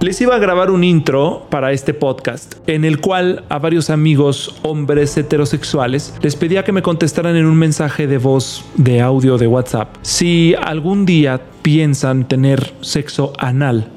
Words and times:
Les 0.00 0.18
iba 0.22 0.34
a 0.34 0.38
grabar 0.38 0.70
un 0.70 0.82
intro 0.82 1.46
para 1.50 1.72
este 1.72 1.92
podcast, 1.92 2.54
en 2.66 2.86
el 2.86 3.02
cual 3.02 3.44
a 3.50 3.58
varios 3.58 3.90
amigos 3.90 4.54
hombres 4.62 5.14
heterosexuales 5.18 6.14
les 6.22 6.36
pedía 6.36 6.64
que 6.64 6.72
me 6.72 6.80
contestaran 6.80 7.36
en 7.36 7.44
un 7.44 7.58
mensaje 7.58 8.06
de 8.06 8.16
voz, 8.16 8.64
de 8.76 9.02
audio, 9.02 9.36
de 9.36 9.46
WhatsApp, 9.46 9.94
si 10.00 10.54
algún 10.54 11.04
día 11.04 11.42
piensan 11.60 12.26
tener 12.26 12.72
sexo 12.80 13.34
anal, 13.36 13.88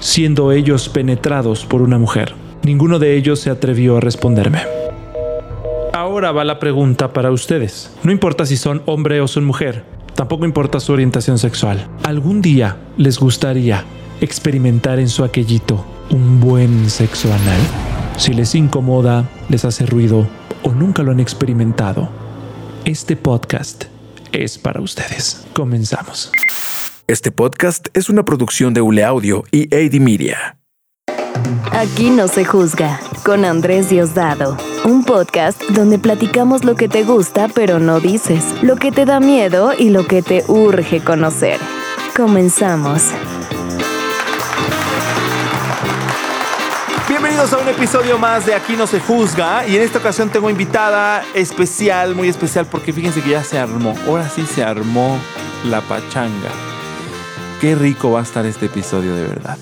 siendo 0.00 0.50
ellos 0.50 0.88
penetrados 0.88 1.64
por 1.64 1.82
una 1.82 1.98
mujer. 1.98 2.34
Ninguno 2.64 2.98
de 2.98 3.16
ellos 3.16 3.38
se 3.38 3.50
atrevió 3.50 3.98
a 3.98 4.00
responderme. 4.00 4.62
Ahora 5.92 6.32
va 6.32 6.44
la 6.44 6.58
pregunta 6.58 7.12
para 7.12 7.30
ustedes. 7.30 7.94
No 8.02 8.10
importa 8.10 8.44
si 8.44 8.56
son 8.56 8.82
hombre 8.86 9.20
o 9.20 9.28
son 9.28 9.44
mujer, 9.44 9.84
tampoco 10.16 10.44
importa 10.44 10.80
su 10.80 10.92
orientación 10.92 11.38
sexual. 11.38 11.86
¿Algún 12.02 12.42
día 12.42 12.76
les 12.96 13.20
gustaría 13.20 13.84
experimentar 14.20 14.98
en 14.98 15.08
su 15.08 15.24
aquellito 15.24 15.84
un 16.10 16.40
buen 16.40 16.90
sexo 16.90 17.32
anal? 17.32 17.60
Si 18.16 18.32
les 18.32 18.54
incomoda, 18.54 19.28
les 19.48 19.64
hace 19.64 19.86
ruido 19.86 20.26
o 20.62 20.72
nunca 20.72 21.02
lo 21.02 21.12
han 21.12 21.20
experimentado, 21.20 22.08
este 22.84 23.16
podcast 23.16 23.84
es 24.32 24.58
para 24.58 24.80
ustedes. 24.80 25.46
Comenzamos. 25.52 26.32
Este 27.06 27.30
podcast 27.30 27.88
es 27.94 28.10
una 28.10 28.24
producción 28.24 28.74
de 28.74 28.80
Ule 28.80 29.04
Audio 29.04 29.44
y 29.50 29.74
AD 29.74 30.00
Media. 30.00 30.58
Aquí 31.72 32.10
no 32.10 32.28
se 32.28 32.44
juzga, 32.44 33.00
con 33.24 33.44
Andrés 33.44 33.88
Diosdado. 33.88 34.56
Un 34.84 35.04
podcast 35.04 35.62
donde 35.70 35.98
platicamos 35.98 36.64
lo 36.64 36.74
que 36.74 36.88
te 36.88 37.04
gusta 37.04 37.48
pero 37.48 37.78
no 37.78 38.00
dices, 38.00 38.44
lo 38.62 38.76
que 38.76 38.90
te 38.90 39.04
da 39.04 39.20
miedo 39.20 39.72
y 39.78 39.90
lo 39.90 40.06
que 40.06 40.22
te 40.22 40.44
urge 40.48 41.00
conocer. 41.00 41.58
Comenzamos. 42.16 43.12
Bienvenidos 47.38 47.60
a 47.60 47.70
un 47.70 47.72
episodio 47.72 48.18
más 48.18 48.46
de 48.46 48.54
Aquí 48.54 48.74
no 48.74 48.88
se 48.88 48.98
juzga 48.98 49.64
y 49.64 49.76
en 49.76 49.82
esta 49.82 50.00
ocasión 50.00 50.28
tengo 50.28 50.50
invitada 50.50 51.22
especial, 51.34 52.16
muy 52.16 52.26
especial 52.26 52.66
porque 52.66 52.92
fíjense 52.92 53.22
que 53.22 53.30
ya 53.30 53.44
se 53.44 53.60
armó, 53.60 53.94
ahora 54.08 54.28
sí 54.28 54.44
se 54.44 54.64
armó 54.64 55.16
la 55.64 55.80
pachanga. 55.82 56.50
Qué 57.60 57.76
rico 57.76 58.10
va 58.10 58.18
a 58.18 58.22
estar 58.24 58.44
este 58.44 58.66
episodio 58.66 59.14
de 59.14 59.22
verdad. 59.22 59.56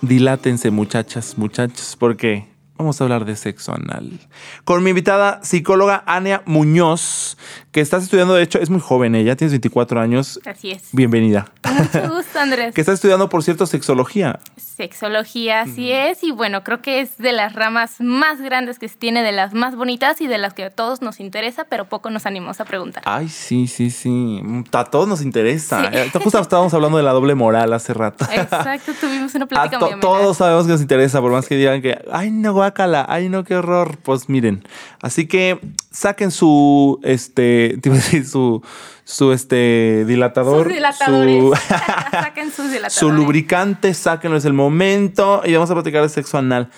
Dilátense 0.00 0.70
muchachas, 0.70 1.36
muchachos, 1.36 1.96
porque 1.98 2.46
vamos 2.78 3.00
a 3.00 3.04
hablar 3.04 3.24
de 3.24 3.36
sexo 3.36 3.74
anal. 3.74 4.18
Con 4.64 4.82
mi 4.82 4.90
invitada 4.90 5.40
psicóloga 5.42 6.02
Ania 6.06 6.42
Muñoz, 6.46 7.36
que 7.72 7.80
estás 7.80 8.04
estudiando, 8.04 8.34
de 8.34 8.42
hecho, 8.44 8.58
es 8.60 8.70
muy 8.70 8.80
joven 8.80 9.14
ella, 9.14 9.36
tienes 9.36 9.52
24 9.52 10.00
años. 10.00 10.40
Así 10.46 10.70
es. 10.70 10.84
Bienvenida. 10.92 11.52
Mucho 11.64 12.14
gusto, 12.14 12.38
Andrés. 12.38 12.74
Que 12.78 12.80
está 12.80 12.92
estudiando, 12.92 13.28
por 13.28 13.42
cierto, 13.42 13.66
sexología. 13.66 14.38
Sexología, 14.56 15.62
así 15.62 15.90
es. 15.90 16.22
Y 16.22 16.30
bueno, 16.30 16.62
creo 16.62 16.80
que 16.80 17.00
es 17.00 17.18
de 17.18 17.32
las 17.32 17.54
ramas 17.54 17.96
más 17.98 18.40
grandes 18.40 18.78
que 18.78 18.88
se 18.88 18.96
tiene, 18.96 19.22
de 19.24 19.32
las 19.32 19.52
más 19.52 19.74
bonitas 19.74 20.20
y 20.20 20.28
de 20.28 20.38
las 20.38 20.54
que 20.54 20.64
a 20.64 20.70
todos 20.70 21.02
nos 21.02 21.18
interesa, 21.18 21.64
pero 21.64 21.86
poco 21.88 22.10
nos 22.10 22.26
animamos 22.26 22.60
a 22.60 22.64
preguntar. 22.64 23.02
Ay, 23.04 23.28
sí, 23.28 23.66
sí, 23.66 23.90
sí. 23.90 24.40
A 24.72 24.84
todos 24.84 25.08
nos 25.08 25.20
interesa. 25.22 25.90
Eh, 25.92 26.10
Justo 26.22 26.38
estábamos 26.38 26.72
hablando 26.74 26.96
de 26.96 27.02
la 27.02 27.12
doble 27.12 27.34
moral 27.34 27.72
hace 27.72 27.92
rato. 27.92 28.24
Exacto, 28.32 28.92
tuvimos 29.00 29.34
una 29.34 29.46
plática 29.46 29.78
to- 29.78 29.84
muy 29.86 29.92
amena. 29.94 30.00
todos 30.00 30.36
sabemos 30.36 30.66
que 30.66 30.72
nos 30.72 30.80
interesa, 30.80 31.20
por 31.20 31.32
más 31.32 31.48
que 31.48 31.56
digan 31.56 31.82
que, 31.82 31.98
ay, 32.12 32.30
no, 32.30 32.54
guácala, 32.68 33.06
ay, 33.08 33.28
no, 33.28 33.44
qué 33.44 33.56
horror. 33.56 33.98
Pues 34.02 34.28
miren, 34.28 34.62
así 35.00 35.26
que 35.26 35.58
saquen 35.90 36.30
su, 36.30 37.00
este, 37.02 37.78
su, 38.26 38.62
su, 39.04 39.32
este, 39.32 40.04
dilatador. 40.06 40.64
Sus 40.64 40.74
dilatadores. 40.74 41.42
su- 41.42 41.54
Saquen 42.10 42.50
sus 42.50 42.66
dilatadores. 42.66 42.92
su 42.92 43.10
lubricante, 43.10 43.94
sáquenlo, 43.94 44.36
es 44.36 44.44
el 44.44 44.52
momento. 44.52 45.42
Y 45.44 45.54
vamos 45.54 45.70
a 45.70 45.74
platicar 45.74 46.02
de 46.02 46.08
sexo 46.10 46.38
anal. 46.38 46.70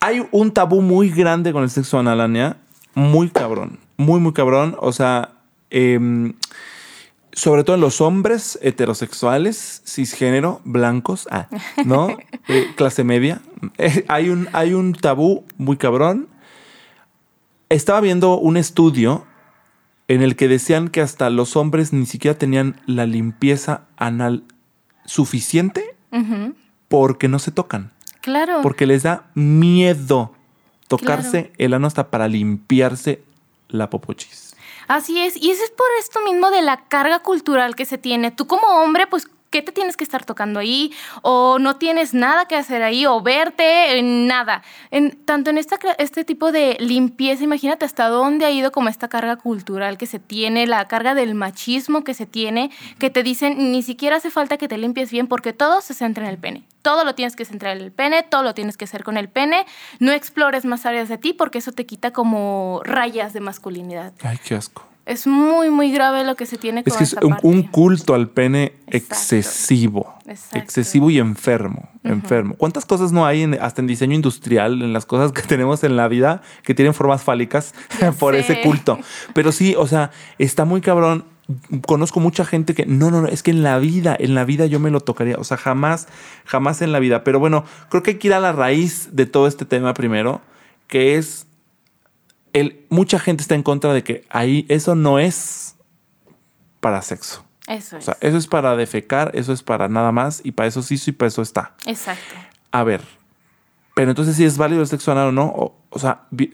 Hay 0.00 0.26
un 0.32 0.52
tabú 0.52 0.82
muy 0.82 1.08
grande 1.10 1.52
con 1.52 1.62
el 1.62 1.70
sexo 1.70 1.98
anal, 1.98 2.20
Ania. 2.20 2.58
Muy 2.94 3.30
cabrón. 3.30 3.78
Muy, 3.96 4.20
muy 4.20 4.34
cabrón. 4.34 4.76
O 4.80 4.92
sea, 4.92 5.30
em, 5.70 6.34
sobre 7.34 7.62
todo 7.64 7.76
en 7.76 7.82
los 7.82 8.00
hombres 8.00 8.58
heterosexuales, 8.62 9.82
cisgénero, 9.86 10.60
blancos, 10.64 11.28
ah, 11.30 11.48
¿no? 11.84 12.16
Eh, 12.48 12.72
clase 12.76 13.04
media. 13.04 13.40
Eh, 13.78 14.04
hay, 14.08 14.28
un, 14.28 14.48
hay 14.52 14.74
un 14.74 14.92
tabú 14.92 15.44
muy 15.56 15.76
cabrón. 15.78 16.28
Estaba 17.70 18.00
viendo 18.02 18.38
un 18.38 18.56
estudio 18.58 19.24
en 20.08 20.20
el 20.22 20.36
que 20.36 20.46
decían 20.48 20.88
que 20.88 21.00
hasta 21.00 21.30
los 21.30 21.56
hombres 21.56 21.92
ni 21.94 22.04
siquiera 22.04 22.36
tenían 22.38 22.80
la 22.86 23.06
limpieza 23.06 23.86
anal 23.96 24.44
suficiente 25.06 25.96
porque 26.88 27.28
no 27.28 27.38
se 27.38 27.50
tocan, 27.50 27.92
Claro. 28.20 28.60
porque 28.62 28.86
les 28.86 29.02
da 29.02 29.26
miedo 29.34 30.32
tocarse 30.86 31.52
el 31.58 31.72
ano 31.74 31.86
hasta 31.86 32.10
para 32.10 32.28
limpiarse 32.28 33.22
la 33.68 33.88
popochis. 33.90 34.43
Así 34.88 35.20
es, 35.20 35.36
y 35.36 35.50
eso 35.50 35.64
es 35.64 35.70
por 35.70 35.86
esto 35.98 36.20
mismo 36.20 36.50
de 36.50 36.62
la 36.62 36.88
carga 36.88 37.20
cultural 37.20 37.74
que 37.74 37.86
se 37.86 37.98
tiene. 37.98 38.30
Tú 38.30 38.46
como 38.46 38.66
hombre, 38.66 39.06
pues, 39.06 39.28
¿qué 39.54 39.62
te 39.62 39.70
tienes 39.70 39.96
que 39.96 40.02
estar 40.02 40.24
tocando 40.24 40.58
ahí? 40.58 40.92
O 41.22 41.60
no 41.60 41.76
tienes 41.76 42.12
nada 42.12 42.46
que 42.46 42.56
hacer 42.56 42.82
ahí, 42.82 43.06
o 43.06 43.20
verte, 43.20 44.00
en 44.00 44.26
nada. 44.26 44.64
En, 44.90 45.12
tanto 45.12 45.50
en 45.50 45.58
esta, 45.58 45.78
este 45.98 46.24
tipo 46.24 46.50
de 46.50 46.76
limpieza, 46.80 47.44
imagínate 47.44 47.84
hasta 47.84 48.08
dónde 48.08 48.46
ha 48.46 48.50
ido 48.50 48.72
como 48.72 48.88
esta 48.88 49.06
carga 49.06 49.36
cultural 49.36 49.96
que 49.96 50.06
se 50.06 50.18
tiene, 50.18 50.66
la 50.66 50.84
carga 50.86 51.14
del 51.14 51.36
machismo 51.36 52.02
que 52.02 52.14
se 52.14 52.26
tiene, 52.26 52.72
que 52.98 53.10
te 53.10 53.22
dicen, 53.22 53.70
ni 53.70 53.84
siquiera 53.84 54.16
hace 54.16 54.28
falta 54.28 54.56
que 54.56 54.66
te 54.66 54.76
limpies 54.76 55.12
bien 55.12 55.28
porque 55.28 55.52
todo 55.52 55.80
se 55.82 55.94
centra 55.94 56.24
en 56.24 56.30
el 56.30 56.38
pene. 56.38 56.64
Todo 56.82 57.04
lo 57.04 57.14
tienes 57.14 57.36
que 57.36 57.44
centrar 57.44 57.76
en 57.76 57.84
el 57.84 57.92
pene, 57.92 58.24
todo 58.24 58.42
lo 58.42 58.54
tienes 58.54 58.76
que 58.76 58.86
hacer 58.86 59.04
con 59.04 59.16
el 59.16 59.28
pene. 59.28 59.66
No 60.00 60.10
explores 60.10 60.64
más 60.64 60.84
áreas 60.84 61.08
de 61.08 61.16
ti 61.16 61.32
porque 61.32 61.58
eso 61.58 61.70
te 61.70 61.86
quita 61.86 62.10
como 62.10 62.80
rayas 62.82 63.32
de 63.32 63.38
masculinidad. 63.38 64.12
Ay, 64.24 64.38
qué 64.44 64.56
asco. 64.56 64.93
Es 65.06 65.26
muy, 65.26 65.68
muy 65.70 65.92
grave 65.92 66.24
lo 66.24 66.34
que 66.34 66.46
se 66.46 66.56
tiene 66.56 66.82
con 66.82 66.90
Es 66.90 66.96
que 66.96 67.04
es 67.04 67.12
esta 67.12 67.26
un, 67.26 67.32
parte. 67.32 67.46
un 67.46 67.62
culto 67.64 68.14
al 68.14 68.28
pene 68.30 68.72
Exacto. 68.86 68.96
excesivo. 69.36 70.14
Exacto. 70.26 70.58
Excesivo 70.58 71.10
y 71.10 71.18
enfermo. 71.18 71.90
Enfermo. 72.04 72.54
¿Cuántas 72.56 72.86
cosas 72.86 73.12
no 73.12 73.26
hay 73.26 73.42
en- 73.42 73.60
hasta 73.60 73.82
en 73.82 73.86
diseño 73.86 74.14
industrial, 74.14 74.80
en 74.82 74.92
las 74.94 75.04
cosas 75.04 75.32
que 75.32 75.42
tenemos 75.46 75.84
en 75.84 75.96
la 75.96 76.08
vida, 76.08 76.40
que 76.62 76.74
tienen 76.74 76.94
formas 76.94 77.22
fálicas 77.22 77.74
por 78.18 78.34
ese 78.34 78.62
culto? 78.62 78.98
Pero 79.34 79.52
sí, 79.52 79.74
o 79.76 79.86
sea, 79.86 80.10
está 80.38 80.64
muy 80.64 80.80
cabrón. 80.80 81.24
Conozco 81.86 82.20
mucha 82.20 82.46
gente 82.46 82.74
que 82.74 82.86
no, 82.86 83.10
no, 83.10 83.20
no, 83.20 83.28
es 83.28 83.42
que 83.42 83.50
en 83.50 83.62
la 83.62 83.78
vida, 83.78 84.16
en 84.18 84.34
la 84.34 84.46
vida 84.46 84.64
yo 84.64 84.80
me 84.80 84.90
lo 84.90 85.00
tocaría. 85.00 85.36
O 85.36 85.44
sea, 85.44 85.58
jamás, 85.58 86.08
jamás 86.46 86.80
en 86.80 86.92
la 86.92 86.98
vida. 87.00 87.22
Pero 87.24 87.38
bueno, 87.38 87.64
creo 87.90 88.02
que 88.02 88.12
hay 88.12 88.16
que 88.18 88.28
ir 88.28 88.34
a 88.34 88.40
la 88.40 88.52
raíz 88.52 89.10
de 89.12 89.26
todo 89.26 89.46
este 89.46 89.66
tema 89.66 89.92
primero, 89.92 90.40
que 90.86 91.16
es 91.16 91.46
el, 92.54 92.86
mucha 92.88 93.18
gente 93.18 93.42
está 93.42 93.54
en 93.54 93.62
contra 93.62 93.92
de 93.92 94.02
que 94.02 94.24
ahí 94.30 94.64
eso 94.70 94.94
no 94.94 95.18
es 95.18 95.76
para 96.80 97.02
sexo. 97.02 97.44
Eso 97.66 97.96
O 97.96 97.98
es. 97.98 98.04
sea, 98.06 98.16
eso 98.20 98.36
es 98.38 98.46
para 98.46 98.76
defecar, 98.76 99.30
eso 99.34 99.52
es 99.52 99.62
para 99.62 99.88
nada 99.88 100.12
más, 100.12 100.40
y 100.44 100.52
para 100.52 100.66
eso 100.68 100.82
sí, 100.82 100.96
sí, 100.96 101.12
para 101.12 101.28
eso 101.28 101.42
está. 101.42 101.74
Exacto. 101.86 102.34
A 102.72 102.84
ver, 102.84 103.00
pero 103.94 104.10
entonces 104.10 104.36
si 104.36 104.44
es 104.44 104.56
válido 104.58 104.80
el 104.82 104.86
sexo 104.88 105.12
anal 105.12 105.28
o 105.28 105.32
no, 105.32 105.44
o, 105.46 105.76
o 105.90 105.98
sea, 105.98 106.22
vi- 106.30 106.50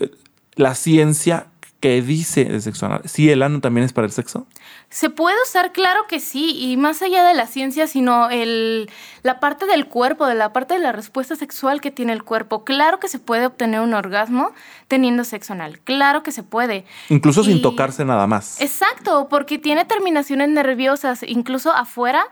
la 0.54 0.74
ciencia 0.74 1.46
que 1.80 2.02
dice 2.02 2.42
el 2.42 2.60
sexo 2.60 2.86
anal, 2.86 3.02
si 3.06 3.30
el 3.30 3.42
ano 3.42 3.60
también 3.60 3.86
es 3.86 3.94
para 3.94 4.06
el 4.06 4.12
sexo. 4.12 4.46
Se 4.90 5.08
puede 5.08 5.36
usar, 5.42 5.72
claro 5.72 6.06
que 6.08 6.20
sí, 6.20 6.54
y 6.58 6.76
más 6.76 7.00
allá 7.00 7.24
de 7.24 7.32
la 7.32 7.46
ciencia, 7.46 7.86
sino 7.86 8.28
el, 8.28 8.90
la 9.22 9.40
parte 9.40 9.64
del 9.66 9.86
cuerpo, 9.86 10.26
de 10.26 10.34
la 10.34 10.52
parte 10.52 10.74
de 10.74 10.80
la 10.80 10.92
respuesta 10.92 11.36
sexual 11.36 11.80
que 11.80 11.90
tiene 11.90 12.12
el 12.12 12.22
cuerpo. 12.22 12.64
Claro 12.64 13.00
que 13.00 13.08
se 13.08 13.18
puede 13.18 13.46
obtener 13.46 13.80
un 13.80 13.94
orgasmo 13.94 14.52
teniendo 14.88 15.24
sexo 15.24 15.54
anal, 15.54 15.80
claro 15.80 16.22
que 16.22 16.32
se 16.32 16.42
puede. 16.42 16.84
Incluso 17.08 17.42
sin 17.44 17.62
tocarse 17.62 18.04
nada 18.04 18.26
más. 18.26 18.60
Exacto, 18.60 19.28
porque 19.30 19.58
tiene 19.58 19.86
terminaciones 19.86 20.50
nerviosas, 20.50 21.22
incluso 21.22 21.72
afuera, 21.72 22.26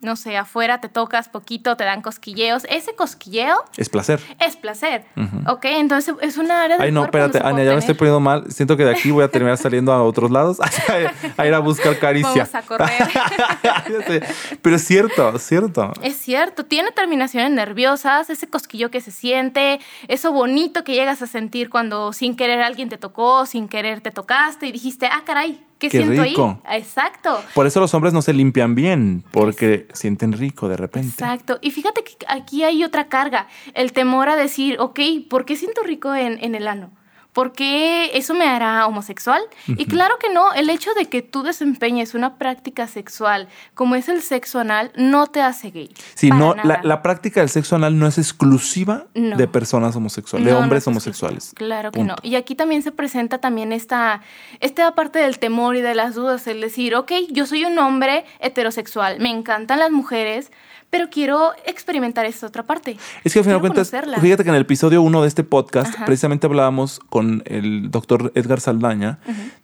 no 0.00 0.16
sé, 0.16 0.36
afuera 0.36 0.80
te 0.80 0.88
tocas 0.88 1.28
poquito, 1.28 1.76
te 1.76 1.84
dan 1.84 2.00
cosquilleos. 2.00 2.64
Ese 2.70 2.94
cosquilleo 2.94 3.64
Es 3.76 3.88
placer. 3.90 4.20
es 4.38 4.56
placer, 4.56 5.04
¿ok? 5.46 5.64
Entonces 5.66 6.14
es 6.22 6.38
una 6.38 6.62
área 6.62 6.76
del 6.78 6.86
Ay, 6.86 6.92
no, 6.92 7.04
espérate, 7.04 7.38
Ania, 7.38 7.64
ya 7.64 7.72
me 7.72 7.78
estoy 7.78 7.94
poniendo 7.94 8.20
mal. 8.20 8.50
Siento 8.50 8.76
que 8.76 8.84
de 8.84 8.92
aquí 8.92 9.10
voy 9.10 9.24
a 9.24 9.28
terminar 9.28 9.58
saliendo 9.58 9.92
a 9.92 10.02
otros 10.02 10.30
lados 10.30 10.58
a 11.36 11.46
ir 11.46 11.54
a 11.54 11.58
buscar 11.58 11.98
caricia. 11.98 12.48
Vamos 12.50 12.54
a 12.54 12.62
correr. 12.62 12.90
Pero 14.62 14.76
es 14.76 14.84
cierto, 14.84 15.36
es 15.36 15.42
cierto. 15.42 15.92
Es 16.02 16.16
cierto, 16.16 16.64
tiene 16.64 16.92
terminaciones 16.92 17.50
nerviosas, 17.50 18.30
ese 18.30 18.48
cosquillo 18.48 18.90
que 18.90 19.00
se 19.00 19.10
siente, 19.10 19.80
eso 20.08 20.32
bonito 20.32 20.82
que 20.82 20.94
llegas 20.94 21.20
a 21.20 21.26
sentir 21.26 21.68
cuando 21.68 22.12
sin 22.12 22.36
querer 22.36 22.62
alguien 22.62 22.88
te 22.88 22.96
tocó, 22.96 23.44
sin 23.44 23.68
querer 23.68 24.00
te 24.00 24.10
tocaste 24.10 24.66
y 24.66 24.72
dijiste, 24.72 25.06
ah, 25.06 25.22
caray, 25.26 25.62
¿qué, 25.80 25.88
Qué 25.88 25.98
siento 26.02 26.22
rico. 26.22 26.60
ahí? 26.64 26.78
Exacto. 26.78 27.42
Por 27.54 27.66
eso 27.66 27.80
los 27.80 27.92
hombres 27.94 28.12
no 28.12 28.22
se 28.22 28.32
limpian 28.32 28.74
bien, 28.76 29.24
porque 29.32 29.88
sienten 29.92 30.32
rico 30.32 30.68
de 30.68 30.76
repente. 30.76 31.08
Exacto. 31.08 31.58
Y 31.60 31.72
fíjate 31.72 32.04
que 32.04 32.14
aquí 32.28 32.62
hay 32.62 32.84
otra 32.84 33.08
carga, 33.08 33.48
el 33.74 33.92
temor 33.92 34.28
a 34.28 34.36
decir, 34.36 34.76
ok, 34.78 35.00
¿por 35.28 35.44
qué 35.44 35.56
siento 35.56 35.82
rico 35.82 36.14
en, 36.14 36.38
en 36.44 36.54
el 36.54 36.68
ano? 36.68 36.90
¿Por 37.32 37.52
qué 37.52 38.10
eso 38.18 38.34
me 38.34 38.44
hará 38.48 38.86
homosexual? 38.86 39.40
Y 39.68 39.86
claro 39.86 40.16
que 40.18 40.32
no, 40.32 40.52
el 40.52 40.68
hecho 40.68 40.92
de 40.94 41.06
que 41.08 41.22
tú 41.22 41.42
desempeñes 41.44 42.14
una 42.14 42.36
práctica 42.38 42.86
sexual 42.88 43.48
como 43.74 43.94
es 43.94 44.08
el 44.08 44.20
sexo 44.22 44.58
anal 44.58 44.90
no 44.96 45.26
te 45.28 45.40
hace 45.40 45.70
gay. 45.70 45.94
Sí, 46.14 46.30
no, 46.30 46.54
la, 46.64 46.80
la 46.82 47.02
práctica 47.02 47.40
del 47.40 47.48
sexo 47.48 47.76
anal 47.76 47.98
no 47.98 48.06
es 48.08 48.18
exclusiva 48.18 49.06
No. 49.14 49.36
de 49.36 49.46
personas 49.46 49.94
homosexuales, 49.94 50.44
de 50.46 50.52
No, 50.52 50.58
hombres 50.58 50.82
es 50.82 50.86
homosexuales. 50.88 51.52
Claro 51.54 51.92
que 51.92 52.02
no. 52.02 52.16
Y 52.22 52.34
aquí 52.34 52.54
también 52.54 52.82
se 52.82 52.90
presenta 52.90 53.38
también 53.38 53.72
esta, 53.72 54.22
esta 54.58 54.94
parte 54.94 55.18
del 55.20 55.38
temor 55.38 55.76
y 55.76 55.82
de 55.82 55.94
las 55.94 56.14
dudas, 56.16 56.46
el 56.48 56.60
decir, 56.60 56.94
ok, 56.96 57.12
yo 57.30 57.46
soy 57.46 57.64
un 57.64 57.78
hombre 57.78 58.24
heterosexual, 58.40 59.20
me 59.20 59.30
encantan 59.30 59.78
las 59.78 59.90
mujeres, 59.92 60.50
pero 60.90 61.08
quiero 61.08 61.52
experimentar 61.64 62.26
esta 62.26 62.46
otra 62.46 62.64
parte. 62.64 62.98
Es 63.24 63.32
que 63.32 63.38
al 63.38 63.44
final 63.44 63.58
de 63.58 63.60
cuentas, 63.60 63.90
conocerla. 63.90 64.20
fíjate 64.20 64.42
que 64.42 64.48
en 64.50 64.56
el 64.56 64.62
episodio 64.62 65.02
1 65.02 65.22
de 65.22 65.28
este 65.28 65.44
podcast, 65.44 65.94
Ajá. 65.94 66.04
precisamente 66.04 66.46
hablábamos 66.46 67.00
con 67.08 67.42
el 67.46 67.90
doctor 67.90 68.32
Edgar 68.34 68.60
Saldaña 68.60 69.18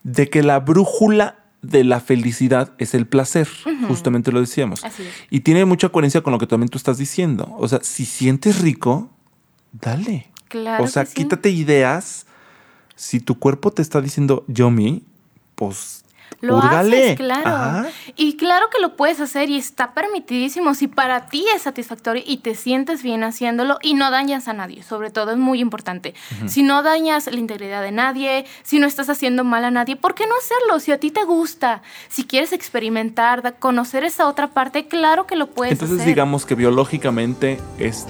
de 0.05 0.31
que 0.31 0.43
la 0.43 0.61
brújula 0.61 1.37
de 1.63 1.83
la 1.83 2.01
felicidad 2.01 2.73
es 2.79 2.95
el 2.95 3.07
placer, 3.07 3.49
justamente 3.89 4.31
lo 4.31 4.41
decíamos. 4.41 4.85
Así 4.85 5.03
es. 5.03 5.15
Y 5.31 5.41
tiene 5.41 5.65
mucha 5.65 5.89
coherencia 5.89 6.23
con 6.23 6.33
lo 6.33 6.39
que 6.39 6.47
también 6.47 6.69
tú 6.69 6.79
estás 6.79 6.97
diciendo. 6.97 7.55
O 7.59 7.67
sea, 7.67 7.81
si 7.83 8.05
sientes 8.07 8.61
rico, 8.61 9.11
dale. 9.73 10.29
Claro 10.49 10.85
o 10.85 10.87
sea, 10.87 11.03
que 11.05 11.11
sí. 11.11 11.15
quítate 11.17 11.51
ideas. 11.51 12.27
Si 12.95 13.21
tu 13.21 13.39
cuerpo 13.39 13.73
te 13.73 13.83
está 13.83 14.01
diciendo 14.01 14.45
yo 14.47 14.71
me, 14.71 15.03
pues 15.57 16.05
Lo 16.41 16.59
haces, 16.59 17.17
claro. 17.17 17.49
Ajá. 17.49 17.87
Y 18.15 18.37
claro 18.37 18.69
que 18.71 18.81
lo 18.81 18.97
puedes 18.97 19.21
hacer 19.21 19.49
y 19.51 19.57
está 19.57 19.95
permitidísimo 19.95 20.75
si 20.75 20.87
para 20.87 21.27
ti 21.27 21.45
es 21.55 21.63
satisfactorio 21.63 22.23
y 22.27 22.39
te 22.39 22.55
sientes 22.55 23.03
bien 23.03 23.25
haciéndolo 23.25 23.79
y 23.83 23.95
no 23.95 24.11
dañas 24.11 24.49
a 24.49 24.53
nadie. 24.53 24.83
Sobre 24.83 25.11
todo 25.11 25.33
es 25.33 25.39
muy 25.39 25.61
importante. 25.61 26.15
Si 26.47 26.63
no 26.63 26.83
dañas 26.83 27.27
la 27.27 27.39
integridad 27.39 27.83
de 27.83 27.93
nadie, 27.93 28.45
si 28.63 28.79
no 28.79 28.87
estás 28.87 29.09
haciendo 29.09 29.45
mal 29.45 29.65
a 29.65 29.71
nadie, 29.71 29.97
¿por 29.97 30.15
qué 30.15 30.27
no 30.27 30.35
hacerlo? 30.37 30.81
Si 30.81 30.93
a 30.93 31.01
ti 31.01 31.11
te 31.11 31.25
gusta, 31.25 31.83
si 32.09 32.25
quieres 32.25 32.53
experimentar, 32.53 33.57
conocer 33.59 34.05
esa 34.05 34.27
otra 34.29 34.49
parte, 34.49 34.87
claro 34.87 35.27
que 35.27 35.37
lo 35.37 35.47
puedes 35.49 35.73
Entonces 35.73 35.97
hacer. 35.97 36.09
digamos 36.09 36.45
que 36.47 36.55
biológicamente 36.55 37.59
es, 37.79 38.07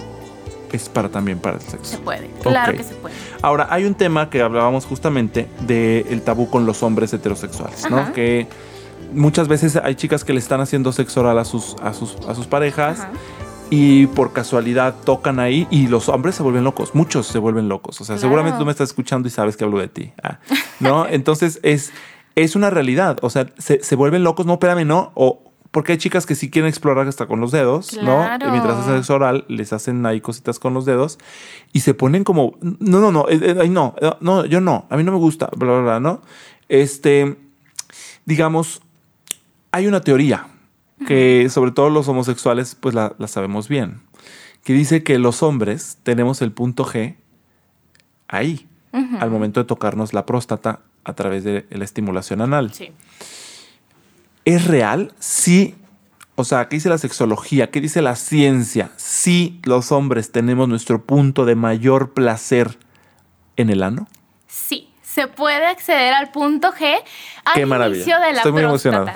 es 0.73 0.89
para 0.89 1.09
también 1.09 1.39
para 1.39 1.57
el 1.57 1.63
Se 1.63 1.73
sexo. 1.73 2.01
puede, 2.01 2.31
claro 2.43 2.73
que 2.77 2.83
se 2.85 2.95
puede. 2.95 3.15
Ahora, 3.43 3.67
hay 3.71 3.85
un 3.85 3.95
tema 3.95 4.31
que 4.31 4.43
hablábamos 4.43 4.85
justamente 4.87 5.49
del 5.67 6.23
tabú 6.23 6.49
con 6.51 6.67
los 6.67 6.83
hombres 6.83 7.13
heterosexuales, 7.13 7.91
¿no? 7.91 8.13
Que 8.13 8.47
muchas 9.13 9.49
veces 9.49 9.77
hay 9.77 9.95
chicas 9.95 10.25
que 10.25 10.33
le 10.33 10.39
están 10.41 10.61
haciendo 10.61 10.93
sexo 10.93 11.21
oral 11.21 11.39
a 11.39 11.45
sus, 11.45 11.77
a 11.83 11.93
sus, 11.95 12.17
a 12.29 12.35
sus 12.35 12.47
parejas 12.47 13.01
Ajá. 13.01 13.11
y 13.71 14.07
por 14.09 14.33
casualidad 14.33 14.95
tocan 15.05 15.39
ahí 15.39 15.67
y 15.71 15.87
los 15.87 16.09
hombres 16.09 16.35
se 16.35 16.43
vuelven 16.43 16.65
locos, 16.65 16.95
muchos 16.95 17.27
se 17.27 17.39
vuelven 17.39 17.69
locos. 17.69 18.01
O 18.01 18.05
sea, 18.05 18.17
Claro. 18.17 18.21
seguramente 18.23 18.59
tú 18.59 18.65
me 18.65 18.73
estás 18.73 18.89
escuchando 18.89 19.29
y 19.29 19.31
sabes 19.31 19.57
que 19.57 19.65
hablo 19.65 19.79
de 19.79 19.89
ti, 19.89 20.13
ah, 20.23 20.39
¿no? 20.81 21.07
Entonces 21.11 21.61
es, 21.63 21.93
es 22.35 22.57
una 22.57 22.71
realidad, 22.71 23.19
o 23.23 23.31
sea, 23.31 23.47
se, 23.59 23.83
se 23.83 23.95
vuelven 23.97 24.25
locos, 24.25 24.47
no, 24.47 24.55
espérame, 24.55 24.85
no, 24.87 25.13
o... 25.15 25.43
Porque 25.77 25.93
hay 25.93 25.99
chicas 25.99 26.25
que 26.25 26.35
sí 26.35 26.49
quieren 26.49 26.71
explorar 26.71 27.07
hasta 27.07 27.27
con 27.27 27.39
los 27.39 27.53
dedos, 27.53 27.99
¿no? 27.99 28.17
Claro. 28.17 28.49
Y 28.49 28.51
mientras 28.51 28.79
hacen 28.79 28.97
sexo 28.97 29.17
oral, 29.17 29.45
les 29.49 29.75
hacen 29.75 30.07
ahí 30.07 30.23
cositas 30.23 30.59
con 30.59 30.73
los 30.73 30.87
dedos 30.87 31.19
y 31.75 31.81
se 31.81 31.93
ponen 31.93 32.25
como, 32.25 32.57
no, 32.63 33.01
no, 33.01 33.13
no, 33.13 33.29
eh, 33.29 33.39
eh, 33.43 33.69
no, 33.69 33.95
eh, 34.01 34.11
no, 34.23 34.47
yo 34.47 34.63
no, 34.63 34.87
a 34.89 34.97
mí 34.97 35.05
no 35.05 35.13
me 35.13 35.19
gusta, 35.19 35.51
bla, 35.55 35.73
bla, 35.73 35.81
bla, 35.83 36.01
¿no? 36.01 36.23
Este, 36.71 37.37
digamos, 38.25 38.81
hay 39.71 39.87
una 39.87 40.01
teoría 40.01 40.47
que 41.07 41.47
sobre 41.51 41.73
todo 41.73 41.91
los 41.91 42.09
homosexuales 42.09 42.75
pues 42.75 42.95
la, 42.95 43.15
la 43.19 43.29
sabemos 43.29 43.69
bien, 43.69 44.01
que 44.65 44.73
dice 44.73 45.03
que 45.03 45.19
los 45.19 45.43
hombres 45.43 45.99
tenemos 46.05 46.41
el 46.41 46.53
punto 46.53 46.87
G 46.87 47.17
ahí, 48.29 48.67
al 48.93 49.31
momento 49.31 49.61
de 49.61 49.67
tocarnos 49.67 50.15
la 50.15 50.25
próstata 50.25 50.81
a 51.05 51.13
través 51.13 51.45
de 51.45 51.67
la 51.69 51.85
estimulación 51.85 52.41
anal. 52.41 52.73
Sí. 52.73 52.93
¿Es 54.47 54.65
real? 54.67 55.13
Sí. 55.19 55.75
O 56.37 56.45
sea, 56.45 56.69
¿qué 56.69 56.77
dice 56.77 56.89
la 56.89 56.99
sexología? 56.99 57.71
¿Qué 57.71 57.81
dice 57.81 58.01
la 58.01 58.15
ciencia? 58.15 58.91
Sí, 58.97 59.61
los 59.65 59.91
hombres 59.91 60.31
tenemos 60.31 60.69
nuestro 60.69 61.05
punto 61.05 61.45
de 61.45 61.57
mayor 61.57 62.15
placer 62.15 62.79
en 63.57 63.71
el 63.71 63.83
ano. 63.83 64.07
Sí, 64.47 64.89
se 65.03 65.27
puede 65.27 65.67
acceder 65.67 66.15
al 66.15 66.31
punto 66.31 66.73
G 66.73 66.95
al 67.45 67.55
Qué 67.55 67.67
maravilla. 67.67 67.97
inicio 67.97 68.21
de 68.21 68.33
la 68.33 68.37
Estoy 68.39 68.53
muy 68.53 68.63
emocionado. 68.63 69.11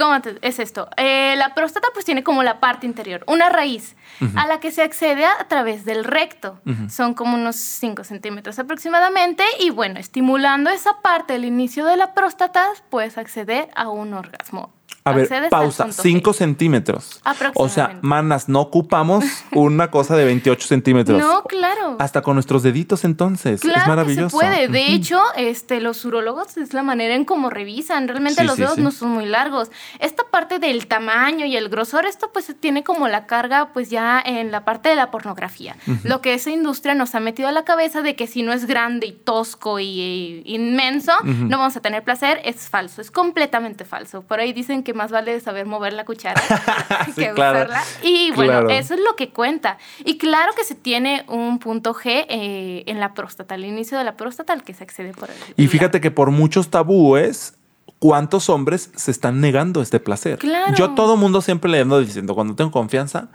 ¿Cómo 0.00 0.18
te- 0.22 0.38
es 0.40 0.58
esto? 0.58 0.88
Eh, 0.96 1.34
la 1.36 1.54
próstata 1.54 1.88
pues 1.92 2.06
tiene 2.06 2.24
como 2.24 2.42
la 2.42 2.58
parte 2.58 2.86
interior, 2.86 3.22
una 3.26 3.50
raíz 3.50 3.96
a 4.34 4.46
la 4.46 4.58
que 4.58 4.70
se 4.70 4.82
accede 4.82 5.26
a, 5.26 5.46
través 5.46 5.84
del 5.84 6.04
recto. 6.04 6.58
Son 6.88 7.12
como 7.12 7.34
unos 7.36 7.56
5 7.56 8.02
centímetros 8.04 8.58
aproximadamente 8.58 9.44
y 9.58 9.68
bueno, 9.68 10.00
estimulando 10.00 10.70
esa 10.70 11.02
parte 11.02 11.34
del 11.34 11.44
inicio 11.44 11.84
de 11.84 11.98
la 11.98 12.14
próstata 12.14 12.66
puedes 12.88 13.18
acceder 13.18 13.68
a 13.76 13.90
un 13.90 14.14
orgasmo. 14.14 14.72
A 15.04 15.12
ver, 15.12 15.22
Accedes 15.24 15.50
pausa, 15.50 15.84
punto 15.84 16.02
G. 16.02 16.02
5 16.02 16.32
centímetros. 16.32 17.20
O 17.54 17.68
sea, 17.68 17.98
manas, 18.02 18.48
no 18.48 18.60
ocupamos 18.60 19.24
una 19.52 19.90
cosa 19.90 20.16
de 20.16 20.24
28 20.24 20.66
centímetros. 20.66 21.18
No, 21.20 21.42
claro. 21.44 21.59
Hasta 21.98 22.22
con 22.22 22.34
nuestros 22.36 22.62
deditos 22.62 23.04
entonces. 23.04 23.60
Claro 23.60 23.80
es 23.80 23.86
maravilloso. 23.88 24.38
que 24.38 24.44
se 24.46 24.50
puede. 24.52 24.68
De 24.68 24.82
Ujú. 24.84 24.92
hecho, 24.96 25.22
este, 25.36 25.80
los 25.80 26.04
urólogos 26.04 26.56
es 26.56 26.72
la 26.74 26.82
manera 26.82 27.14
en 27.14 27.24
cómo 27.24 27.50
revisan. 27.50 28.06
Realmente 28.08 28.40
Sí, 28.42 28.46
los 28.46 28.56
sí, 28.56 28.62
dedos 28.62 28.76
sí. 28.76 28.82
no 28.82 28.90
son 28.90 29.10
muy 29.10 29.26
largos. 29.26 29.70
Esta 29.98 30.24
parte 30.30 30.58
del 30.58 30.86
tamaño 30.86 31.46
y 31.46 31.56
el 31.56 31.68
grosor, 31.68 32.06
esto 32.06 32.30
pues 32.32 32.54
tiene 32.60 32.84
como 32.84 33.08
la 33.08 33.26
carga 33.26 33.70
pues 33.72 33.90
ya 33.90 34.22
en 34.24 34.50
la 34.50 34.64
parte 34.64 34.88
de 34.88 34.94
la 34.96 35.10
pornografía. 35.10 35.76
Lo 36.04 36.20
que 36.20 36.34
esa 36.34 36.50
industria 36.50 36.94
nos 36.94 37.14
ha 37.14 37.20
metido 37.20 37.48
a 37.48 37.52
la 37.52 37.64
cabeza 37.64 38.02
de 38.02 38.14
que 38.16 38.26
si 38.26 38.42
no 38.42 38.52
es 38.52 38.66
grande 38.66 39.06
y 39.06 39.12
tosco 39.12 39.78
y, 39.78 40.42
y 40.44 40.54
inmenso, 40.54 41.12
no 41.24 41.58
vamos 41.58 41.76
a 41.76 41.80
tener 41.80 42.02
placer, 42.04 42.40
es 42.44 42.68
falso. 42.68 43.00
Es 43.00 43.10
completamente 43.10 43.84
falso. 43.84 44.22
Por 44.22 44.40
ahí 44.40 44.52
dicen 44.52 44.82
que 44.82 44.92
más 44.94 45.10
vale 45.10 45.38
saber 45.40 45.66
mover 45.66 45.92
la 45.92 46.04
cuchara 46.04 46.40
que 47.16 47.30
claro. 47.30 47.58
usarla. 47.60 47.82
Y 48.02 48.30
bueno, 48.32 48.50
Claro. 48.50 48.70
eso 48.70 48.94
es 48.94 49.00
lo 49.00 49.14
que 49.16 49.30
cuenta. 49.30 49.78
Y 50.04 50.18
claro 50.18 50.52
que 50.56 50.64
se 50.64 50.74
tiene 50.74 51.24
un 51.28 51.58
punto 51.60 51.79
G 51.82 52.26
eh, 52.28 52.84
en 52.86 53.00
la 53.00 53.14
próstata, 53.14 53.54
al 53.54 53.64
inicio 53.64 53.98
de 53.98 54.04
la 54.04 54.16
próstata 54.16 54.52
al 54.52 54.62
que 54.62 54.74
se 54.74 54.84
accede 54.84 55.12
por 55.12 55.30
el. 55.30 55.36
Y 55.56 55.68
fíjate 55.68 56.00
que 56.00 56.10
por 56.10 56.30
muchos 56.30 56.70
tabúes, 56.70 57.54
¿cuántos 57.98 58.48
hombres 58.48 58.90
se 58.94 59.10
están 59.10 59.40
negando 59.40 59.82
este 59.82 60.00
placer? 60.00 60.38
Claro. 60.38 60.74
Yo 60.76 60.90
todo 60.90 61.16
mundo 61.16 61.40
siempre 61.40 61.70
le 61.70 61.80
ando 61.80 62.00
diciendo, 62.00 62.34
cuando 62.34 62.54
tengo 62.54 62.70
confianza, 62.70 63.28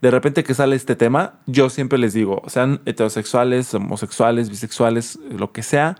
de 0.00 0.10
repente 0.10 0.44
que 0.44 0.54
sale 0.54 0.76
este 0.76 0.96
tema, 0.96 1.34
yo 1.46 1.68
siempre 1.68 1.98
les 1.98 2.14
digo, 2.14 2.42
sean 2.46 2.80
heterosexuales, 2.86 3.72
homosexuales, 3.74 4.48
bisexuales, 4.48 5.18
lo 5.30 5.52
que 5.52 5.62
sea, 5.62 5.96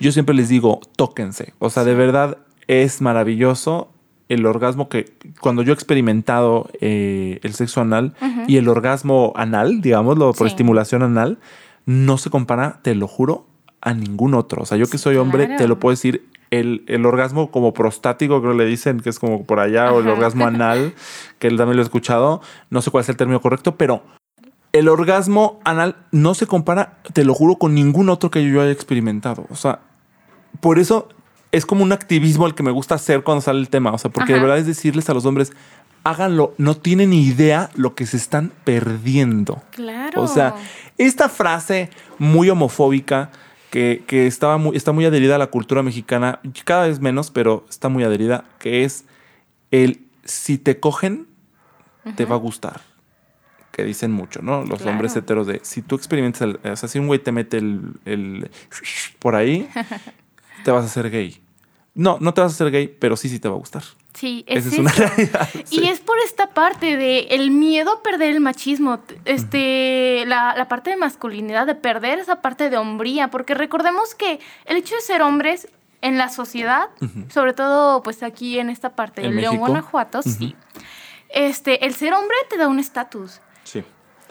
yo 0.00 0.12
siempre 0.12 0.34
les 0.34 0.48
digo, 0.48 0.80
tóquense. 0.96 1.52
O 1.58 1.70
sea, 1.70 1.84
de 1.84 1.94
verdad 1.94 2.38
es 2.66 3.00
maravilloso 3.00 3.92
el 4.28 4.44
orgasmo 4.46 4.88
que 4.88 5.12
cuando 5.40 5.62
yo 5.62 5.72
he 5.72 5.74
experimentado 5.74 6.68
eh, 6.80 7.38
el 7.42 7.54
sexo 7.54 7.80
anal 7.80 8.14
y 8.48 8.56
el 8.56 8.68
orgasmo 8.68 9.32
anal, 9.36 9.80
digámoslo, 9.80 10.32
por 10.32 10.46
Sí. 10.48 10.52
estimulación 10.52 11.02
anal, 11.02 11.38
no 11.84 12.18
se 12.18 12.30
compara, 12.30 12.80
te 12.82 12.94
lo 12.94 13.06
juro, 13.06 13.46
a 13.80 13.94
ningún 13.94 14.34
otro. 14.34 14.62
O 14.62 14.66
sea, 14.66 14.76
yo 14.78 14.86
que 14.88 14.98
soy 14.98 15.16
hombre, 15.16 15.46
claro. 15.46 15.58
te 15.62 15.68
lo 15.68 15.78
puedo 15.78 15.92
decir, 15.92 16.26
el, 16.50 16.84
el 16.88 17.06
orgasmo 17.06 17.50
como 17.52 17.72
prostático, 17.72 18.40
creo 18.40 18.52
que 18.52 18.58
le 18.58 18.66
dicen 18.66 18.98
que 19.00 19.10
es 19.10 19.18
como 19.20 19.44
por 19.44 19.60
allá, 19.60 19.92
o 19.92 20.00
el 20.00 20.08
orgasmo 20.08 20.44
anal, 20.46 20.94
que 21.38 21.46
él 21.46 21.56
también 21.56 21.76
lo 21.76 21.82
he 21.82 21.84
escuchado, 21.84 22.40
no 22.70 22.82
sé 22.82 22.90
cuál 22.90 23.02
es 23.02 23.08
el 23.08 23.16
término 23.16 23.40
correcto, 23.40 23.76
pero 23.76 24.02
el 24.72 24.88
orgasmo 24.88 25.60
anal 25.64 25.96
no 26.10 26.34
se 26.34 26.46
compara, 26.46 26.98
te 27.12 27.24
lo 27.24 27.32
juro, 27.34 27.56
con 27.56 27.74
ningún 27.74 28.08
otro 28.08 28.30
que 28.30 28.44
yo 28.48 28.60
haya 28.60 28.72
experimentado. 28.72 29.46
O 29.50 29.54
sea, 29.56 29.80
por 30.60 30.78
eso 30.78 31.08
es 31.56 31.66
como 31.66 31.82
un 31.82 31.92
activismo 31.92 32.46
el 32.46 32.54
que 32.54 32.62
me 32.62 32.70
gusta 32.70 32.94
hacer 32.96 33.22
cuando 33.22 33.40
sale 33.42 33.60
el 33.60 33.68
tema. 33.68 33.92
O 33.92 33.98
sea, 33.98 34.10
porque 34.10 34.32
de 34.32 34.38
Ajá. 34.38 34.46
verdad 34.46 34.58
es 34.58 34.66
decirles 34.66 35.08
a 35.10 35.14
los 35.14 35.24
hombres, 35.26 35.52
háganlo, 36.04 36.54
no 36.58 36.76
tienen 36.76 37.10
ni 37.10 37.22
idea 37.24 37.70
lo 37.74 37.94
que 37.94 38.06
se 38.06 38.16
están 38.16 38.52
perdiendo. 38.64 39.62
Claro. 39.72 40.22
O 40.22 40.28
sea, 40.28 40.54
esta 40.98 41.28
frase 41.28 41.90
muy 42.18 42.48
homofóbica 42.50 43.30
que, 43.70 44.04
que 44.06 44.26
estaba 44.26 44.56
muy, 44.58 44.76
está 44.76 44.92
muy 44.92 45.04
adherida 45.04 45.34
a 45.34 45.38
la 45.38 45.48
cultura 45.48 45.82
mexicana, 45.82 46.38
cada 46.64 46.86
vez 46.86 47.00
menos, 47.00 47.30
pero 47.30 47.66
está 47.68 47.88
muy 47.88 48.04
adherida, 48.04 48.44
que 48.58 48.84
es 48.84 49.04
el 49.70 50.00
si 50.24 50.58
te 50.58 50.78
cogen, 50.80 51.26
te 52.16 52.24
va 52.24 52.36
a 52.36 52.38
gustar. 52.38 52.80
Que 53.72 53.84
dicen 53.84 54.10
mucho, 54.12 54.40
¿no? 54.42 54.64
Los 54.64 54.78
Claro. 54.78 54.92
hombres 54.92 55.14
heteros 55.16 55.46
de 55.46 55.60
si 55.62 55.82
tú 55.82 55.96
experimentas, 55.96 56.40
el- 56.42 56.58
o 56.64 56.76
sea, 56.76 56.88
si 56.88 56.98
un 56.98 57.08
güey 57.08 57.18
te 57.18 57.30
mete 57.32 57.58
el, 57.58 57.82
el 58.06 58.48
por 59.18 59.34
ahí, 59.34 59.68
te 60.64 60.70
vas 60.70 60.84
a 60.84 60.86
hacer 60.86 61.10
gay. 61.10 61.42
No, 61.96 62.18
no 62.20 62.32
te 62.34 62.42
vas 62.42 62.52
a 62.52 62.54
hacer 62.54 62.70
gay, 62.70 62.88
pero 62.88 63.16
sí, 63.16 63.28
sí 63.28 63.40
te 63.40 63.48
va 63.48 63.54
a 63.54 63.58
gustar. 63.58 63.82
Sí, 64.12 64.44
es 64.46 64.66
una 64.78 64.92
realidad. 64.92 65.48
Y 65.70 65.88
es 65.88 66.00
por 66.00 66.18
esta 66.18 66.50
parte 66.54 66.96
de 66.96 67.20
el 67.30 67.50
miedo 67.50 67.90
a 67.90 68.02
perder 68.02 68.30
el 68.30 68.40
machismo, 68.40 69.00
este, 69.24 70.24
la, 70.26 70.54
la 70.56 70.68
parte 70.68 70.90
de 70.90 70.96
masculinidad, 70.96 71.66
de 71.66 71.74
perder 71.74 72.18
esa 72.18 72.42
parte 72.42 72.70
de 72.70 72.76
hombría, 72.76 73.28
porque 73.28 73.54
recordemos 73.54 74.14
que 74.14 74.40
el 74.66 74.76
hecho 74.76 74.94
de 74.94 75.00
ser 75.00 75.22
hombres 75.22 75.68
en 76.02 76.18
la 76.18 76.28
sociedad, 76.28 76.90
sobre 77.32 77.54
todo 77.54 78.02
pues 78.02 78.22
aquí 78.22 78.58
en 78.58 78.68
esta 78.70 78.94
parte 78.94 79.22
de 79.22 79.28
¿En 79.28 79.36
León? 79.36 79.56
Guanajuato, 79.56 80.22
sí, 80.22 80.54
este, 81.30 81.86
el 81.86 81.94
ser 81.94 82.12
hombre 82.12 82.36
te 82.50 82.56
da 82.58 82.68
un 82.68 82.78
estatus 82.78 83.40
Sí. 83.64 83.82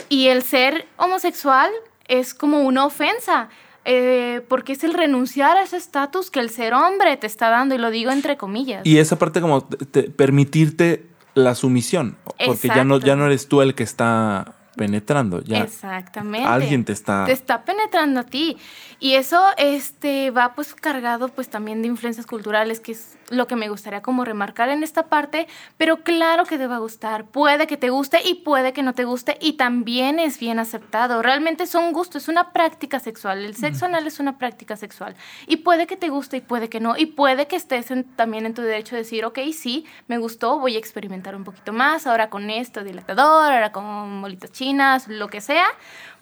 y 0.07 0.27
el 0.27 0.43
ser 0.43 0.87
homosexual 0.97 1.71
es 2.07 2.33
como 2.33 2.59
una 2.61 2.85
ofensa. 2.85 3.49
Eh, 3.85 4.41
porque 4.49 4.73
es 4.73 4.83
el 4.83 4.93
renunciar 4.93 5.57
a 5.57 5.63
ese 5.63 5.77
estatus 5.77 6.29
que 6.31 6.39
el 6.39 6.49
ser 6.49 6.73
hombre 6.73 7.15
te 7.17 7.27
está 7.27 7.49
dando, 7.49 7.75
y 7.75 7.77
lo 7.77 7.91
digo 7.91 8.11
entre 8.11 8.35
comillas. 8.37 8.85
Y 8.85 8.97
esa 8.97 9.17
parte 9.17 9.41
como 9.41 9.63
te- 9.63 10.09
permitirte 10.09 11.05
la 11.35 11.53
sumisión, 11.55 12.17
porque 12.23 12.67
ya 12.67 12.83
no, 12.83 12.99
ya 12.99 13.15
no 13.15 13.25
eres 13.25 13.47
tú 13.47 13.61
el 13.61 13.75
que 13.75 13.83
está 13.83 14.55
penetrando, 14.75 15.41
ya 15.41 15.59
Exactamente. 15.59 16.47
alguien 16.47 16.85
te 16.85 16.93
está... 16.93 17.25
te 17.25 17.31
está 17.31 17.63
penetrando 17.63 18.19
a 18.21 18.23
ti. 18.23 18.57
Y 18.99 19.13
eso 19.15 19.43
este 19.57 20.31
va 20.31 20.53
pues 20.55 20.73
cargado 20.73 21.27
pues 21.29 21.49
también 21.49 21.81
de 21.81 21.87
influencias 21.89 22.25
culturales 22.25 22.79
que 22.79 22.93
es 22.93 23.17
lo 23.29 23.45
que 23.47 23.55
me 23.55 23.67
gustaría 23.67 24.01
como 24.01 24.23
remarcar 24.23 24.69
en 24.69 24.83
esta 24.83 25.07
parte. 25.07 25.47
Pero 25.77 25.97
claro 26.03 26.45
que 26.45 26.57
te 26.57 26.67
va 26.67 26.75
a 26.77 26.79
gustar 26.79 27.25
puede 27.25 27.67
que 27.67 27.75
te 27.77 27.89
guste 27.89 28.19
y 28.27 28.35
puede 28.35 28.71
que 28.73 28.83
no 28.83 28.93
te 28.93 29.03
guste 29.03 29.37
y 29.41 29.53
también 29.53 30.19
es 30.19 30.39
bien 30.39 30.59
aceptado. 30.59 31.21
Realmente 31.21 31.63
es 31.63 31.75
un 31.75 31.91
gusto 31.91 32.17
es 32.17 32.27
una 32.29 32.51
práctica 32.53 32.99
sexual. 32.99 33.43
El 33.43 33.55
sexo 33.55 33.85
anal 33.85 34.07
es 34.07 34.19
una 34.19 34.37
práctica 34.37 34.77
sexual. 34.77 35.15
Y 35.47 35.57
puede 35.57 35.87
que 35.87 35.97
te 35.97 36.09
guste 36.09 36.37
y 36.37 36.41
puede 36.41 36.69
que 36.69 36.79
no. 36.79 36.95
Y 36.97 37.07
puede 37.07 37.47
que 37.47 37.57
estés 37.57 37.91
en- 37.91 38.05
también 38.15 38.45
en 38.45 38.53
tu 38.53 38.61
derecho 38.61 38.95
de 38.95 39.01
decir 39.01 39.25
ok 39.25 39.39
sí 39.53 39.85
me 40.07 40.17
gustó 40.17 40.57
voy 40.59 40.75
a 40.75 40.79
experimentar 40.79 41.35
un 41.35 41.43
poquito 41.43 41.73
más 41.73 42.07
ahora 42.07 42.29
con 42.29 42.49
esto 42.49 42.83
dilatador 42.83 43.51
ahora 43.51 43.71
con 43.71 44.21
bolitas 44.21 44.51
lo 45.07 45.27
que 45.27 45.41
sea 45.41 45.65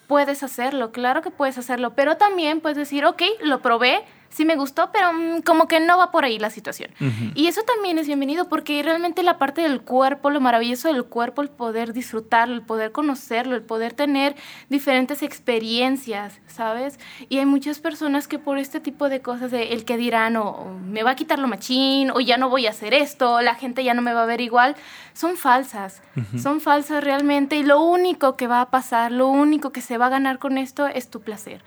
puedes 0.07 0.43
hacerlo, 0.43 0.91
claro 0.91 1.21
que 1.21 1.31
puedes 1.31 1.57
hacerlo, 1.57 1.93
pero 1.95 2.17
también 2.17 2.61
puedes 2.61 2.77
decir, 2.77 3.05
ok, 3.05 3.21
lo 3.41 3.61
probé, 3.61 4.03
sí 4.33 4.45
me 4.45 4.55
gustó, 4.55 4.89
pero 4.91 5.13
mm, 5.13 5.41
como 5.41 5.67
que 5.67 5.79
no 5.79 5.97
va 5.97 6.11
por 6.11 6.25
ahí 6.25 6.39
la 6.39 6.49
situación. 6.49 6.91
Y 7.35 7.47
eso 7.47 7.61
también 7.63 7.97
es 7.97 8.07
bienvenido 8.07 8.49
porque 8.49 8.81
realmente 8.81 9.23
la 9.23 9.37
parte 9.37 9.61
del 9.61 9.81
cuerpo, 9.81 10.29
lo 10.29 10.41
maravilloso 10.41 10.91
del 10.91 11.05
cuerpo, 11.05 11.41
el 11.41 11.49
poder 11.49 11.93
disfrutarlo, 11.93 12.55
el 12.55 12.61
poder 12.61 12.91
conocerlo, 12.91 13.55
el 13.55 13.61
poder 13.61 13.93
tener 13.93 14.35
diferentes 14.69 15.21
experiencias, 15.21 16.39
¿sabes? 16.47 16.99
Y 17.29 17.37
hay 17.37 17.45
muchas 17.45 17.79
personas 17.79 18.27
que 18.27 18.39
por 18.39 18.57
este 18.57 18.79
tipo 18.79 19.09
de 19.09 19.21
cosas, 19.21 19.51
de 19.51 19.73
el 19.73 19.85
que 19.85 19.97
dirán, 19.97 20.35
o, 20.35 20.49
o 20.49 20.69
me 20.79 21.03
va 21.03 21.11
a 21.11 21.15
quitar 21.15 21.39
lo 21.39 21.47
machín, 21.47 22.11
o 22.11 22.19
ya 22.19 22.37
no 22.37 22.49
voy 22.49 22.67
a 22.67 22.71
hacer 22.71 22.93
esto, 22.93 23.41
la 23.41 23.55
gente 23.55 23.83
ya 23.83 23.93
no 23.93 24.01
me 24.01 24.13
va 24.13 24.23
a 24.23 24.27
ver 24.27 24.41
igual, 24.41 24.75
son 25.13 25.37
falsas, 25.37 26.01
son 26.41 26.59
falsas 26.59 27.03
realmente 27.03 27.55
y 27.55 27.63
lo 27.63 27.81
único 27.81 28.35
que 28.35 28.47
va 28.47 28.61
a 28.61 28.71
pasar, 28.71 29.11
lo 29.11 29.27
único 29.27 29.71
que 29.71 29.81
se 29.81 29.97
va 29.97 30.07
a 30.07 30.09
ganar 30.09 30.39
con 30.39 30.57
esto 30.57 30.87
es 30.87 31.09
tu 31.09 31.21
placer. 31.21 31.61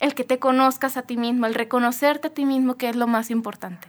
El 0.00 0.14
que 0.14 0.22
te 0.22 0.38
conozcas 0.38 0.96
a 0.96 1.02
ti 1.02 1.16
mismo, 1.16 1.46
el 1.46 1.54
reconocerte 1.54 2.28
a 2.28 2.30
ti 2.30 2.44
mismo, 2.44 2.76
que 2.76 2.88
es 2.88 2.94
lo 2.94 3.06
más 3.08 3.30
importante. 3.30 3.88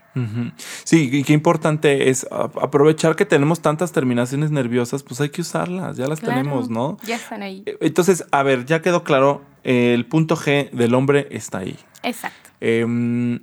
Sí, 0.84 1.08
y 1.12 1.22
qué 1.22 1.32
importante 1.32 2.10
es 2.10 2.26
aprovechar 2.30 3.14
que 3.14 3.24
tenemos 3.24 3.60
tantas 3.60 3.92
terminaciones 3.92 4.50
nerviosas, 4.50 5.04
pues 5.04 5.20
hay 5.20 5.30
que 5.30 5.40
usarlas, 5.42 5.96
ya 5.96 6.08
las 6.08 6.20
Claro, 6.20 6.36
tenemos, 6.36 6.68
¿no? 6.68 6.98
Ya 7.04 7.16
están 7.16 7.42
ahí. 7.42 7.62
Eh, 7.64 7.76
Entonces, 7.80 8.24
a 8.32 8.42
ver, 8.42 8.66
ya 8.66 8.82
quedó 8.82 9.04
claro, 9.04 9.42
el 9.62 10.04
punto 10.06 10.36
G 10.36 10.70
del 10.70 10.94
hombre 10.94 11.28
está 11.30 11.58
ahí. 11.58 11.76
Exacto. 12.02 12.50
Em, 12.60 13.40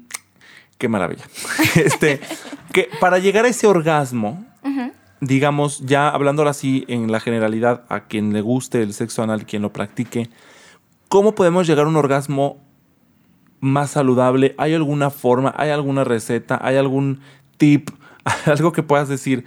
qué 0.77 0.89
maravilla. 0.89 1.23
este, 1.75 2.19
que 2.73 2.89
para 2.99 3.19
llegar 3.19 3.45
a 3.45 3.47
ese 3.47 3.67
orgasmo, 3.67 4.45
digamos, 5.19 5.79
ya 5.79 6.09
hablándolo 6.09 6.49
así 6.49 6.85
en 6.87 7.11
la 7.11 7.19
generalidad, 7.19 7.85
a 7.89 8.01
quien 8.01 8.33
le 8.33 8.41
guste 8.41 8.83
el 8.83 8.93
sexo 8.93 9.23
anal, 9.23 9.45
quien 9.45 9.61
lo 9.61 9.73
practique, 9.73 10.29
¿cómo 11.09 11.35
podemos 11.35 11.67
llegar 11.67 11.85
a 11.85 11.89
un 11.89 11.95
orgasmo 11.95 12.57
más 13.59 13.91
saludable? 13.91 14.55
¿Hay 14.57 14.73
alguna 14.73 15.09
forma? 15.09 15.53
¿Hay 15.57 15.69
alguna 15.69 16.03
receta? 16.03 16.59
¿Hay 16.61 16.77
algún 16.77 17.21
tip? 17.57 17.89
¿Algo 18.45 18.71
que 18.71 18.83
puedas 18.83 19.07
decir? 19.09 19.45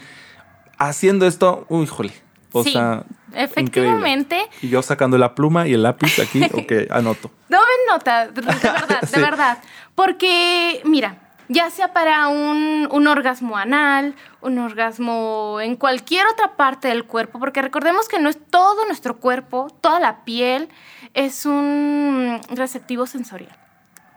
Haciendo 0.78 1.26
esto, 1.26 1.66
uy, 1.68 1.84
híjole. 1.84 2.12
O 2.52 2.64
Sí, 2.64 2.72
sea, 2.72 3.04
efectivamente. 3.32 4.36
increíble. 4.36 4.58
Y 4.62 4.68
yo 4.70 4.82
sacando 4.82 5.16
la 5.18 5.34
pluma 5.36 5.68
y 5.68 5.74
el 5.74 5.82
lápiz 5.84 6.18
aquí, 6.18 6.42
ok, 6.52 6.90
anoto. 6.90 7.30
Tomen 7.48 7.64
nota, 7.88 8.26
de 8.28 8.40
de 8.42 8.46
verdad, 8.46 9.00
Sí. 9.06 9.16
de 9.16 9.20
verdad. 9.22 9.58
Porque, 9.94 10.80
mira, 10.84 11.18
ya 11.48 11.70
sea 11.70 11.92
para 11.92 12.28
un, 12.28 12.88
un 12.90 13.06
orgasmo 13.06 13.56
anal, 13.56 14.14
un 14.40 14.58
orgasmo 14.58 15.58
en 15.60 15.76
cualquier 15.76 16.26
otra 16.26 16.56
parte 16.56 16.88
del 16.88 17.04
cuerpo, 17.04 17.38
porque 17.38 17.62
recordemos 17.62 18.08
que 18.08 18.18
no 18.18 18.28
es 18.28 18.38
todo 18.50 18.84
nuestro 18.86 19.18
cuerpo, 19.18 19.68
toda 19.80 20.00
la 20.00 20.24
piel 20.24 20.68
es 21.14 21.46
un 21.46 22.40
receptivo 22.50 23.06
sensorial. 23.06 23.56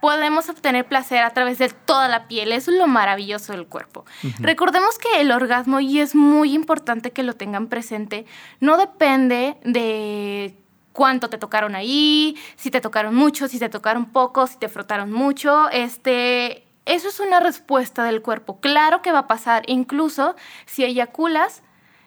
Podemos 0.01 0.49
obtener 0.49 0.85
placer 0.85 1.23
a 1.23 1.29
través 1.29 1.59
de 1.59 1.69
toda 1.69 2.09
la 2.09 2.27
piel, 2.27 2.51
eso 2.51 2.71
es 2.71 2.77
lo 2.77 2.87
maravilloso 2.87 3.53
del 3.53 3.67
cuerpo. 3.67 4.03
Recordemos 4.39 4.97
que 4.97 5.21
el 5.21 5.31
orgasmo, 5.31 5.79
y 5.79 5.99
es 5.99 6.13
muy 6.13 6.53
importante 6.53 7.11
que 7.11 7.23
lo 7.23 7.35
tengan 7.35 7.67
presente, 7.67 8.25
no 8.59 8.75
depende 8.77 9.55
de 9.63 10.57
cuánto 10.91 11.29
te 11.29 11.37
tocaron 11.37 11.73
ahí, 11.75 12.37
si 12.57 12.69
te 12.69 12.81
tocaron 12.81 13.15
mucho, 13.15 13.47
si 13.47 13.59
te 13.59 13.69
tocaron 13.69 14.05
poco, 14.07 14.45
si 14.45 14.57
te 14.57 14.67
frotaron 14.67 15.11
mucho, 15.11 15.69
este, 15.69 16.65
eso 16.85 17.07
es 17.07 17.19
una 17.21 17.39
respuesta 17.39 18.03
del 18.03 18.21
cuerpo. 18.21 18.59
Claro 18.59 19.01
que 19.01 19.11
va 19.11 19.19
a 19.19 19.27
pasar, 19.27 19.63
incluso 19.67 20.35
si 20.65 20.83
eyaculas, 20.83 21.62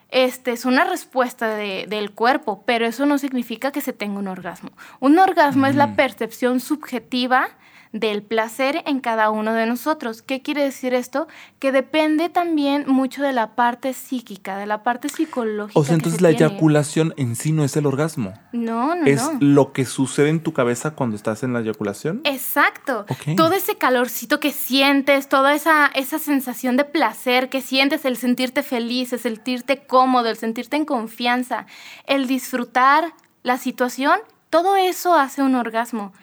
este 0.09 0.51
es 0.51 0.65
una 0.65 0.83
respuesta 0.85 1.55
de- 1.55 1.85
del 1.87 2.11
cuerpo, 2.11 2.63
pero 2.65 2.85
eso 2.85 3.05
no 3.05 3.17
significa 3.17 3.71
que 3.71 3.81
se 3.81 3.93
tenga 3.93 4.19
un 4.19 4.27
orgasmo. 4.27 4.71
Un 4.99 5.19
orgasmo 5.19 5.65
es 5.67 5.75
la 5.75 5.95
percepción 5.95 6.59
subjetiva 6.59 7.49
del 7.91 8.23
placer 8.23 8.83
en 8.85 8.99
cada 8.99 9.29
uno 9.29 9.53
de 9.53 9.65
nosotros. 9.65 10.21
¿Qué 10.21 10.41
quiere 10.41 10.63
decir 10.63 10.93
esto? 10.93 11.27
Que 11.59 11.71
depende 11.71 12.29
también 12.29 12.85
mucho 12.87 13.23
de 13.23 13.33
la 13.33 13.55
parte 13.55 13.93
psíquica, 13.93 14.57
de 14.57 14.65
la 14.65 14.83
parte 14.83 15.09
psicológica. 15.09 15.79
O 15.79 15.83
sea, 15.83 15.95
entonces 15.95 16.17
se 16.17 16.23
la 16.23 16.29
tiene. 16.29 16.45
eyaculación 16.45 17.13
en 17.17 17.35
sí 17.35 17.51
no 17.51 17.63
es 17.63 17.75
el 17.77 17.85
orgasmo. 17.85 18.33
No, 18.51 18.95
no, 18.95 19.05
es 19.05 19.23
no. 19.23 19.37
lo 19.39 19.73
que 19.73 19.85
sucede 19.85 20.29
en 20.29 20.41
tu 20.41 20.53
cabeza 20.53 20.91
cuando 20.91 21.15
estás 21.15 21.43
en 21.43 21.53
la 21.53 21.61
eyaculación. 21.61 22.21
Exacto. 22.23 23.05
Todo 23.35 23.53
ese 23.53 23.75
calorcito 23.75 24.39
que 24.39 24.51
sientes, 24.51 25.29
toda 25.29 25.53
esa, 25.53 25.87
esa 25.87 26.19
sensación 26.19 26.77
de 26.77 26.85
placer 26.85 27.49
que 27.49 27.61
sientes, 27.61 28.05
el 28.05 28.17
sentirte 28.17 28.63
feliz, 28.63 29.13
el 29.13 29.19
sentirte 29.19 29.85
cómodo, 29.85 30.29
el 30.29 30.37
sentirte 30.37 30.75
en 30.75 30.85
confianza, 30.85 31.65
el 32.05 32.27
disfrutar 32.27 33.13
la 33.43 33.57
situación, 33.57 34.19
todo 34.49 34.75
eso 34.75 35.15
hace 35.15 35.41
un 35.41 35.55
orgasmo. 35.55 36.13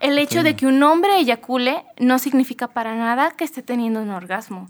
El 0.00 0.18
hecho 0.18 0.42
de 0.42 0.56
que 0.56 0.66
un 0.66 0.82
hombre 0.82 1.18
eyacule 1.18 1.84
no 1.98 2.18
significa 2.18 2.68
para 2.68 2.94
nada 2.94 3.30
que 3.32 3.44
esté 3.44 3.62
teniendo 3.62 4.02
un 4.02 4.10
orgasmo. 4.10 4.68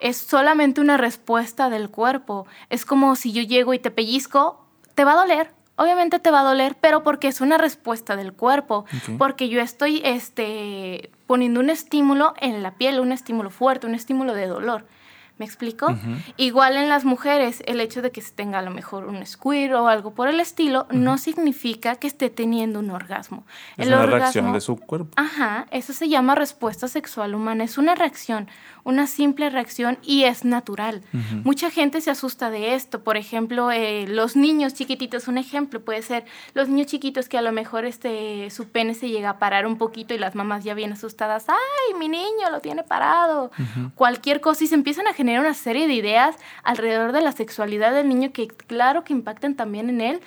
Es 0.00 0.16
solamente 0.16 0.80
una 0.80 0.96
respuesta 0.96 1.70
del 1.70 1.90
cuerpo. 1.90 2.46
Es 2.68 2.84
como 2.84 3.16
si 3.16 3.32
yo 3.32 3.42
llego 3.42 3.74
y 3.74 3.78
te 3.78 3.90
pellizco, 3.90 4.64
te 4.94 5.04
va 5.04 5.12
a 5.12 5.16
doler. 5.16 5.52
Obviamente 5.76 6.18
te 6.18 6.30
va 6.30 6.40
a 6.40 6.44
doler, 6.44 6.76
pero 6.78 7.02
porque 7.02 7.28
es 7.28 7.40
una 7.40 7.56
respuesta 7.56 8.16
del 8.16 8.34
cuerpo. 8.34 8.84
Porque 9.16 9.48
yo 9.48 9.60
estoy 9.60 10.02
este, 10.04 11.10
poniendo 11.26 11.60
un 11.60 11.70
estímulo 11.70 12.34
en 12.38 12.62
la 12.62 12.72
piel, 12.72 13.00
un 13.00 13.12
estímulo 13.12 13.50
fuerte, 13.50 13.86
un 13.86 13.94
estímulo 13.94 14.34
de 14.34 14.46
dolor. 14.46 14.84
¿Me 15.40 15.46
explico? 15.46 15.96
Igual 16.36 16.76
en 16.76 16.90
las 16.90 17.06
mujeres, 17.06 17.62
el 17.64 17.80
hecho 17.80 18.02
de 18.02 18.10
que 18.10 18.20
se 18.20 18.30
tenga 18.30 18.58
a 18.58 18.62
lo 18.62 18.70
mejor 18.70 19.06
un 19.06 19.24
squirt 19.24 19.72
o 19.72 19.88
algo 19.88 20.12
por 20.12 20.28
el 20.28 20.38
estilo, 20.38 20.86
no 20.90 21.16
significa 21.16 21.96
que 21.96 22.08
esté 22.08 22.28
teniendo 22.28 22.78
un 22.78 22.90
orgasmo. 22.90 23.46
Es 23.78 23.86
el 23.86 23.94
una 23.94 24.04
reacción 24.04 24.52
de 24.52 24.60
su 24.60 24.76
cuerpo. 24.76 25.12
Ajá, 25.16 25.66
eso 25.70 25.94
se 25.94 26.10
llama 26.10 26.34
respuesta 26.34 26.88
sexual 26.88 27.34
humana. 27.34 27.64
Es 27.64 27.78
una 27.78 27.94
reacción, 27.94 28.48
una 28.84 29.06
simple 29.06 29.50
reacción 29.50 29.98
y 30.02 30.24
es 30.24 30.44
natural. 30.44 31.02
Mucha 31.44 31.70
gente 31.70 32.00
se 32.00 32.10
asusta 32.10 32.50
de 32.50 32.74
esto. 32.74 33.02
Por 33.02 33.16
ejemplo, 33.16 33.70
eh, 33.70 34.06
los 34.08 34.36
niños 34.36 34.74
chiquititos, 34.74 35.28
un 35.28 35.38
ejemplo 35.38 35.80
puede 35.80 36.02
ser 36.02 36.24
los 36.54 36.68
niños 36.68 36.88
chiquitos 36.88 37.28
que 37.28 37.38
a 37.38 37.42
lo 37.42 37.52
mejor 37.52 37.84
este, 37.84 38.50
su 38.50 38.68
pene 38.68 38.94
se 38.94 39.08
llega 39.08 39.30
a 39.30 39.38
parar 39.38 39.66
un 39.66 39.78
poquito 39.78 40.14
y 40.14 40.18
las 40.18 40.34
mamás 40.34 40.64
ya 40.64 40.74
bien 40.74 40.92
asustadas. 40.92 41.48
¡Ay, 41.48 41.98
mi 41.98 42.08
niño 42.08 42.50
lo 42.50 42.60
tiene 42.60 42.82
parado! 42.82 43.50
Cualquier 43.94 44.40
cosa 44.40 44.64
y 44.64 44.66
se 44.66 44.74
empiezan 44.74 45.06
a 45.06 45.14
generar 45.14 45.40
una 45.40 45.54
serie 45.54 45.86
de 45.86 45.94
ideas 45.94 46.36
alrededor 46.62 47.12
de 47.12 47.20
la 47.20 47.32
sexualidad 47.32 47.92
del 47.92 48.08
niño 48.08 48.32
que 48.32 48.48
claro 48.48 49.04
que 49.04 49.12
impactan 49.12 49.54
también 49.54 49.88
en 49.88 50.00
él. 50.00 50.20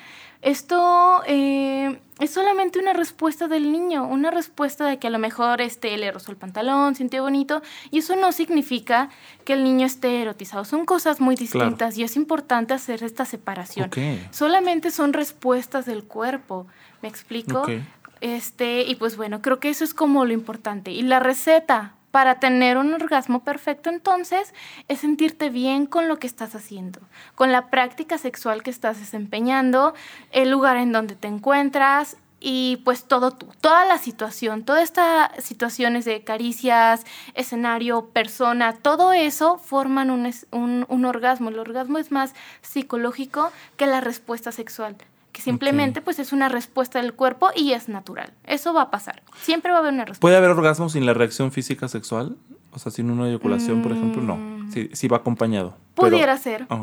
Esto 0.43 1.23
eh, 1.25 1.99
es 2.19 2.31
solamente 2.31 2.77
una 2.77 2.91
respuesta 2.91 3.47
del 3.47 3.71
niño, 3.71 4.05
una 4.05 4.29
respuesta 4.29 4.85
de 4.85 4.99
que 4.99 5.07
a 5.07 5.09
lo 5.09 5.17
mejor 5.17 5.61
este, 5.61 5.95
le 5.97 6.11
rozó 6.11 6.31
el 6.31 6.37
pantalón, 6.37 6.95
sintió 6.95 7.23
bonito, 7.23 7.61
y 7.91 7.99
eso 7.99 8.17
no 8.17 8.31
significa 8.33 9.09
que 9.45 9.53
el 9.53 9.63
niño 9.63 9.85
esté 9.85 10.21
erotizado. 10.21 10.65
Son 10.65 10.85
cosas 10.85 11.21
muy 11.21 11.35
distintas 11.35 11.97
y 11.97 12.03
es 12.03 12.17
importante 12.17 12.73
hacer 12.73 13.03
esta 13.03 13.23
separación. 13.23 13.89
Solamente 14.31 14.91
son 14.91 15.13
respuestas 15.13 15.85
del 15.85 16.03
cuerpo, 16.03 16.67
¿me 17.01 17.07
explico? 17.07 17.65
Este, 18.19 18.83
y 18.83 18.95
pues 18.95 19.15
bueno, 19.15 19.41
creo 19.41 19.59
que 19.59 19.69
eso 19.69 19.85
es 19.85 19.93
como 19.93 20.25
lo 20.25 20.33
importante. 20.33 20.91
Y 20.91 21.03
la 21.03 21.19
receta 21.19 21.93
para 22.13 22.35
tener 22.35 22.77
un 22.77 22.93
orgasmo 22.93 23.43
perfecto 23.43 23.89
entonces 23.89 24.53
es 24.87 24.99
sentirte 24.99 25.49
bien 25.49 25.87
con 25.87 26.07
lo 26.07 26.19
que 26.19 26.27
estás 26.27 26.53
haciendo, 26.53 26.99
con 27.33 27.51
la 27.51 27.71
práctica 27.71 28.19
sexual 28.19 28.61
que 28.61 28.69
estás 28.69 28.99
desempeñando, 28.99 29.95
el 30.29 30.51
lugar 30.51 30.77
en 30.77 30.91
donde 30.91 31.15
te 31.15 31.27
encuentras 31.27 32.17
y 32.39 32.83
pues 32.85 33.05
todo 33.05 33.31
tú, 33.31 33.47
toda 33.61 33.87
la 33.87 33.97
situación, 33.97 34.63
todas 34.63 34.83
estas 34.83 35.31
situaciones 35.43 36.05
de 36.05 36.23
caricias, 36.23 37.03
escenario, 37.33 38.05
persona, 38.09 38.73
todo 38.73 39.11
eso 39.11 39.57
forman 39.57 40.11
un, 40.11 40.31
un, 40.51 40.85
un 40.87 41.05
orgasmo. 41.05 41.49
El 41.49 41.57
orgasmo 41.57 41.97
es 41.97 42.11
más 42.11 42.35
psicológico 42.61 43.51
que 43.75 43.87
la 43.87 44.01
respuesta 44.01 44.51
sexual 44.51 44.97
que 45.33 45.41
Simplemente 45.41 46.01
pues 46.01 46.19
es 46.19 46.31
una 46.31 46.47
respuesta 46.47 47.01
del 47.01 47.13
cuerpo 47.13 47.49
y 47.55 47.73
es 47.73 47.89
natural. 47.89 48.31
Eso 48.45 48.73
va 48.73 48.83
a 48.83 48.91
pasar. 48.91 49.21
Siempre 49.41 49.71
va 49.71 49.77
a 49.77 49.81
haber 49.81 49.91
una 49.93 50.03
respuesta. 50.05 50.21
¿Puede 50.21 50.37
haber 50.37 50.51
orgasmo 50.51 50.87
sin 50.89 51.05
la 51.05 51.13
reacción 51.13 51.51
física 51.51 51.87
sexual? 51.89 52.37
O 52.71 52.79
sea, 52.79 52.91
sin 52.91 53.09
una 53.11 53.27
eyaculación, 53.27 53.81
por 53.81 53.91
ejemplo, 53.91 54.21
no. 54.21 54.37
Sí, 54.71 54.89
sí 54.93 55.07
va 55.07 55.17
acompañado. 55.17 55.75
pero- 55.95 56.09
Pudiera 56.11 56.37
ser. 56.37 56.65
Ah. 56.69 56.81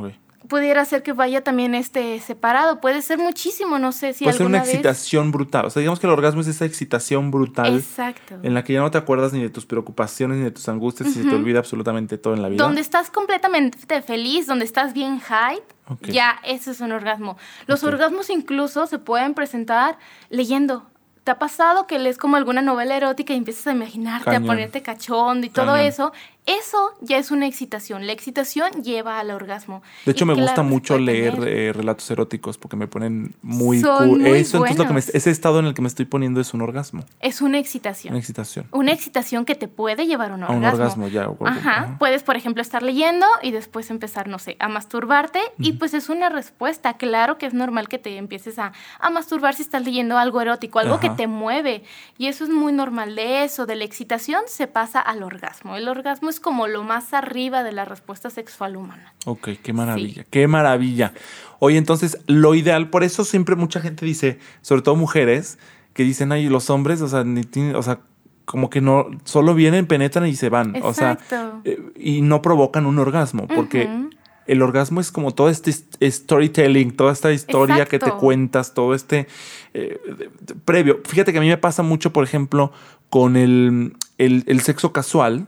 Pudiera 0.49 0.85
ser 0.87 1.02
que 1.02 1.12
vaya 1.12 1.44
también 1.44 1.75
este 1.75 2.18
separado. 2.20 2.80
Puede 2.80 3.02
ser 3.02 3.18
muchísimo, 3.18 3.78
no 3.78 3.92
sé 3.92 4.14
si 4.14 4.25
Puede 4.25 4.38
ser 4.38 4.47
una 4.47 4.61
vez- 4.61 4.68
excitación 4.70 5.32
brutal. 5.32 5.66
O 5.66 5.70
sea, 5.70 5.80
digamos 5.80 6.00
que 6.00 6.06
el 6.06 6.12
orgasmo 6.14 6.40
es 6.40 6.47
esa 6.47 6.64
excitación 6.64 7.30
brutal 7.30 7.76
Exacto. 7.76 8.37
en 8.42 8.54
la 8.54 8.64
que 8.64 8.73
ya 8.73 8.80
no 8.80 8.90
te 8.90 8.97
acuerdas 8.97 9.35
ni 9.35 9.42
de 9.42 9.50
tus 9.50 9.66
preocupaciones 9.66 10.38
ni 10.38 10.44
de 10.44 10.50
tus 10.50 10.66
angustias 10.68 11.11
y 11.11 11.12
se 11.12 11.25
te 11.28 11.35
olvida 11.35 11.59
absolutamente 11.59 12.16
todo 12.16 12.32
en 12.35 12.40
la 12.42 12.49
vida. 12.49 12.64
Donde 12.64 12.80
estás 12.80 13.11
completamente 13.11 14.00
feliz, 14.02 14.47
donde 14.47 14.64
estás 14.64 14.94
bien 14.94 15.20
hype, 15.20 15.62
Ok. 15.88 16.06
ya 16.09 16.40
eso 16.44 16.70
es 16.70 16.80
un 16.80 16.92
orgasmo. 16.92 17.37
Los 17.66 17.82
Ok. 17.85 17.90
orgasmos 17.90 18.30
incluso 18.30 18.87
se 18.87 18.99
pueden 18.99 19.35
presentar 19.35 19.99
leyendo. 20.30 20.87
¿Te 21.23 21.32
ha 21.32 21.38
pasado 21.38 21.87
que 21.87 21.99
lees 21.99 22.16
como 22.16 22.37
alguna 22.37 22.62
novela 22.62 22.97
erótica 22.97 23.35
y 23.35 23.37
empiezas 23.37 23.66
a 23.66 23.73
imaginarte, 23.73 24.25
Cañón. 24.25 24.44
a 24.44 24.47
ponerte 24.47 24.80
cachondo 24.80 25.47
y 25.47 25.50
todo 25.50 25.66
Cañón. 25.66 25.80
eso? 25.87 26.12
Eso 26.47 26.92
ya 27.00 27.18
es 27.18 27.30
una 27.30 27.47
excitación. 27.47 28.06
La 28.06 28.12
excitación 28.12 28.82
lleva 28.82 29.20
al 29.20 29.30
orgasmo. 29.30 29.82
De 30.04 30.12
hecho, 30.12 30.25
Y 30.25 30.28
me 30.28 30.35
claro, 30.35 30.47
gusta 30.49 30.62
mucho 30.62 30.99
leer 30.99 31.35
eh, 31.47 31.73
relatos 31.73 32.11
eróticos 32.11 32.59
porque 32.59 32.76
me 32.76 32.88
ponen 32.88 33.35
muy 33.42 33.80
Son 33.80 34.09
muy 34.20 34.30
Eso, 34.30 34.56
entonces 34.56 34.78
lo 34.78 34.87
que 34.87 34.92
me- 34.94 35.00
ese 35.00 35.30
estado 35.30 35.59
en 35.61 35.66
el 35.66 35.75
que 35.75 35.82
me 35.82 35.88
estoy 35.88 36.06
poniendo 36.06 36.40
es 36.40 36.52
un 36.54 36.62
orgasmo, 36.62 37.04
Es 37.20 37.40
una 37.40 37.59
excitación. 37.59 38.12
una 38.14 38.18
excitación. 38.18 38.66
Una 38.73 38.92
excitación 38.92 39.44
que 39.44 39.54
te 39.54 39.68
puede 39.68 40.06
llevar 40.06 40.32
a 40.32 40.35
un 40.35 40.42
A 40.42 40.49
orgasmo. 40.49 40.59
un 40.68 40.75
orgasmo, 40.80 41.09
ya. 41.09 41.28
Ajá. 41.47 41.59
ajá. 41.80 41.97
Puedes, 41.99 42.23
por 42.23 42.37
ejemplo, 42.37 42.62
estar 42.62 42.82
leyendo 42.82 43.26
y 43.42 43.50
después 43.52 43.90
empezar, 43.90 44.26
no 44.28 44.38
sé, 44.38 44.56
a 44.59 44.68
masturbarte. 44.68 45.40
Y 45.59 45.73
pues 45.75 45.94
es 45.94 46.09
una 46.09 46.30
respuesta. 46.30 46.94
Claro 46.97 47.38
que 47.38 47.47
es 47.47 47.54
normal 47.54 47.88
que 47.88 47.99
te 47.99 48.16
empieces 48.16 48.59
a, 48.59 48.73
a 48.99 49.11
masturbar 49.11 49.54
si 49.54 49.62
estás 49.62 49.85
leyendo 49.85 50.18
algo 50.18 50.40
erótico, 50.40 50.78
algo 50.78 50.99
que 51.00 51.11
te 51.11 51.26
mueve. 51.26 51.85
Y 52.18 52.26
eso 52.26 52.44
es 52.44 52.50
muy 52.50 52.73
normal 52.73 53.14
de 53.14 53.44
eso. 53.44 53.66
De 53.66 53.76
la 53.76 53.85
excitación 53.85 54.42
se 54.47 54.66
pasa 54.66 55.00
al 55.00 55.23
orgasmo. 55.23 55.76
El 55.76 55.87
orgasmo 55.88 56.29
es 56.30 56.40
como 56.40 56.66
lo 56.66 56.82
más 56.82 57.12
arriba 57.12 57.62
de 57.62 57.72
la 57.72 57.84
respuesta 57.84 58.30
sexual 58.30 58.76
humana. 58.76 59.12
Ok, 59.26 59.50
qué 59.62 59.72
maravilla, 59.72 60.25
qué 60.30 60.46
maravilla. 60.49 61.12
Oye, 61.58 61.76
entonces, 61.76 62.18
lo 62.26 62.54
ideal, 62.54 62.88
por 62.88 63.04
eso 63.04 63.25
siempre 63.25 63.56
mucha 63.56 63.80
gente 63.80 64.06
dice, 64.06 64.38
sobre 64.62 64.82
todo 64.82 64.96
mujeres, 64.96 65.58
que 65.92 66.04
dicen, 66.04 66.32
ay, 66.32 66.49
los 66.49 66.70
hombres, 66.70 67.02
o 67.02 67.08
sea, 67.08 67.25
ni 67.25 67.42
tienen- 67.42 67.76
o 67.76 67.82
sea, 67.82 68.00
como 68.46 68.70
que 68.70 68.80
no, 68.80 69.06
solo 69.25 69.54
vienen, 69.54 69.87
penetran 69.87 70.26
y 70.26 70.34
se 70.34 70.49
van. 70.49 70.75
O 70.82 70.94
sea, 70.94 71.12
Exacto. 71.12 71.60
eh, 71.64 71.78
y 71.96 72.22
no 72.22 72.40
provocan 72.42 72.87
un 72.87 72.99
orgasmo, 72.99 73.46
porque 73.46 73.88
el 74.46 74.62
orgasmo 74.62 75.00
es 75.00 75.12
como 75.12 75.32
todo 75.32 75.49
este 75.50 75.72
storytelling, 76.10 76.96
toda 76.96 77.12
esta 77.12 77.30
historia 77.32 77.84
que 77.84 77.99
te 77.99 78.06
Exacto. 78.06 78.18
cuentas, 78.18 78.75
todo 78.75 78.94
este 78.94 79.28
eh, 79.75 80.00
previo. 80.64 81.00
Fíjate 81.04 81.32
que 81.32 81.38
a 81.38 81.40
mí 81.40 81.49
me 81.49 81.58
pasa 81.58 81.82
mucho, 81.84 82.12
por 82.12 82.25
ejemplo, 82.25 82.72
con 83.08 83.37
el, 83.37 83.94
el- 84.26 84.44
el 84.46 84.60
sexo 84.60 84.92
casual. 84.92 85.46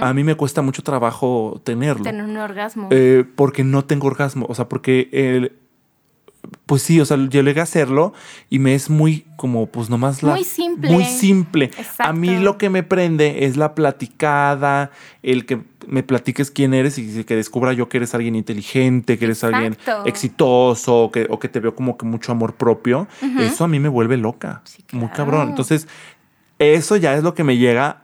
A 0.00 0.12
mí 0.12 0.24
me 0.24 0.34
cuesta 0.34 0.60
mucho 0.62 0.82
trabajo 0.82 1.60
tenerlo. 1.64 2.02
Tener 2.04 2.24
un 2.24 2.36
orgasmo. 2.36 2.88
Eh, 2.90 3.24
porque 3.36 3.64
no 3.64 3.84
tengo 3.84 4.06
orgasmo. 4.08 4.46
O 4.48 4.54
sea, 4.54 4.68
porque 4.68 5.08
el. 5.12 5.52
Pues 6.66 6.82
sí, 6.82 7.00
o 7.00 7.04
sea, 7.04 7.16
yo 7.16 7.42
llegué 7.42 7.58
a 7.58 7.64
hacerlo 7.64 8.12
y 8.50 8.60
me 8.60 8.74
es 8.76 8.88
muy 8.88 9.26
como, 9.36 9.66
pues 9.66 9.90
nomás 9.90 10.22
la. 10.22 10.32
Muy 10.34 10.44
simple. 10.44 10.92
Muy 10.92 11.04
simple. 11.04 11.70
A 11.98 12.12
mí 12.12 12.28
Exacto. 12.28 12.44
lo 12.44 12.58
que 12.58 12.70
me 12.70 12.82
prende 12.84 13.46
es 13.46 13.56
la 13.56 13.74
platicada, 13.74 14.92
el 15.24 15.44
que 15.44 15.62
me 15.88 16.02
platiques 16.04 16.50
quién 16.52 16.72
eres 16.74 16.98
y 16.98 17.24
que 17.24 17.34
descubra 17.36 17.72
yo 17.72 17.88
que 17.88 17.96
eres 17.96 18.14
alguien 18.14 18.36
inteligente, 18.36 19.18
que 19.18 19.24
eres 19.24 19.42
alguien 19.42 19.72
Exacto. 19.72 20.06
exitoso, 20.08 20.96
o 21.04 21.10
que, 21.10 21.26
o 21.30 21.38
que 21.40 21.48
te 21.48 21.58
veo 21.58 21.74
como 21.74 21.96
que 21.96 22.06
mucho 22.06 22.30
amor 22.32 22.54
propio. 22.54 23.08
Eso 23.40 23.64
a 23.64 23.68
mí 23.68 23.80
me 23.80 23.88
vuelve 23.88 24.16
loca. 24.16 24.60
Sí, 24.64 24.84
Muy 24.92 25.08
cabrón. 25.08 25.48
Entonces, 25.48 25.88
eso 26.60 26.96
ya 26.96 27.14
es 27.14 27.24
lo 27.24 27.34
que 27.34 27.42
me 27.44 27.56
llega. 27.56 28.02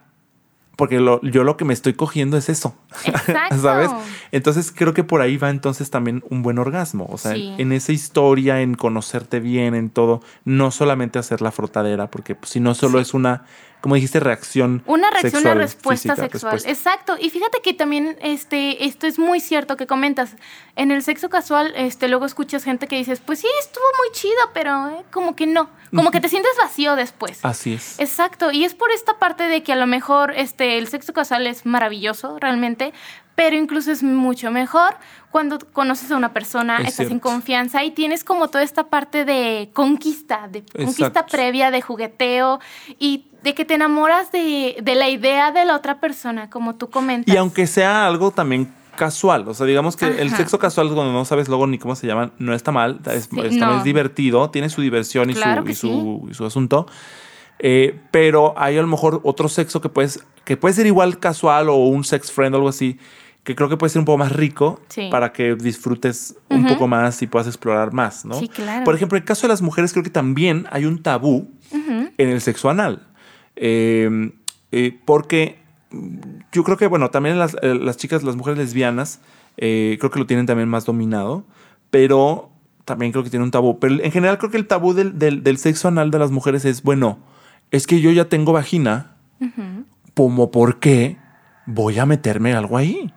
Porque 0.75 0.99
lo- 0.99 1.21
yo 1.21 1.43
lo 1.43 1.55
que 1.55 1.65
me 1.65 1.73
estoy 1.73 1.93
cogiendo 1.93 2.35
es 2.35 2.49
eso. 2.49 2.75
Exacto. 3.05 3.57
¿Sabes? 3.59 3.91
Entonces 4.31 4.71
creo 4.75 4.93
que 4.95 5.03
por 5.03 5.21
ahí 5.21 5.37
va 5.37 5.49
entonces 5.51 5.91
también 5.91 6.23
un 6.29 6.41
buen 6.41 6.57
orgasmo. 6.57 7.05
O 7.11 7.17
sea, 7.19 7.33
Sí. 7.35 7.49
en, 7.49 7.59
en 7.61 7.71
esa 7.73 7.91
historia, 7.91 8.61
en 8.61 8.73
conocerte 8.73 9.39
bien, 9.39 9.75
en 9.75 9.89
todo, 9.91 10.21
no 10.45 10.71
solamente 10.71 11.19
hacer 11.19 11.41
la 11.41 11.51
frotadera, 11.51 12.09
porque 12.09 12.33
pues, 12.35 12.49
si 12.51 12.59
no 12.59 12.73
solo 12.73 12.99
es 12.99 13.13
una, 13.13 13.45
como 13.83 13.95
dijiste, 13.95 14.21
reacción. 14.21 14.81
Una 14.85 15.09
reacción, 15.09 15.31
sexual, 15.33 15.55
una 15.55 15.61
respuesta 15.65 16.15
física, 16.15 16.29
sexual. 16.31 16.53
respuesta. 16.53 16.69
Exacto. 16.69 17.17
Y 17.19 17.29
fíjate 17.29 17.59
que 17.61 17.73
también 17.73 18.17
este, 18.21 18.85
esto 18.85 19.07
es 19.07 19.19
muy 19.19 19.41
cierto 19.41 19.75
que 19.75 19.87
comentas. 19.87 20.37
En 20.77 20.89
el 20.89 21.03
sexo 21.03 21.29
casual, 21.29 21.73
este, 21.75 22.07
luego 22.07 22.25
escuchas 22.25 22.63
gente 22.63 22.87
que 22.87 22.95
dices, 22.95 23.19
pues 23.19 23.39
sí, 23.39 23.47
estuvo 23.59 23.83
muy 23.99 24.09
chido, 24.13 24.39
pero 24.53 24.87
eh, 24.87 25.03
como 25.11 25.35
que 25.35 25.47
no. 25.47 25.69
Como 25.93 26.11
que 26.11 26.21
te 26.21 26.29
sientes 26.29 26.53
vacío 26.57 26.95
después. 26.95 27.43
Así 27.43 27.73
es. 27.73 27.99
Exacto, 27.99 28.53
y 28.53 28.63
es 28.63 28.73
por 28.73 28.89
esta 28.89 29.19
parte 29.19 29.43
de 29.43 29.63
que 29.63 29.73
a 29.73 29.75
lo 29.75 29.85
mejor 29.85 30.31
este, 30.31 30.77
el 30.77 30.87
sexo 30.87 31.11
casual 31.11 31.45
es 31.45 31.65
maravilloso 31.65 32.39
realmente, 32.39 32.93
pero 33.35 33.55
incluso 33.55 33.91
es 33.91 34.03
mucho 34.03 34.51
mejor 34.51 34.95
cuando 35.31 35.57
conoces 35.59 36.11
a 36.11 36.17
una 36.17 36.31
persona, 36.33 36.77
Es 36.77 36.89
estás 36.89 37.09
en 37.09 37.19
confianza 37.19 37.83
y 37.83 37.91
tienes 37.91 38.23
como 38.23 38.49
toda 38.49 38.63
esta 38.63 38.83
parte 38.89 39.25
de 39.25 39.71
conquista, 39.73 40.47
de 40.51 40.63
conquista 40.63 41.25
previa, 41.25 41.71
de 41.71 41.81
jugueteo 41.81 42.59
y 42.99 43.25
de 43.41 43.55
que 43.55 43.65
te 43.65 43.73
enamoras 43.73 44.31
de, 44.31 44.77
de 44.81 44.95
la 44.95 45.09
idea 45.09 45.51
de 45.51 45.65
la 45.65 45.75
otra 45.75 45.99
persona, 45.99 46.49
como 46.51 46.75
tú 46.75 46.89
comentas. 46.91 47.33
Y 47.33 47.37
aunque 47.37 47.65
sea 47.67 48.05
algo 48.05 48.29
también 48.31 48.71
casual, 48.95 49.47
o 49.47 49.55
sea, 49.55 49.65
digamos 49.65 49.97
que 49.97 50.05
el 50.05 50.29
sexo 50.35 50.59
casual 50.59 50.85
cuando 50.93 51.11
no 51.11 51.25
sabes 51.25 51.47
luego 51.47 51.65
ni 51.65 51.79
cómo 51.79 51.95
se 51.95 52.05
llaman, 52.05 52.31
no 52.37 52.53
está 52.53 52.71
mal, 52.71 52.99
es, 53.11 53.23
Sí, 53.31 53.39
es- 53.43 53.55
no. 53.55 53.77
es 53.79 53.83
divertido, 53.83 54.51
tiene 54.51 54.69
su 54.69 54.81
diversión 54.83 55.31
y, 55.31 55.33
Claro 55.33 55.61
su, 55.61 55.65
que 55.65 55.71
y, 55.71 55.75
su, 55.75 56.27
y 56.29 56.33
su 56.35 56.45
asunto. 56.45 56.85
Eh, 57.59 57.99
pero 58.11 58.53
hay 58.57 58.77
a 58.77 58.81
lo 58.81 58.87
mejor 58.87 59.19
otro 59.23 59.49
sexo 59.49 59.81
que 59.81 59.89
puedes, 59.89 60.23
que 60.45 60.57
puede 60.57 60.75
ser 60.75 60.85
igual 60.85 61.19
casual 61.19 61.69
o 61.69 61.75
un 61.75 62.03
sex 62.03 62.31
friend 62.31 62.53
o 62.53 62.57
algo 62.57 62.69
así, 62.69 62.99
que 63.43 63.55
creo 63.55 63.67
que 63.69 63.75
puede 63.77 63.89
ser 63.89 63.99
un 63.99 64.05
poco 64.05 64.17
más 64.17 64.31
rico 64.31 64.79
Sí. 64.87 65.09
para 65.11 65.33
que 65.33 65.55
disfrutes 65.55 66.35
un 66.49 66.65
poco 66.65 66.87
más 66.87 67.21
y 67.21 67.27
puedas 67.27 67.47
explorar 67.47 67.91
más, 67.93 68.23
¿no? 68.25 68.35
Sí, 68.35 68.47
claro. 68.47 68.83
Por 68.85 68.95
ejemplo, 68.95 69.17
en 69.17 69.23
el 69.23 69.27
caso 69.27 69.41
de 69.47 69.49
las 69.49 69.61
mujeres, 69.61 69.91
creo 69.91 70.03
que 70.03 70.09
también 70.09 70.65
hay 70.71 70.85
un 70.85 71.01
tabú 71.03 71.49
en 71.71 72.29
el 72.29 72.39
sexo 72.41 72.69
anal. 72.69 73.07
Eh, 73.55 74.31
eh, 74.71 74.97
porque 75.05 75.59
yo 76.51 76.63
creo 76.63 76.77
que, 76.77 76.87
bueno, 76.87 77.09
también 77.11 77.37
las, 77.37 77.55
eh, 77.61 77.75
las 77.75 77.97
chicas, 77.97 78.23
las 78.23 78.35
mujeres 78.35 78.57
lesbianas, 78.59 79.19
eh, 79.57 79.97
creo 79.99 80.09
que 80.09 80.19
lo 80.19 80.25
tienen 80.25 80.45
también 80.45 80.69
más 80.69 80.85
dominado, 80.85 81.43
pero 81.91 82.49
también 82.85 83.11
creo 83.11 83.23
que 83.23 83.29
tiene 83.29 83.43
un 83.45 83.51
tabú. 83.51 83.77
Pero 83.79 84.01
en 84.03 84.11
general 84.11 84.37
creo 84.37 84.51
que 84.51 84.57
el 84.57 84.67
tabú 84.67 84.93
del, 84.93 85.19
del- 85.19 85.43
del 85.43 85.57
sexo 85.57 85.87
anal 85.89 86.11
de 86.11 86.19
las 86.19 86.31
mujeres 86.31 86.65
es, 86.65 86.81
bueno, 86.81 87.19
es 87.71 87.87
que 87.87 87.99
yo 88.01 88.09
ya 88.11 88.29
tengo 88.29 88.53
vagina, 88.53 89.15
como 90.13 90.49
por 90.51 90.79
qué 90.79 91.17
voy 91.65 91.99
a 91.99 92.05
meterme 92.05 92.53
algo 92.53 92.77
ahí. 92.77 93.13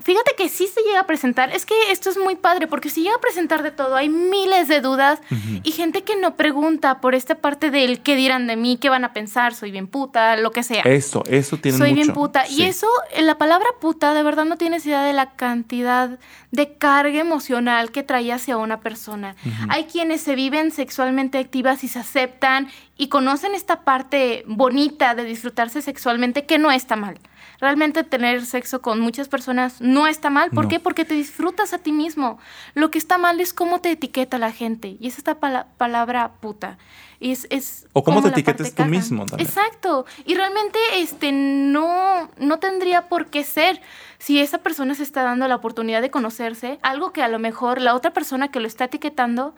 Fíjate 0.00 0.34
que 0.36 0.48
sí 0.48 0.66
se 0.66 0.80
llega 0.82 1.00
a 1.00 1.06
presentar. 1.06 1.50
Es 1.50 1.66
que 1.66 1.74
esto 1.90 2.10
es 2.10 2.16
muy 2.16 2.36
padre 2.36 2.66
porque 2.66 2.88
se 2.88 3.00
llega 3.00 3.16
a 3.16 3.20
presentar 3.20 3.62
de 3.62 3.70
todo. 3.70 3.96
Hay 3.96 4.08
miles 4.08 4.68
de 4.68 4.80
dudas 4.80 5.20
y 5.62 5.72
gente 5.72 6.02
que 6.02 6.16
no 6.16 6.36
pregunta 6.36 7.00
por 7.00 7.14
esta 7.14 7.36
parte 7.36 7.70
del 7.70 8.00
qué 8.00 8.16
dirán 8.16 8.46
de 8.46 8.56
mí, 8.56 8.78
qué 8.78 8.88
van 8.88 9.04
a 9.04 9.12
pensar, 9.12 9.54
soy 9.54 9.70
bien 9.70 9.86
puta, 9.86 10.36
lo 10.36 10.50
que 10.50 10.62
sea. 10.62 10.82
Eso, 10.82 11.22
eso 11.26 11.56
tiene 11.58 11.78
soy 11.78 11.90
mucho. 11.90 12.02
bien 12.02 12.14
puta. 12.14 12.46
Sí. 12.46 12.62
Y 12.62 12.64
eso, 12.64 12.86
eh, 13.12 13.22
la 13.22 13.36
palabra 13.36 13.68
puta, 13.80 14.14
de 14.14 14.22
verdad 14.22 14.44
no 14.44 14.56
tienes 14.56 14.86
idea 14.86 15.02
de 15.02 15.12
la 15.12 15.32
cantidad 15.32 16.18
de 16.50 16.74
carga 16.74 17.20
emocional 17.20 17.90
que 17.92 18.02
trae 18.02 18.32
hacia 18.32 18.56
una 18.56 18.80
persona. 18.80 19.36
Hay 19.68 19.84
quienes 19.84 20.20
se 20.20 20.34
viven 20.34 20.70
sexualmente 20.70 21.38
activas 21.38 21.84
y 21.84 21.88
se 21.88 21.98
aceptan 21.98 22.68
y 22.96 23.08
conocen 23.08 23.54
esta 23.54 23.82
parte 23.82 24.44
bonita 24.46 25.14
de 25.14 25.24
disfrutarse 25.24 25.82
sexualmente 25.82 26.46
que 26.46 26.58
no 26.58 26.70
está 26.70 26.96
mal. 26.96 27.18
Realmente 27.60 28.04
tener 28.04 28.44
sexo 28.46 28.80
con 28.82 29.00
muchas 29.00 29.28
personas 29.28 29.80
no 29.80 30.06
está 30.06 30.30
mal. 30.30 30.50
¿Por 30.50 30.64
No. 30.64 30.68
qué? 30.70 30.80
Porque 30.80 31.04
te 31.04 31.14
disfrutas 31.14 31.72
a 31.72 31.78
ti 31.78 31.92
mismo. 31.92 32.38
Lo 32.74 32.90
que 32.90 32.98
está 32.98 33.18
mal 33.18 33.40
es 33.40 33.52
cómo 33.52 33.80
te 33.80 33.90
etiqueta 33.90 34.38
la 34.38 34.52
gente. 34.52 34.96
Y 35.00 35.08
es 35.08 35.18
esta 35.18 35.36
pala- 35.40 35.66
palabra 35.76 36.32
puta. 36.40 36.78
Y 37.22 37.32
es, 37.32 37.46
es 37.50 37.86
O 37.92 38.02
cómo 38.02 38.22
te 38.22 38.28
etiquetes 38.28 38.74
tú 38.74 38.84
mismo 38.86 39.26
también. 39.26 39.46
Exacto. 39.46 40.06
Y 40.24 40.34
realmente 40.34 40.78
este 40.94 41.32
no, 41.32 42.30
no 42.38 42.58
tendría 42.58 43.08
por 43.08 43.26
qué 43.26 43.44
ser 43.44 43.80
si 44.18 44.40
esa 44.40 44.58
persona 44.58 44.94
se 44.94 45.02
está 45.02 45.22
dando 45.22 45.46
la 45.46 45.56
oportunidad 45.56 46.00
de 46.00 46.10
conocerse, 46.10 46.78
algo 46.82 47.12
que 47.12 47.22
a 47.22 47.28
lo 47.28 47.38
mejor 47.38 47.80
la 47.80 47.94
otra 47.94 48.12
persona 48.12 48.48
que 48.50 48.60
lo 48.60 48.66
está 48.66 48.84
etiquetando, 48.84 49.54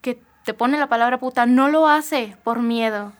que 0.00 0.20
te 0.44 0.52
pone 0.54 0.78
la 0.78 0.88
palabra 0.88 1.18
puta, 1.18 1.46
no 1.46 1.68
lo 1.68 1.86
hace 1.88 2.36
por 2.44 2.60
miedo. 2.60 3.12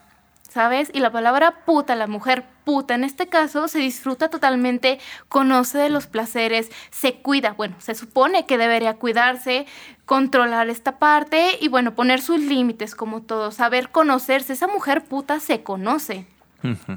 ¿Sabes? 0.57 0.89
Y 0.95 1.01
la 1.01 1.13
palabra 1.13 1.65
puta, 1.67 1.95
la 1.97 2.07
mujer 2.07 2.43
puta, 2.65 2.95
en 2.95 3.05
este 3.05 3.27
caso, 3.27 3.69
se 3.69 3.79
disfruta 3.79 4.31
totalmente, 4.31 4.99
conoce 5.29 5.77
de 5.77 5.91
los 5.91 6.07
placeres, 6.07 6.71
se 6.91 7.17
cuida. 7.17 7.53
Bueno, 7.53 7.75
se 7.79 7.95
supone 7.95 8.47
que 8.47 8.57
debería 8.57 8.95
cuidarse, 8.95 9.67
controlar 10.07 10.71
esta 10.71 10.99
parte 10.99 11.59
y, 11.61 11.69
bueno, 11.69 11.95
poner 11.95 12.23
sus 12.23 12.41
límites 12.41 12.95
como 12.95 13.21
todo, 13.21 13.51
saber 13.53 13.91
conocerse. 13.91 14.55
Esa 14.55 14.67
mujer 14.67 15.05
puta 15.05 15.41
se 15.41 15.63
conoce. 15.63 16.27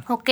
¿Ok? 0.08 0.30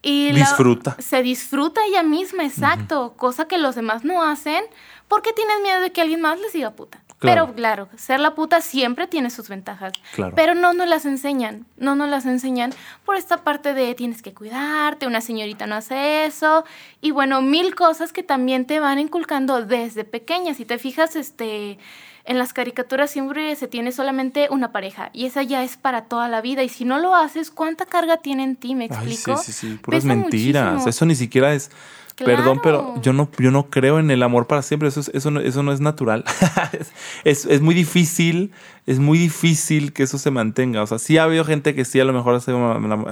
Y 0.00 0.30
la- 0.30 0.38
Disfruta. 0.38 0.94
se 1.00 1.20
disfruta 1.22 1.80
ella 1.84 2.04
misma, 2.04 2.44
exacto. 2.44 3.14
Cosa 3.16 3.48
que 3.48 3.58
los 3.58 3.74
demás 3.74 4.04
no 4.04 4.22
hacen 4.22 4.62
porque 5.08 5.32
tienen 5.32 5.62
miedo 5.64 5.80
de 5.80 5.90
que 5.90 6.00
alguien 6.00 6.20
más 6.20 6.38
les 6.40 6.52
diga 6.52 6.70
puta. 6.70 7.01
Claro. 7.22 7.46
Pero 7.46 7.54
claro, 7.56 7.88
ser 7.96 8.18
la 8.20 8.34
puta 8.34 8.60
siempre 8.60 9.06
tiene 9.06 9.30
sus 9.30 9.48
ventajas. 9.48 9.92
Claro. 10.14 10.34
Pero 10.34 10.54
no 10.54 10.72
nos 10.72 10.88
las 10.88 11.06
enseñan, 11.06 11.66
no 11.76 11.94
nos 11.94 12.08
las 12.08 12.26
enseñan 12.26 12.74
por 13.04 13.16
esta 13.16 13.38
parte 13.44 13.74
de 13.74 13.94
tienes 13.94 14.22
que 14.22 14.34
cuidarte, 14.34 15.06
una 15.06 15.20
señorita 15.20 15.66
no 15.66 15.76
hace 15.76 16.26
eso. 16.26 16.64
Y 17.00 17.12
bueno, 17.12 17.40
mil 17.40 17.74
cosas 17.76 18.12
que 18.12 18.22
también 18.24 18.66
te 18.66 18.80
van 18.80 18.98
inculcando 18.98 19.64
desde 19.64 20.04
pequeña. 20.04 20.52
Si 20.54 20.64
te 20.64 20.78
fijas, 20.78 21.16
este... 21.16 21.78
En 22.24 22.38
las 22.38 22.52
caricaturas 22.52 23.10
siempre 23.10 23.56
se 23.56 23.66
tiene 23.66 23.90
solamente 23.90 24.46
una 24.48 24.70
pareja 24.70 25.10
y 25.12 25.26
esa 25.26 25.42
ya 25.42 25.64
es 25.64 25.76
para 25.76 26.04
toda 26.04 26.28
la 26.28 26.40
vida. 26.40 26.62
Y 26.62 26.68
si 26.68 26.84
no 26.84 27.00
lo 27.00 27.16
haces, 27.16 27.50
¿cuánta 27.50 27.84
carga 27.84 28.18
tiene 28.18 28.44
en 28.44 28.54
ti? 28.54 28.76
¿Me 28.76 28.84
Ay, 28.84 28.90
explico? 29.12 29.42
sí, 29.42 29.50
sí, 29.50 29.70
sí. 29.70 29.74
Puras 29.82 30.04
Pesa 30.04 30.14
mentiras. 30.14 30.64
muchísimo. 30.66 30.88
Eso 30.88 31.04
ni 31.06 31.16
siquiera 31.16 31.52
es. 31.52 31.72
Perdón, 32.16 32.60
pero 32.62 33.00
yo 33.02 33.12
no, 33.12 33.28
yo 33.38 33.50
no 33.50 33.70
creo 33.70 33.98
en 33.98 34.10
el 34.10 34.22
amor 34.22 34.46
para 34.46 34.62
siempre. 34.62 34.88
Eso, 34.88 35.00
es- 35.00 35.10
eso, 35.14 35.30
no, 35.30 35.40
eso 35.40 35.62
no 35.62 35.72
es 35.72 35.80
natural. 35.80 36.24
es, 37.24 37.46
es, 37.46 37.60
muy 37.60 37.74
difícil, 37.74 38.52
es 38.86 38.98
muy 38.98 39.18
difícil 39.18 39.92
que 39.92 40.02
eso 40.04 40.18
se 40.18 40.30
mantenga. 40.30 40.82
O 40.82 40.86
sea, 40.86 40.98
sí 40.98 41.18
ha 41.18 41.24
habido 41.24 41.44
gente 41.44 41.74
que 41.74 41.84
sí 41.84 41.98
a 42.00 42.04
lo 42.04 42.12
mejor 42.12 42.34
ha 42.34 42.38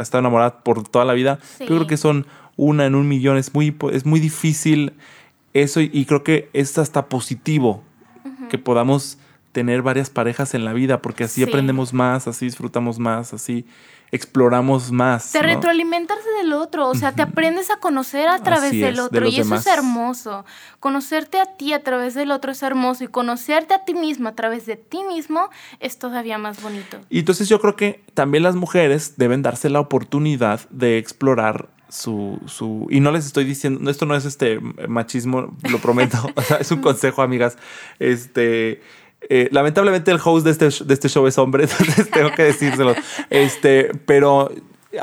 estado 0.02 0.18
enamorada 0.20 0.58
por 0.62 0.86
toda 0.86 1.04
la 1.04 1.12
vida. 1.14 1.38
Sí. 1.58 1.64
Yo 1.66 1.76
creo 1.76 1.86
que 1.86 1.96
son 1.96 2.26
una 2.56 2.86
en 2.86 2.94
un 2.94 3.08
millón. 3.08 3.36
Es 3.38 3.54
muy, 3.54 3.74
es 3.92 4.04
muy 4.06 4.20
difícil 4.20 4.92
eso 5.54 5.80
y, 5.80 5.90
y 5.92 6.04
creo 6.04 6.22
que 6.22 6.48
es 6.52 6.78
hasta 6.78 7.06
positivo 7.06 7.82
que 8.50 8.58
podamos 8.58 9.18
tener 9.52 9.82
varias 9.82 10.10
parejas 10.10 10.54
en 10.54 10.64
la 10.64 10.72
vida 10.72 11.02
porque 11.02 11.24
así 11.24 11.42
Sí. 11.42 11.48
aprendemos 11.48 11.92
más, 11.92 12.28
así 12.28 12.44
disfrutamos 12.46 12.98
más, 13.00 13.32
así 13.34 13.64
exploramos 14.12 14.90
más. 14.92 15.32
Te 15.32 15.40
¿no? 15.40 15.44
retroalimentas 15.44 16.18
del 16.40 16.52
otro, 16.52 16.88
o 16.88 16.94
sea, 16.94 17.12
te 17.12 17.22
aprendes 17.22 17.70
a 17.70 17.76
conocer 17.76 18.28
a 18.28 18.38
través 18.42 18.72
del 18.72 18.96
de 18.96 19.00
otro 19.00 19.26
y 19.26 19.36
eso 19.36 19.44
demás. 19.44 19.66
es 19.66 19.72
hermoso. 19.72 20.44
Conocerte 20.78 21.40
a 21.40 21.56
ti 21.56 21.72
a 21.72 21.82
través 21.82 22.14
del 22.14 22.30
otro 22.30 22.52
es 22.52 22.62
hermoso 22.62 23.04
y 23.04 23.08
conocerte 23.08 23.74
a 23.74 23.84
ti 23.84 23.94
mismo 23.94 24.28
a 24.28 24.34
través 24.34 24.66
de 24.66 24.76
ti 24.76 25.02
mismo 25.04 25.48
es 25.78 25.98
todavía 25.98 26.38
más 26.38 26.62
bonito. 26.62 26.98
Y 27.08 27.20
entonces 27.20 27.48
yo 27.48 27.60
creo 27.60 27.76
que 27.76 28.02
también 28.14 28.42
las 28.42 28.56
mujeres 28.56 29.14
deben 29.16 29.42
darse 29.42 29.70
la 29.70 29.80
oportunidad 29.80 30.60
de 30.70 30.98
explorar 30.98 31.68
su, 31.90 32.40
su 32.46 32.86
y 32.90 33.00
no 33.00 33.10
les 33.10 33.26
estoy 33.26 33.44
diciendo, 33.44 33.90
esto 33.90 34.06
no 34.06 34.14
es 34.14 34.24
este 34.24 34.60
machismo, 34.88 35.56
lo 35.68 35.78
prometo, 35.78 36.18
o 36.34 36.42
sea, 36.42 36.58
es 36.58 36.70
un 36.70 36.80
consejo, 36.82 37.22
amigas. 37.22 37.58
Este, 37.98 38.80
eh, 39.28 39.48
lamentablemente 39.52 40.10
el 40.10 40.18
host 40.22 40.44
de 40.44 40.50
este, 40.52 40.84
de 40.84 40.94
este 40.94 41.08
show 41.08 41.26
es 41.26 41.38
hombre, 41.38 41.64
entonces 41.70 42.10
tengo 42.10 42.32
que 42.32 42.44
decírselo. 42.44 42.94
Este, 43.28 43.90
pero 44.06 44.50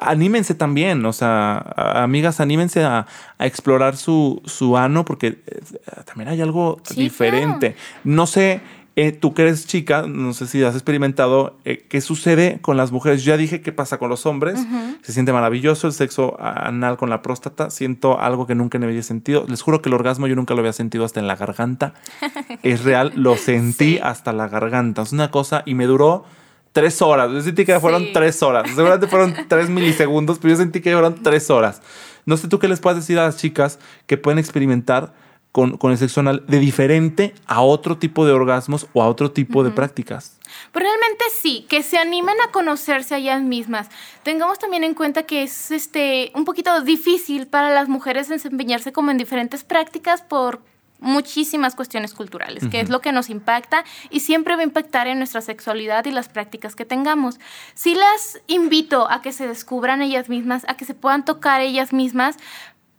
anímense 0.01 0.53
también, 0.53 1.05
o 1.05 1.13
sea, 1.13 1.57
amigas, 2.03 2.39
anímense 2.39 2.83
a, 2.83 3.07
a 3.37 3.45
explorar 3.45 3.95
su, 3.95 4.41
su 4.45 4.77
ano, 4.77 5.05
porque 5.05 5.27
eh, 5.27 5.61
también 6.05 6.29
hay 6.29 6.41
algo 6.41 6.79
Sí, 6.83 6.95
diferente. 7.03 7.75
No 8.03 8.27
sé, 8.27 8.61
eh, 8.99 9.11
tú 9.11 9.35
que 9.35 9.43
eres 9.43 9.67
chica, 9.67 10.05
no 10.07 10.33
sé 10.33 10.47
si 10.47 10.63
has 10.63 10.73
experimentado 10.73 11.55
eh, 11.65 11.85
qué 11.87 12.01
sucede 12.01 12.57
con 12.63 12.77
las 12.77 12.91
mujeres. 12.91 13.23
Yo 13.23 13.33
ya 13.33 13.37
dije 13.37 13.61
qué 13.61 13.71
pasa 13.71 13.99
con 13.99 14.09
los 14.09 14.25
hombres. 14.25 14.59
Se 15.03 15.13
siente 15.13 15.31
maravilloso 15.31 15.85
el 15.85 15.93
sexo 15.93 16.35
anal 16.41 16.97
con 16.97 17.11
la 17.11 17.21
próstata. 17.21 17.69
Siento 17.69 18.19
algo 18.19 18.47
que 18.47 18.55
nunca 18.55 18.79
me 18.79 18.87
había 18.87 19.03
sentido. 19.03 19.45
Les 19.47 19.61
juro 19.61 19.83
que 19.83 19.89
el 19.89 19.93
orgasmo 19.93 20.25
yo 20.25 20.35
nunca 20.35 20.55
lo 20.55 20.61
había 20.61 20.73
sentido 20.73 21.05
hasta 21.05 21.19
en 21.19 21.27
la 21.27 21.35
garganta. 21.35 21.93
es 22.63 22.83
real, 22.83 23.13
lo 23.15 23.37
sentí 23.37 23.77
Sí. 23.77 23.99
hasta 24.01 24.33
la 24.33 24.47
garganta. 24.47 25.03
Es 25.03 25.11
una 25.13 25.29
cosa 25.29 25.61
y 25.67 25.75
me 25.75 25.85
duró 25.85 26.25
tres 26.71 26.99
horas. 27.03 27.31
Yo 27.31 27.41
sentí 27.41 27.65
que 27.65 27.79
fueron 27.79 28.01
Sí. 28.05 28.09
tres 28.13 28.41
horas. 28.41 28.67
Seguramente 28.67 29.05
fueron 29.07 29.35
tres 29.47 29.69
milisegundos, 29.69 30.39
pero 30.39 30.55
yo 30.55 30.57
sentí 30.57 30.81
que 30.81 30.91
fueron 30.93 31.21
tres 31.21 31.51
horas. 31.51 31.83
No 32.25 32.35
sé 32.35 32.47
tú 32.47 32.57
qué 32.57 32.67
les 32.67 32.79
puedes 32.79 32.97
decir 32.97 33.19
a 33.19 33.25
las 33.25 33.37
chicas 33.37 33.77
que 34.07 34.17
pueden 34.17 34.39
experimentar 34.39 35.13
con, 35.57 35.75
con 35.75 35.91
el 35.91 35.97
sexo 35.97 36.19
anal 36.19 36.43
de 36.47 36.59
diferente 36.59 37.33
a 37.47 37.63
otro 37.63 37.97
tipo 37.97 38.27
de 38.27 38.31
orgasmos 38.31 38.85
o 38.93 39.01
a 39.01 39.07
otro 39.07 39.31
tipo 39.31 39.63
de 39.63 39.71
prácticas. 39.71 40.37
Pero 40.71 40.85
realmente 40.85 41.25
sí, 41.35 41.65
que 41.67 41.81
se 41.81 41.97
animen 41.97 42.35
a 42.47 42.51
conocerse 42.51 43.15
a 43.15 43.17
ellas 43.17 43.41
mismas. 43.41 43.89
Tengamos 44.21 44.59
también 44.59 44.83
en 44.83 44.93
cuenta 44.93 45.23
que 45.23 45.41
es 45.41 45.71
este 45.71 46.31
un 46.35 46.45
poquito 46.45 46.79
difícil 46.81 47.47
para 47.47 47.71
las 47.71 47.89
mujeres 47.89 48.29
desempeñarse 48.29 48.93
como 48.93 49.09
en 49.09 49.17
diferentes 49.17 49.63
prácticas 49.63 50.21
por 50.21 50.61
muchísimas 50.99 51.73
cuestiones 51.73 52.13
culturales, 52.13 52.67
que 52.69 52.79
es 52.79 52.89
lo 52.89 53.01
que 53.01 53.11
nos 53.11 53.31
impacta 53.31 53.83
y 54.11 54.19
siempre 54.19 54.55
va 54.55 54.61
a 54.61 54.65
impactar 54.65 55.07
en 55.07 55.17
nuestra 55.17 55.41
sexualidad 55.41 56.05
y 56.05 56.11
las 56.11 56.29
prácticas 56.29 56.75
que 56.75 56.85
tengamos. 56.85 57.39
Sí 57.73 57.95
las 57.95 58.41
invito 58.45 59.09
a 59.09 59.23
que 59.23 59.31
se 59.31 59.47
descubran 59.47 60.03
ellas 60.03 60.29
mismas, 60.29 60.65
a 60.67 60.77
que 60.77 60.85
se 60.85 60.93
puedan 60.93 61.25
tocar 61.25 61.61
ellas 61.61 61.93
mismas, 61.93 62.37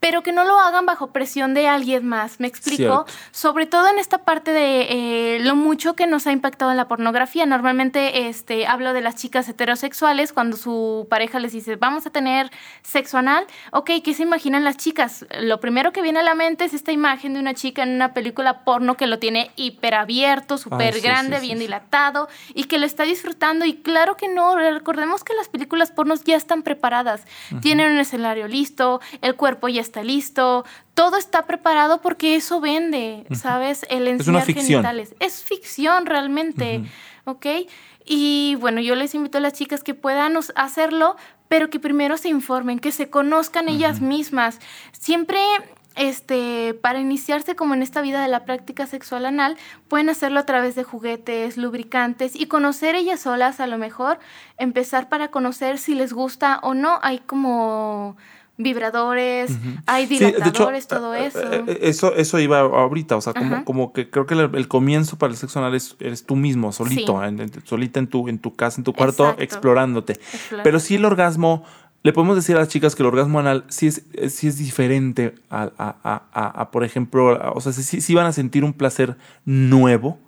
pero 0.00 0.22
que 0.22 0.32
no 0.32 0.44
lo 0.44 0.58
hagan 0.60 0.86
bajo 0.86 1.12
presión 1.12 1.54
de 1.54 1.66
alguien 1.66 2.06
más, 2.06 2.38
¿me 2.40 2.46
explico? 2.46 2.76
Cierto. 2.76 3.06
Sobre 3.32 3.66
todo 3.66 3.88
en 3.88 3.98
esta 3.98 4.18
parte 4.18 4.52
de 4.52 4.86
eh, 5.36 5.38
lo 5.40 5.56
mucho 5.56 5.94
que 5.94 6.06
nos 6.06 6.26
ha 6.26 6.32
impactado 6.32 6.70
en 6.70 6.76
la 6.76 6.86
pornografía. 6.86 7.46
Normalmente 7.46 8.28
este, 8.28 8.66
hablo 8.66 8.92
de 8.92 9.00
las 9.00 9.16
chicas 9.16 9.48
heterosexuales 9.48 10.32
cuando 10.32 10.56
su 10.56 11.06
pareja 11.10 11.40
les 11.40 11.52
dice, 11.52 11.76
vamos 11.76 12.06
a 12.06 12.10
tener 12.10 12.50
sexo 12.82 13.18
anal. 13.18 13.46
Ok, 13.72 13.90
¿qué 14.04 14.14
se 14.14 14.22
imaginan 14.22 14.62
las 14.62 14.76
chicas? 14.76 15.26
Lo 15.40 15.60
primero 15.60 15.92
que 15.92 16.02
viene 16.02 16.20
a 16.20 16.22
la 16.22 16.34
mente 16.34 16.64
es 16.64 16.74
esta 16.74 16.92
imagen 16.92 17.34
de 17.34 17.40
una 17.40 17.54
chica 17.54 17.82
en 17.82 17.90
una 17.90 18.14
película 18.14 18.64
porno 18.64 18.96
que 18.96 19.06
lo 19.06 19.18
tiene 19.18 19.50
hiperabierto, 19.56 20.58
súper 20.58 20.94
sí, 20.94 21.00
grande, 21.00 21.36
sí, 21.36 21.42
sí, 21.42 21.46
bien 21.48 21.58
dilatado 21.58 22.28
y 22.54 22.64
que 22.64 22.78
lo 22.78 22.86
está 22.86 23.02
disfrutando. 23.02 23.64
Y 23.64 23.74
claro 23.74 24.16
que 24.16 24.28
no, 24.28 24.56
recordemos 24.56 25.24
que 25.24 25.34
las 25.34 25.48
películas 25.48 25.90
pornos 25.90 26.22
ya 26.22 26.36
están 26.36 26.62
preparadas. 26.62 27.24
Tienen 27.60 27.92
un 27.92 27.98
escenario 27.98 28.46
listo, 28.46 29.00
el 29.22 29.34
cuerpo 29.34 29.68
ya 29.68 29.80
está 29.80 29.87
listo, 29.96 30.64
todo 30.94 31.16
está 31.16 31.46
preparado 31.46 32.00
porque 32.00 32.36
eso 32.36 32.60
vende, 32.60 33.26
¿sabes? 33.32 33.86
El 33.90 34.02
una 34.02 34.10
enseñar 34.12 34.44
ficción. 34.44 34.66
genitales. 34.66 35.14
Es 35.20 35.42
ficción 35.42 36.06
realmente, 36.06 36.84
¿ok? 37.24 37.46
Y 38.04 38.56
bueno, 38.60 38.80
yo 38.80 38.94
les 38.94 39.14
invito 39.14 39.38
a 39.38 39.40
las 39.40 39.52
chicas 39.52 39.82
que 39.82 39.94
puedan 39.94 40.36
hacerlo, 40.54 41.16
pero 41.48 41.70
que 41.70 41.78
primero 41.80 42.16
se 42.16 42.28
informen, 42.28 42.78
que 42.78 42.92
se 42.92 43.10
conozcan 43.10 43.68
ellas 43.68 44.00
mismas. 44.00 44.60
Siempre 44.92 45.38
este, 45.98 46.74
para 46.74 47.00
iniciarse 47.00 47.56
como 47.56 47.74
en 47.74 47.82
esta 47.82 48.00
vida 48.00 48.22
de 48.22 48.28
la 48.28 48.44
práctica 48.44 48.86
sexual 48.86 49.26
anal, 49.26 49.56
pueden 49.88 50.08
hacerlo 50.08 50.38
a 50.38 50.46
través 50.46 50.76
de 50.76 50.84
juguetes, 50.84 51.56
lubricantes 51.56 52.36
y 52.36 52.46
conocer 52.46 52.94
ellas 52.94 53.20
solas 53.20 53.58
a 53.58 53.66
lo 53.66 53.78
mejor, 53.78 54.20
empezar 54.58 55.08
para 55.08 55.28
conocer 55.28 55.76
si 55.76 55.96
les 55.96 56.12
gusta 56.12 56.60
o 56.62 56.72
no. 56.72 57.00
Hay 57.02 57.18
como 57.18 58.16
vibradores, 58.58 59.52
hay 59.86 60.06
Sí, 60.06 60.18
de 60.18 60.28
hecho, 60.28 60.36
dilatadores, 60.38 60.86
todo 60.88 61.14
eh, 61.14 61.26
eso. 61.26 61.40
eh, 61.52 61.64
eh, 61.66 61.78
eso. 61.82 62.14
Eso 62.14 62.38
iba 62.40 62.58
ahorita, 62.60 63.16
o 63.16 63.20
sea, 63.20 63.32
como, 63.32 63.54
Ajá. 63.54 63.64
como 63.64 63.92
que 63.92 64.10
creo 64.10 64.26
que 64.26 64.34
el, 64.34 64.50
el 64.54 64.68
comienzo 64.68 65.16
para 65.16 65.30
el 65.32 65.38
sexo 65.38 65.58
anal 65.60 65.74
es, 65.74 65.96
eres 66.00 66.26
tú 66.26 66.36
mismo, 66.36 66.72
solito, 66.72 67.20
Sí. 67.22 67.26
en- 67.28 67.40
en- 67.40 67.66
solita 67.66 68.00
en 68.00 68.08
tu, 68.08 68.28
en 68.28 68.38
tu 68.38 68.54
casa, 68.54 68.80
en 68.80 68.84
tu 68.84 68.92
cuarto, 68.92 69.22
Exacto. 69.24 69.42
explorándote. 69.44 70.20
Pero 70.62 70.80
sí 70.80 70.96
el 70.96 71.04
orgasmo, 71.04 71.64
le 72.02 72.12
podemos 72.12 72.36
decir 72.36 72.56
a 72.56 72.60
las 72.60 72.68
chicas 72.68 72.94
que 72.94 73.02
el 73.02 73.06
orgasmo 73.08 73.38
anal 73.40 73.64
sí 73.68 73.86
es, 73.86 74.04
eh, 74.12 74.28
sí 74.30 74.46
es 74.48 74.58
diferente 74.58 75.34
a, 75.50 75.70
a- 75.78 75.96
a- 76.32 76.60
a- 76.60 76.70
por 76.70 76.84
ejemplo, 76.84 77.38
o 77.54 77.60
sea, 77.60 77.72
sí, 77.72 78.00
sí 78.00 78.14
van 78.14 78.26
a 78.26 78.32
sentir 78.32 78.64
un 78.64 78.72
placer 78.72 79.16
nuevo 79.44 80.18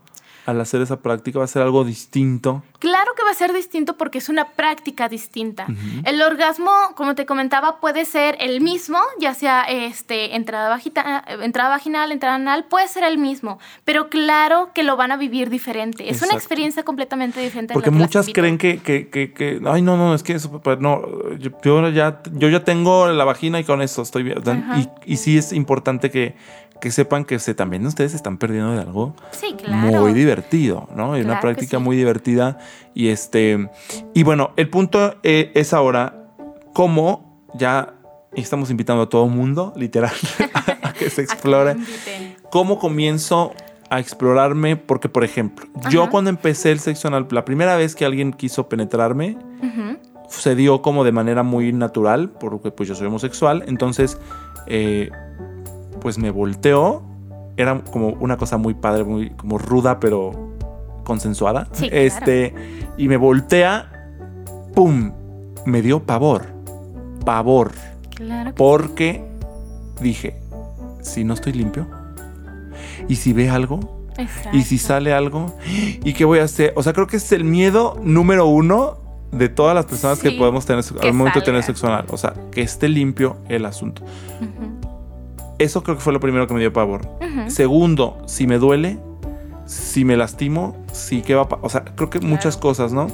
al 0.47 0.61
hacer 0.61 0.81
esa 0.83 1.01
práctica, 1.01 1.39
va 1.39 1.45
a 1.45 1.49
ser 1.49 1.63
algo 1.63 1.85
distinto. 1.85 2.63
Claro 2.79 3.13
que 3.17 3.23
va 3.23 3.31
a 3.31 3.35
ser 3.35 3.53
distinto 3.53 3.97
porque 3.97 4.19
es 4.19 4.29
una 4.29 4.47
práctica 4.47 5.09
distinta. 5.09 5.67
El 6.05 6.21
orgasmo, 6.23 6.71
como 6.97 7.15
te 7.15 7.27
comentaba, 7.27 7.79
puede 7.81 8.05
ser 8.05 8.37
el 8.41 8.61
mismo, 8.61 8.99
ya 9.21 9.35
sea 9.35 9.63
este, 9.65 10.35
entrada, 10.37 10.69
vagita- 10.71 11.25
entrada 11.43 11.69
vaginal, 11.71 12.11
entrada 12.11 12.37
anal, 12.37 12.65
puede 12.65 12.89
ser 12.89 13.05
el 13.05 13.19
mismo, 13.19 13.59
pero 13.85 14.09
claro 14.09 14.71
que 14.75 14.83
lo 14.83 14.97
van 14.97 15.13
a 15.13 15.17
vivir 15.17 15.51
diferente. 15.51 16.09
Es 16.11 16.23
una 16.23 16.35
experiencia 16.35 16.83
completamente 16.83 17.41
diferente. 17.41 17.75
Porque 17.75 17.91
muchas 17.91 18.29
creen 18.33 18.57
que, 18.59 18.79
que, 18.79 19.09
que, 19.09 19.33
que, 19.33 19.61
ay, 19.67 19.83
no, 19.83 19.97
no, 19.97 20.15
es 20.15 20.23
que 20.23 20.33
eso, 20.35 20.61
pues, 20.63 20.79
no, 20.81 21.03
yo, 21.39 21.51
yo 21.63 21.89
ya, 21.91 22.23
yo 22.33 22.49
ya 22.49 22.65
tengo 22.65 23.09
la 23.09 23.25
vagina 23.25 23.61
y 23.61 23.65
con 23.65 23.83
eso 23.83 24.03
estoy 24.03 24.23
bien. 24.23 24.39
Y 25.05 25.17
sí 25.19 25.37
es 25.37 25.53
importante 25.53 26.11
que, 26.11 26.35
que 26.81 26.91
sepan 26.91 27.25
que 27.25 27.39
se, 27.39 27.55
también 27.55 27.87
ustedes 27.87 28.13
se 28.13 28.17
están 28.17 28.39
perdiendo 28.39 28.73
de 28.73 28.81
algo 28.81 29.15
Sí, 29.33 29.55
claro. 29.59 30.01
muy 30.01 30.13
divertido, 30.13 30.89
¿no? 30.95 31.17
Y 31.17 31.21
una 31.21 31.35
Claro 31.35 31.41
práctica 31.43 31.79
sí. 31.79 31.83
muy 31.83 31.97
divertida. 31.97 32.59
Y 32.95 33.09
este, 33.09 33.69
y 34.15 34.23
bueno, 34.23 34.51
el 34.57 34.69
punto 34.71 35.17
eh, 35.23 35.53
es 35.55 35.73
ahora 35.73 36.25
cómo 36.73 37.49
ya 37.55 37.95
estamos 38.35 38.71
invitando 38.71 39.03
a 39.03 39.09
todo 39.09 39.25
el 39.27 39.31
mundo, 39.33 39.73
literal, 39.77 40.13
a 40.83 40.93
que 40.93 41.11
se 41.11 41.17
que 41.17 41.23
explore. 41.23 41.77
¿Cómo 42.51 42.79
comienzo 42.79 43.53
a 43.91 43.99
explorarme? 44.01 44.77
Porque, 44.77 45.09
por 45.09 45.25
ejemplo, 45.25 45.67
yo 45.91 46.09
cuando 46.11 46.31
empecé 46.31 46.71
el 46.73 46.79
sexo 46.81 47.09
anal, 47.09 47.27
la 47.31 47.45
primera 47.45 47.77
vez 47.77 47.95
que 47.95 48.05
alguien 48.05 48.33
quiso 48.33 48.69
penetrarme, 48.69 49.37
se 50.29 50.55
dio 50.55 50.81
como 50.81 51.03
de 51.05 51.11
manera 51.13 51.43
muy 51.43 51.73
natural, 51.73 52.31
porque 52.31 52.71
pues 52.71 52.89
yo 52.89 52.95
soy 52.95 53.09
homosexual, 53.09 53.65
entonces, 53.67 54.17
eh, 54.69 55.11
pues 56.01 56.19
me 56.19 56.31
volteó, 56.31 57.03
era 57.57 57.81
como 57.85 58.09
una 58.21 58.37
cosa 58.37 58.57
muy 58.57 58.75
padre, 58.75 59.05
muy 59.05 59.31
como 59.31 59.59
ruda, 59.59 60.01
pero 60.01 60.55
consensuada. 61.05 61.69
Sí, 61.73 61.89
claro. 61.89 62.05
este, 62.05 62.55
y 62.97 63.09
me 63.09 63.17
voltea, 63.17 64.13
¡pum! 64.75 65.13
Me 65.67 65.83
dio 65.83 66.05
pavor, 66.05 66.47
pavor, 67.25 67.73
Claro 68.15 68.51
que 68.51 68.57
porque 68.57 69.25
dije, 70.01 70.41
si 71.03 71.25
no 71.25 71.35
estoy 71.35 71.53
limpio, 71.53 71.87
y 73.09 73.17
si 73.17 73.33
ve 73.33 73.51
algo, 73.51 74.01
Y 74.53 74.63
si 74.63 74.79
sale 74.79 75.13
algo, 75.13 75.57
¿y 75.67 76.13
qué 76.13 76.25
voy 76.25 76.41
a 76.41 76.45
hacer? 76.45 76.73
O 76.77 76.83
sea, 76.83 76.93
creo 76.93 77.07
que 77.07 77.17
es 77.17 77.33
el 77.33 77.45
miedo 77.45 77.99
número 78.03 78.47
uno 78.47 78.99
de 79.33 79.49
todas 79.49 79.75
las 79.75 79.87
personas 79.87 80.19
que 80.19 80.33
podemos 80.33 80.67
tener 80.67 80.85
al 81.03 81.15
momento 81.15 81.39
de 81.39 81.45
tener 81.45 81.63
sexo 81.63 81.87
anal. 81.87 82.07
O 82.11 82.17
sea, 82.17 82.35
que 82.51 82.63
esté 82.63 82.89
limpio 82.89 83.37
el 83.49 83.65
asunto. 83.65 84.03
Eso 85.61 85.83
creo 85.83 85.97
que 85.97 86.03
fue 86.03 86.15
lo 86.15 86.21
primero 86.21 86.47
que 86.47 86.55
me 86.55 86.61
dio 86.61 86.73
pavor. 86.73 87.03
Segundo, 87.49 88.17
si 88.25 88.47
me 88.47 88.57
duele, 88.57 88.99
si 89.67 90.07
me 90.07 90.17
lastimo, 90.17 90.75
si 90.91 91.21
qué 91.21 91.35
va 91.35 91.43
a 91.43 91.59
O 91.61 91.69
sea, 91.69 91.85
creo 91.85 92.09
que 92.09 92.19
muchas 92.19 92.57
cosas, 92.57 92.95
¿no? 92.95 93.09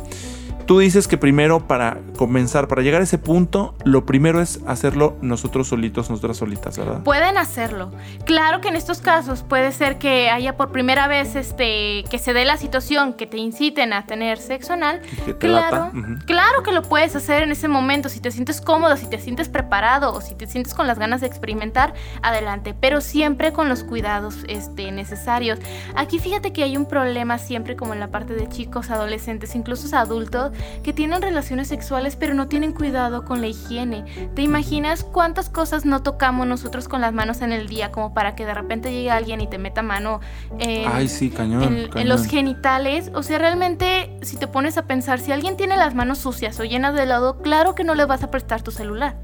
Tú 0.66 0.80
dices 0.80 1.06
que 1.06 1.16
primero 1.16 1.66
para 1.68 1.98
comenzar, 2.16 2.66
para 2.66 2.82
llegar 2.82 3.00
a 3.00 3.04
ese 3.04 3.18
punto, 3.18 3.74
lo 3.84 4.04
primero 4.04 4.40
es 4.42 4.60
hacerlo 4.66 5.16
nosotros 5.22 5.68
solitos, 5.68 6.10
nosotras 6.10 6.38
solitas, 6.38 6.76
¿verdad? 6.76 7.02
Pueden 7.04 7.38
hacerlo. 7.38 7.92
Claro 8.24 8.60
que 8.60 8.68
en 8.68 8.76
estos 8.76 9.00
casos 9.00 9.44
puede 9.44 9.70
ser 9.70 9.98
que 9.98 10.28
haya 10.28 10.56
por 10.56 10.72
primera 10.72 11.06
vez 11.06 11.36
este 11.36 12.04
que 12.10 12.18
se 12.18 12.32
dé 12.32 12.44
la 12.44 12.56
situación 12.56 13.14
que 13.14 13.26
te 13.26 13.36
inciten 13.36 13.92
a 13.92 14.06
tener 14.06 14.38
sexo 14.38 14.72
anal. 14.72 15.00
Que 15.24 15.34
te 15.34 15.46
Claro, 15.46 15.76
lata. 15.76 15.90
Ujú. 15.96 16.18
claro 16.26 16.62
que 16.64 16.72
lo 16.72 16.82
puedes 16.82 17.14
hacer 17.14 17.44
en 17.44 17.52
ese 17.52 17.68
momento. 17.68 18.08
Si 18.08 18.18
te 18.18 18.32
sientes 18.32 18.60
cómodo, 18.60 18.96
si 18.96 19.06
te 19.08 19.18
sientes 19.20 19.48
preparado 19.48 20.12
o 20.12 20.20
si 20.20 20.34
te 20.34 20.48
sientes 20.48 20.74
con 20.74 20.88
las 20.88 20.98
ganas 20.98 21.20
de 21.20 21.28
experimentar, 21.28 21.94
adelante. 22.22 22.74
Pero 22.80 23.00
siempre 23.00 23.52
con 23.52 23.68
los 23.68 23.84
cuidados 23.84 24.38
este, 24.48 24.90
necesarios. 24.90 25.60
Aquí 25.94 26.18
fíjate 26.18 26.52
que 26.52 26.64
hay 26.64 26.76
un 26.76 26.86
problema 26.86 27.38
siempre 27.38 27.76
como 27.76 27.94
en 27.94 28.00
la 28.00 28.08
parte 28.08 28.34
de 28.34 28.48
chicos, 28.48 28.90
adolescentes, 28.90 29.54
incluso 29.54 29.86
adultos, 29.96 30.50
que 30.82 30.92
tienen 30.92 31.22
relaciones 31.22 31.68
sexuales 31.68 32.16
pero 32.16 32.34
no 32.34 32.48
tienen 32.48 32.72
cuidado 32.72 33.24
con 33.24 33.40
la 33.40 33.46
higiene. 33.48 34.04
¿Te 34.34 34.42
imaginas 34.42 35.04
cuántas 35.04 35.48
cosas 35.48 35.84
no 35.84 36.02
tocamos 36.02 36.46
nosotros 36.46 36.88
con 36.88 37.00
las 37.00 37.12
manos 37.12 37.40
en 37.42 37.52
el 37.52 37.66
día 37.68 37.92
como 37.92 38.14
para 38.14 38.34
que 38.34 38.46
de 38.46 38.54
repente 38.54 38.92
llegue 38.92 39.10
alguien 39.10 39.40
y 39.40 39.46
te 39.48 39.58
meta 39.58 39.82
mano 39.82 40.20
en, 40.58 40.86
Ay, 40.90 41.08
sí, 41.08 41.30
cañón. 41.30 41.88
en- 41.94 42.08
los 42.08 42.26
genitales? 42.26 43.10
O 43.14 43.22
sea, 43.22 43.38
realmente 43.38 44.16
si 44.22 44.36
te 44.36 44.46
pones 44.46 44.78
a 44.78 44.82
pensar, 44.86 45.18
si 45.20 45.32
alguien 45.32 45.56
tiene 45.56 45.76
las 45.76 45.94
manos 45.94 46.18
sucias 46.18 46.58
o 46.60 46.64
llenas 46.64 46.94
de 46.94 47.06
lodo, 47.06 47.38
claro 47.42 47.74
que 47.74 47.84
no 47.84 47.94
le 47.94 48.04
vas 48.04 48.22
a 48.22 48.30
prestar 48.30 48.62
tu 48.62 48.70
celular. 48.70 49.16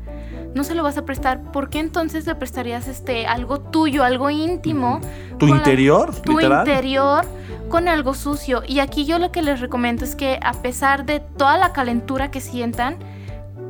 No 0.54 0.64
se 0.64 0.74
lo 0.74 0.82
vas 0.82 0.98
a 0.98 1.04
prestar. 1.04 1.40
¿Por 1.52 1.70
qué 1.70 1.78
entonces 1.80 2.26
le 2.26 2.34
prestarías 2.34 2.86
este 2.88 3.26
algo 3.26 3.60
tuyo, 3.60 4.04
algo 4.04 4.28
íntimo? 4.30 5.00
¿Tu 5.38 5.46
la- 5.46 5.56
interior? 5.56 6.14
tu 6.22 6.32
literal? 6.38 6.66
interior 6.68 7.24
con 7.68 7.88
algo 7.88 8.12
sucio. 8.14 8.62
Y 8.66 8.80
aquí 8.80 9.06
yo 9.06 9.18
lo 9.18 9.32
que 9.32 9.40
les 9.42 9.60
recomiendo 9.60 10.04
es 10.04 10.14
que 10.14 10.38
a 10.42 10.52
pesar 10.52 11.06
de 11.06 11.20
toda 11.20 11.56
la 11.56 11.72
calentura 11.72 12.30
que 12.30 12.40
sientan, 12.42 12.98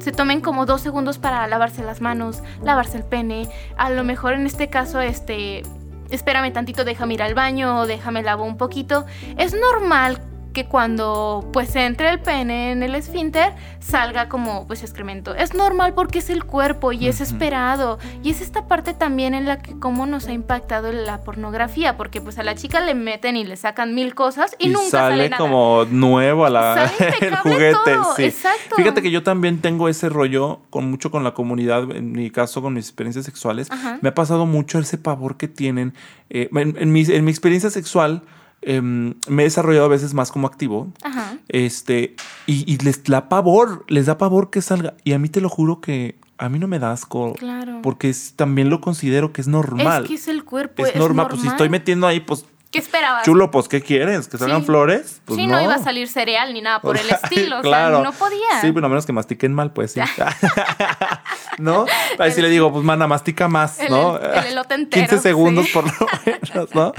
se 0.01 0.11
tomen 0.11 0.41
como 0.41 0.67
dos 0.67 0.81
segundos 0.81 1.19
para 1.19 1.47
lavarse 1.47 1.85
las 1.85 2.01
manos, 2.01 2.43
lavarse 2.65 2.97
el 2.97 3.05
pene. 3.05 3.49
A 3.77 3.89
lo 3.91 4.03
mejor 4.03 4.33
en 4.33 4.45
este 4.47 4.69
caso, 4.69 5.01
este, 5.01 5.63
espérame 6.11 6.53
tantito, 6.53 6.83
déjame 6.85 7.15
ir 7.15 7.23
al 7.23 7.35
baño 7.35 7.79
o 7.79 7.87
déjame 7.87 8.25
lavo 8.25 8.43
un 8.43 8.57
poquito. 8.57 9.07
Es 9.37 9.55
normal 9.55 10.19
que 10.53 10.67
cuando 10.67 11.49
pues 11.53 11.75
entre 11.77 12.11
el 12.11 12.21
pene 12.21 12.73
en 12.73 12.83
el 12.83 12.95
esfínter 12.95 13.53
salga 13.81 14.29
como 14.29 14.67
pues 14.67 14.83
excremento. 14.83 15.35
Es 15.35 15.55
normal 15.55 15.95
porque 15.95 16.19
es 16.21 16.31
el 16.31 16.45
cuerpo 16.45 16.93
y 16.93 17.09
es 17.09 17.21
esperado. 17.21 17.99
Y 18.23 18.31
es 18.31 18.41
esta 18.41 18.67
parte 18.69 18.95
también 18.95 19.35
en 19.35 19.47
la 19.47 19.59
que 19.59 19.79
cómo 19.79 20.07
nos 20.07 20.27
ha 20.29 20.33
impactado 20.33 20.93
la 20.93 21.23
pornografía, 21.23 21.97
porque 21.97 22.21
pues 22.21 22.39
a 22.39 22.43
la 22.43 22.55
chica 22.55 22.81
le 22.81 22.95
meten 22.95 23.37
y 23.37 23.45
le 23.45 23.57
sacan 23.57 23.95
mil 23.95 24.15
cosas 24.15 24.55
y, 24.59 24.69
y 24.69 24.71
nunca 24.71 24.91
sale 24.91 25.13
sale 25.17 25.29
nada. 25.31 25.39
como 25.43 25.85
nuevo 25.91 26.45
a 26.47 26.51
la, 26.51 26.89
Sale 26.89 27.15
el 27.21 27.37
juguete. 27.37 27.73
todo, 27.85 28.15
sí. 28.17 28.25
exacto. 28.25 28.77
Fíjate 28.77 29.03
que 29.03 29.11
yo 29.11 29.23
también 29.23 29.61
tengo 29.61 29.89
ese 29.89 30.09
rollo 30.09 30.61
con 30.71 30.91
mucho 30.91 31.11
con 31.11 31.25
la 31.25 31.35
comunidad, 31.35 31.91
en 31.91 32.13
mi 32.13 32.31
caso 32.31 32.63
con 32.63 32.75
mis 32.75 32.87
experiencias 32.87 33.25
sexuales. 33.25 33.71
Ajá. 33.71 33.99
Me 34.01 34.11
ha 34.11 34.15
pasado 34.15 34.47
mucho 34.47 34.79
ese 34.79 34.99
pavor 34.99 35.37
que 35.37 35.49
tienen. 35.49 35.95
eh, 36.31 36.49
en, 36.55 36.77
en 36.79 36.93
mi, 36.93 37.03
en 37.03 37.25
mi 37.25 37.31
experiencia 37.31 37.71
sexual 37.71 38.23
em, 38.63 39.15
me 39.29 39.43
he 39.43 39.47
desarrollado 39.47 39.87
a 39.87 39.89
veces 39.89 40.15
más 40.15 40.31
como 40.33 40.47
activo. 40.47 40.93
Ajá. 41.03 41.37
Este, 41.49 42.17
y, 42.47 42.71
y 42.73 42.79
les 42.79 43.03
da 43.05 43.29
pavor, 43.29 43.85
les 43.89 44.07
da 44.07 44.19
pavor 44.19 44.51
que 44.51 44.63
salga. 44.63 44.95
Y 45.05 45.13
a 45.13 45.19
mí 45.19 45.29
te 45.29 45.41
lo 45.41 45.49
juro 45.49 45.81
que 45.81 46.17
a 46.39 46.49
mí 46.49 46.59
no 46.59 46.67
me 46.67 46.79
da 46.79 46.93
asco. 46.93 47.35
Claro. 47.35 47.81
Porque 47.83 48.09
es- 48.09 48.33
también 48.35 48.69
lo 48.71 48.81
considero 48.81 49.33
que 49.33 49.41
es 49.41 49.49
normal. 49.49 50.03
Es 50.05 50.09
que 50.09 50.15
es 50.17 50.29
el 50.29 50.45
cuerpo. 50.45 50.85
es, 50.87 50.97
normal. 50.97 51.27
Pues 51.31 51.43
si 51.43 51.49
estoy 51.49 51.69
metiendo 51.69 52.07
ahí, 52.07 52.21
pues 52.21 52.45
¿Qué 52.73 52.79
esperabas? 52.79 53.25
chulo, 53.25 53.51
pues 53.53 53.69
¿qué 53.69 53.81
quieres? 53.83 54.27
¿Que 54.29 54.39
salgan 54.39 54.61
Sí. 54.63 54.67
flores? 54.67 55.21
Pues 55.27 55.39
sí, 55.39 55.47
no. 55.47 55.61
iba 55.61 55.75
a 55.75 55.79
salir 55.79 56.09
cereal 56.09 56.53
ni 56.55 56.63
nada 56.63 56.81
por 56.81 56.97
el 56.97 57.09
estilo. 57.23 57.61
O 57.61 57.63
sea, 57.63 57.91
no 57.91 58.13
podía. 58.13 58.61
Sí, 58.63 58.73
pero 58.73 58.87
a 58.87 58.89
menos 58.89 59.07
que 59.07 59.13
mastiquen 59.13 59.53
mal, 59.53 59.73
pues 59.73 59.93
sí. 59.93 60.01
¿No? 61.59 61.85
Ahí 62.19 62.33
sí 62.33 62.41
le 62.41 62.49
digo, 62.49 62.73
pues 62.73 62.85
mana, 62.85 63.07
mastica 63.07 63.47
más, 63.49 63.79
El- 63.79 63.91
¿no? 63.91 64.19
el 64.19 64.47
elote 64.47 64.75
entero, 64.75 65.07
15 65.07 65.23
segundos 65.23 65.67
sí. 65.67 65.73
por 65.73 65.85
lo 65.85 66.07
menos, 66.27 66.75
¿no? 66.75 66.93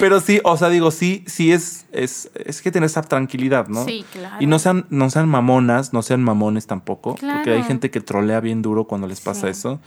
Pero 0.00 0.20
sí, 0.20 0.40
o 0.44 0.56
sea, 0.56 0.68
digo, 0.68 0.90
sí, 0.90 1.24
sí 1.28 1.52
es, 1.52 1.86
es, 1.92 2.30
es 2.34 2.60
que 2.60 2.70
tener 2.72 2.86
esa 2.88 3.02
tranquilidad, 3.02 3.68
¿no? 3.68 3.84
Sí, 3.84 4.04
claro. 4.12 4.36
Y 4.40 4.46
no 4.46 4.58
sean, 4.58 4.86
no 4.90 5.10
sean 5.10 5.28
mamonas, 5.28 5.92
no 5.92 6.02
sean 6.02 6.22
mamones 6.24 6.66
tampoco. 6.66 7.10
Porque 7.10 7.24
Claro. 7.26 7.54
hay 7.54 7.62
gente 7.62 7.90
que 7.90 8.00
trolea 8.00 8.40
bien 8.40 8.62
duro 8.62 8.84
cuando 8.84 9.06
les 9.06 9.20
pasa 9.20 9.42
Sí. 9.42 9.46
eso. 9.48 9.80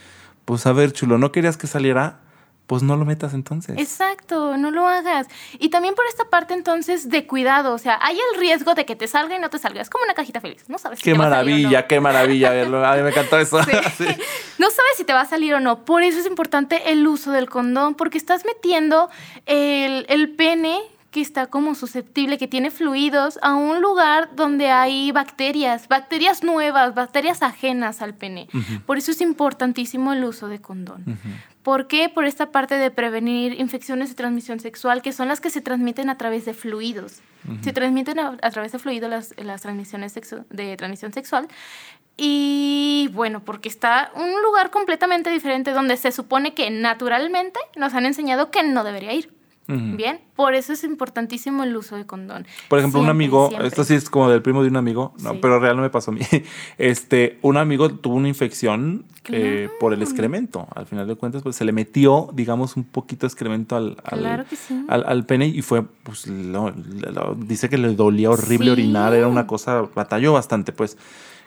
Pues 0.46 0.66
a 0.66 0.72
ver, 0.72 0.94
chulo, 0.94 1.18
¿no 1.18 1.34
querías 1.34 1.58
que 1.58 1.68
saliera? 1.68 2.22
Pues 2.68 2.84
no 2.84 2.98
lo 2.98 3.06
metas 3.06 3.34
entonces. 3.34 3.78
Exacto, 3.78 4.58
no 4.58 4.72
lo 4.72 4.88
hagas. 4.88 5.28
Y 5.58 5.70
también 5.70 5.96
por 5.96 6.06
esta 6.08 6.26
parte 6.26 6.54
entonces 6.54 7.10
de 7.10 7.26
cuidado, 7.26 7.74
o 7.74 7.78
sea, 7.78 7.98
hay 8.02 8.18
el 8.34 8.40
riesgo 8.40 8.76
de 8.76 8.86
que 8.86 8.96
te 8.98 9.08
salga 9.08 9.36
y 9.36 9.40
no 9.40 9.50
te 9.50 9.58
salga. 9.58 9.82
Es 9.82 9.90
como 9.90 10.04
una 10.04 10.14
cajita 10.14 10.42
feliz, 10.42 10.66
no 10.68 10.78
sabes 10.78 11.00
si 11.00 11.06
Qué 11.06 11.14
te 11.14 11.18
va 11.18 11.28
a 11.28 11.30
salir 11.30 11.54
o 11.54 11.58
no. 11.58 11.62
maravilla, 11.62 11.88
qué 11.88 12.00
maravilla. 12.02 12.50
verlo. 12.52 12.86
A 12.86 12.96
mí 12.98 13.04
me 13.04 13.10
encantó 13.10 13.40
eso. 13.40 13.64
Sí. 13.64 13.72
Sí. 13.98 14.06
No 14.60 14.70
sabes 14.72 14.98
si 14.98 15.04
te 15.04 15.14
va 15.14 15.22
a 15.22 15.26
salir 15.26 15.54
o 15.54 15.60
no. 15.60 15.86
Por 15.86 16.02
eso 16.04 16.20
es 16.20 16.26
importante 16.26 16.92
el 16.92 17.08
uso 17.08 17.32
del 17.32 17.48
condón, 17.48 17.94
porque 17.96 18.18
estás 18.18 18.44
metiendo 18.44 19.10
el, 19.46 20.06
el 20.10 20.32
pene 20.36 20.80
que 21.18 21.22
está 21.24 21.48
como 21.48 21.74
susceptible, 21.74 22.38
que 22.38 22.48
tiene 22.48 22.70
fluidos, 22.70 23.40
a 23.42 23.56
un 23.56 23.82
lugar 23.82 24.36
donde 24.36 24.70
hay 24.70 25.12
bacterias, 25.12 25.88
bacterias 25.88 26.44
nuevas, 26.44 26.94
bacterias 26.94 27.42
ajenas 27.42 28.04
al 28.04 28.14
pene. 28.14 28.48
Por 28.86 29.00
eso 29.00 29.10
es 29.10 29.20
importantísimo 29.20 30.14
el 30.14 30.24
uso 30.24 30.48
de 30.48 30.62
condón. 30.62 31.18
¿Por 31.64 31.88
qué? 31.88 32.08
Por 32.08 32.26
esta 32.26 32.52
parte 32.52 32.76
de 32.76 32.92
prevenir 32.92 33.60
infecciones 33.60 34.10
de 34.10 34.16
transmisión 34.16 34.60
sexual, 34.60 35.02
que 35.02 35.12
son 35.12 35.28
las 35.28 35.42
que 35.42 35.50
se 35.50 35.60
transmiten 35.60 36.12
a 36.12 36.20
través 36.20 36.46
de 36.46 36.54
fluidos. 36.54 37.22
Se 37.62 37.74
transmiten 37.74 38.20
a, 38.20 38.38
a 38.40 38.52
través 38.52 38.72
de 38.72 38.78
fluidos 38.78 39.10
las, 39.10 39.34
las 39.44 39.64
transmisiones 39.64 40.14
de 40.14 40.78
transmisión 40.78 41.14
sexual. 41.14 41.48
Y 42.16 43.10
bueno, 43.14 43.44
porque 43.44 43.70
está 43.70 44.12
un 44.14 44.40
lugar 44.44 44.70
completamente 44.70 45.32
diferente 45.32 45.72
donde 45.72 45.98
se 45.98 46.12
supone 46.12 46.54
que 46.54 46.70
naturalmente 46.70 47.60
nos 47.76 47.96
han 47.96 48.06
enseñado 48.06 48.52
que 48.52 48.62
no 48.62 48.84
debería 48.84 49.14
ir. 49.14 49.37
Bien, 49.68 50.22
por 50.36 50.54
eso 50.56 50.72
es 50.72 50.84
importantísimo 50.86 51.64
el 51.64 51.76
uso 51.76 51.98
de 51.98 52.06
condón. 52.06 52.46
Por 52.70 52.80
ejemplo, 52.80 53.02
un 53.02 53.10
amigo, 53.10 53.50
siempre. 53.50 53.68
esto 53.68 53.84
sí 53.84 53.96
es 53.96 54.10
como 54.10 54.30
del 54.30 54.42
primo 54.42 54.64
de 54.64 54.70
un 54.70 54.78
amigo, 54.78 55.14
no, 55.22 55.32
Sí. 55.34 55.40
pero 55.42 55.60
real 55.60 55.76
no 55.76 55.82
me 55.82 55.90
pasó 55.90 56.12
a 56.12 56.14
mí. 56.14 56.22
Este, 56.78 57.38
un 57.42 57.58
amigo 57.58 57.90
tuvo 57.90 58.16
una 58.16 58.28
infección 58.30 59.06
eh, 59.30 59.70
por 59.80 59.94
el 59.94 60.02
excremento. 60.02 60.68
Al 60.74 60.86
final 60.86 61.06
de 61.08 61.16
cuentas, 61.16 61.44
pues 61.44 61.56
se 61.58 61.66
le 61.66 61.72
metió, 61.74 62.30
digamos, 62.34 62.78
un 62.78 62.86
poquito 62.86 63.28
de 63.28 63.28
excremento 63.28 63.76
al, 63.76 63.98
al, 64.06 64.20
Claro 64.20 64.46
que 64.50 64.56
sí. 64.56 64.86
al, 64.88 65.04
al 65.06 65.26
pene 65.26 65.48
y 65.48 65.62
fue, 65.62 65.84
pues, 66.04 66.28
lo- 66.28 66.72
lo- 66.72 67.36
dice 67.36 67.70
que 67.70 67.78
le 67.78 67.94
dolía 67.94 68.30
horrible 68.32 68.68
Sí. 68.68 68.72
orinar, 68.72 69.14
era 69.14 69.28
una 69.28 69.48
cosa, 69.48 69.82
batalló 69.94 70.34
bastante, 70.34 70.72
pues, 70.72 70.98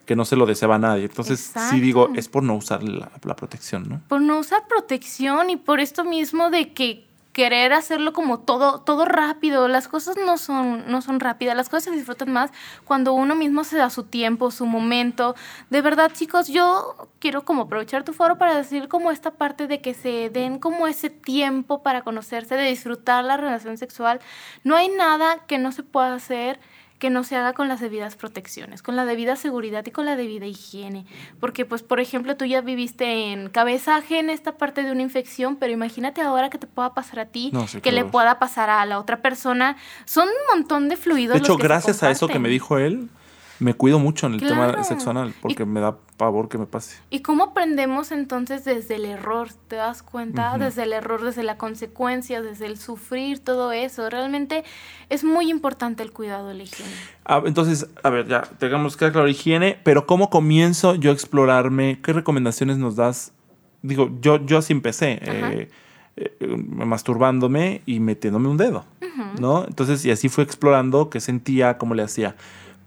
que 0.05 0.17
no 0.17 0.25
se 0.25 0.37
lo 0.37 0.45
deseaba 0.45 0.75
a 0.75 0.79
nadie. 0.79 1.05
Entonces, 1.05 1.53
sí 1.71 1.81
digo, 1.81 2.03
Exacto. 2.03 2.21
es 2.21 2.29
por 2.29 2.43
no 2.43 2.55
usar 2.57 2.83
la, 2.83 3.11
la 3.23 3.37
protección, 3.37 3.89
¿no? 3.89 4.01
Por 4.09 4.21
no 4.21 4.39
usar 4.41 4.67
protección 4.69 5.49
y 5.51 5.57
por 5.57 5.79
esto 5.81 6.05
mismo 6.05 6.51
de 6.51 6.73
que 6.73 7.07
querer 7.41 7.73
hacerlo 7.73 8.13
como 8.13 8.41
todo, 8.41 8.83
todo 8.83 9.07
rápido. 9.07 9.67
Las 9.67 9.89
cosas 9.89 10.15
no 10.19 10.37
son, 10.37 10.85
no 10.91 11.01
son 11.01 11.21
rápidas, 11.21 11.57
las 11.57 11.71
cosas 11.71 11.85
se 11.85 11.91
disfrutan 11.93 12.31
más 12.31 12.51
cuando 12.85 13.15
uno 13.15 13.35
mismo 13.35 13.65
se 13.65 13.79
da 13.79 13.89
su 13.89 14.03
tiempo, 14.03 14.51
su 14.51 14.67
momento. 14.67 15.35
De 15.71 15.81
verdad, 15.81 16.13
chicos, 16.13 16.49
yo 16.49 17.09
quiero 17.19 17.47
como 17.47 17.63
aprovechar 17.63 18.05
tu 18.05 18.13
foro 18.13 18.37
para 18.37 18.55
decir 18.55 18.89
como 18.89 19.11
esta 19.11 19.31
parte 19.31 19.69
de 19.69 19.81
que 19.81 19.95
se 19.95 20.29
den 20.29 20.59
como 20.59 20.87
ese 20.87 21.09
tiempo 21.09 21.83
para 21.83 22.03
conocerse, 22.03 22.57
de 22.57 22.65
disfrutar 22.65 23.25
la 23.25 23.39
relación 23.39 23.79
sexual. 23.79 24.21
No 24.63 24.77
hay 24.77 24.91
nada 24.91 25.39
que 25.47 25.57
no 25.57 25.73
se 25.73 25.83
pueda 25.83 26.13
hacer 26.13 26.61
que 27.01 27.11
no 27.11 27.25
se 27.25 27.35
haga 27.35 27.55
con 27.55 27.67
las 27.67 27.81
debidas 27.81 28.15
protecciones, 28.15 28.83
con 28.83 28.95
la 28.95 29.07
debida 29.07 29.35
seguridad 29.35 29.85
y 29.87 29.91
con 29.91 30.05
la 30.05 30.17
debida 30.17 30.47
higiene. 30.47 31.07
Porque, 31.41 31.65
pues, 31.65 31.83
por 31.83 31.99
ejemplo, 31.99 32.37
tú 32.37 32.45
ya 32.45 32.61
viviste 32.61 33.33
en 33.33 33.49
cabezaje 33.49 34.19
en 34.19 34.29
esta 34.29 34.59
parte 34.59 34.83
de 34.85 34.93
una 34.93 35.01
infección, 35.01 35.57
pero 35.57 35.73
imagínate 35.73 36.21
ahora 36.21 36.51
que 36.51 36.59
te 36.59 36.67
pueda 36.67 36.93
pasar 36.93 37.19
a 37.21 37.27
ti, 37.27 37.51
No, 37.55 37.67
sí, 37.67 37.81
que 37.81 37.91
le 37.91 38.05
pueda 38.05 38.39
pasar 38.39 38.69
a 38.69 38.85
la 38.85 39.01
otra 39.01 39.23
persona. 39.23 39.79
Son 40.05 40.29
un 40.29 40.59
montón 40.59 40.91
de 40.91 40.97
fluidos. 40.97 41.35
De 41.35 41.41
los 41.41 41.49
hecho, 41.49 41.57
se 41.57 41.63
gracias 41.63 42.03
a 42.03 42.11
eso 42.11 42.29
que 42.29 42.39
me 42.39 42.51
dijo 42.51 42.77
él, 42.77 43.09
me 43.61 43.75
cuido 43.75 43.99
mucho 43.99 44.27
en 44.27 44.35
el 44.35 44.41
tema 44.41 44.69
Claro. 44.69 44.85
sexual 44.85 45.35
porque 45.41 45.65
me 45.65 45.81
da 45.81 45.97
pavor 46.17 46.49
que 46.49 46.59
me 46.59 46.67
pase. 46.67 46.99
¿Y 47.11 47.21
cómo 47.21 47.45
aprendemos 47.45 48.11
entonces 48.11 48.65
desde 48.65 48.97
el 48.97 49.05
error? 49.05 49.49
¿Te 49.69 49.77
das 49.77 50.03
cuenta? 50.03 50.57
Desde 50.59 50.83
el 50.83 50.93
error, 50.93 51.23
desde 51.23 51.43
la 51.43 51.57
consecuencia, 51.59 52.43
desde 52.43 52.67
el 52.67 52.79
sufrir, 52.79 53.39
todo 53.39 53.73
eso. 53.73 54.09
Realmente 54.11 54.65
es 55.09 55.25
muy 55.25 55.51
importante 55.51 56.03
el 56.03 56.13
cuidado 56.13 56.49
de 56.49 56.55
la 56.55 56.63
higiene. 56.65 56.91
Ah, 57.25 57.43
entonces, 57.45 57.87
a 58.03 58.11
ver, 58.11 58.27
ya, 58.27 58.43
tengamos 58.43 58.97
que 58.97 59.11
claro 59.13 59.29
higiene, 59.29 59.79
pero 59.85 60.07
¿cómo 60.07 60.31
comienzo 60.31 60.95
yo 60.95 61.11
a 61.11 61.15
explorarme? 61.15 62.01
¿Qué 62.03 62.13
recomendaciones 62.13 62.79
nos 62.79 62.97
das? 62.97 63.33
Digo, 63.83 64.11
yo, 64.21 64.45
yo 64.45 64.59
así 64.59 64.73
empecé. 64.73 65.21
Eh, 65.23 65.69
eh, 66.17 66.37
masturbándome 66.47 67.83
y 67.87 68.01
metiéndome 68.01 68.49
un 68.49 68.57
dedo, 68.57 68.85
¿no? 69.39 69.65
Entonces, 69.65 70.05
y 70.05 70.11
así 70.11 70.29
fue 70.29 70.45
explorando 70.45 71.09
qué 71.09 71.21
sentía, 71.21 71.79
cómo 71.79 71.95
le 71.95 72.03
hacía. 72.03 72.37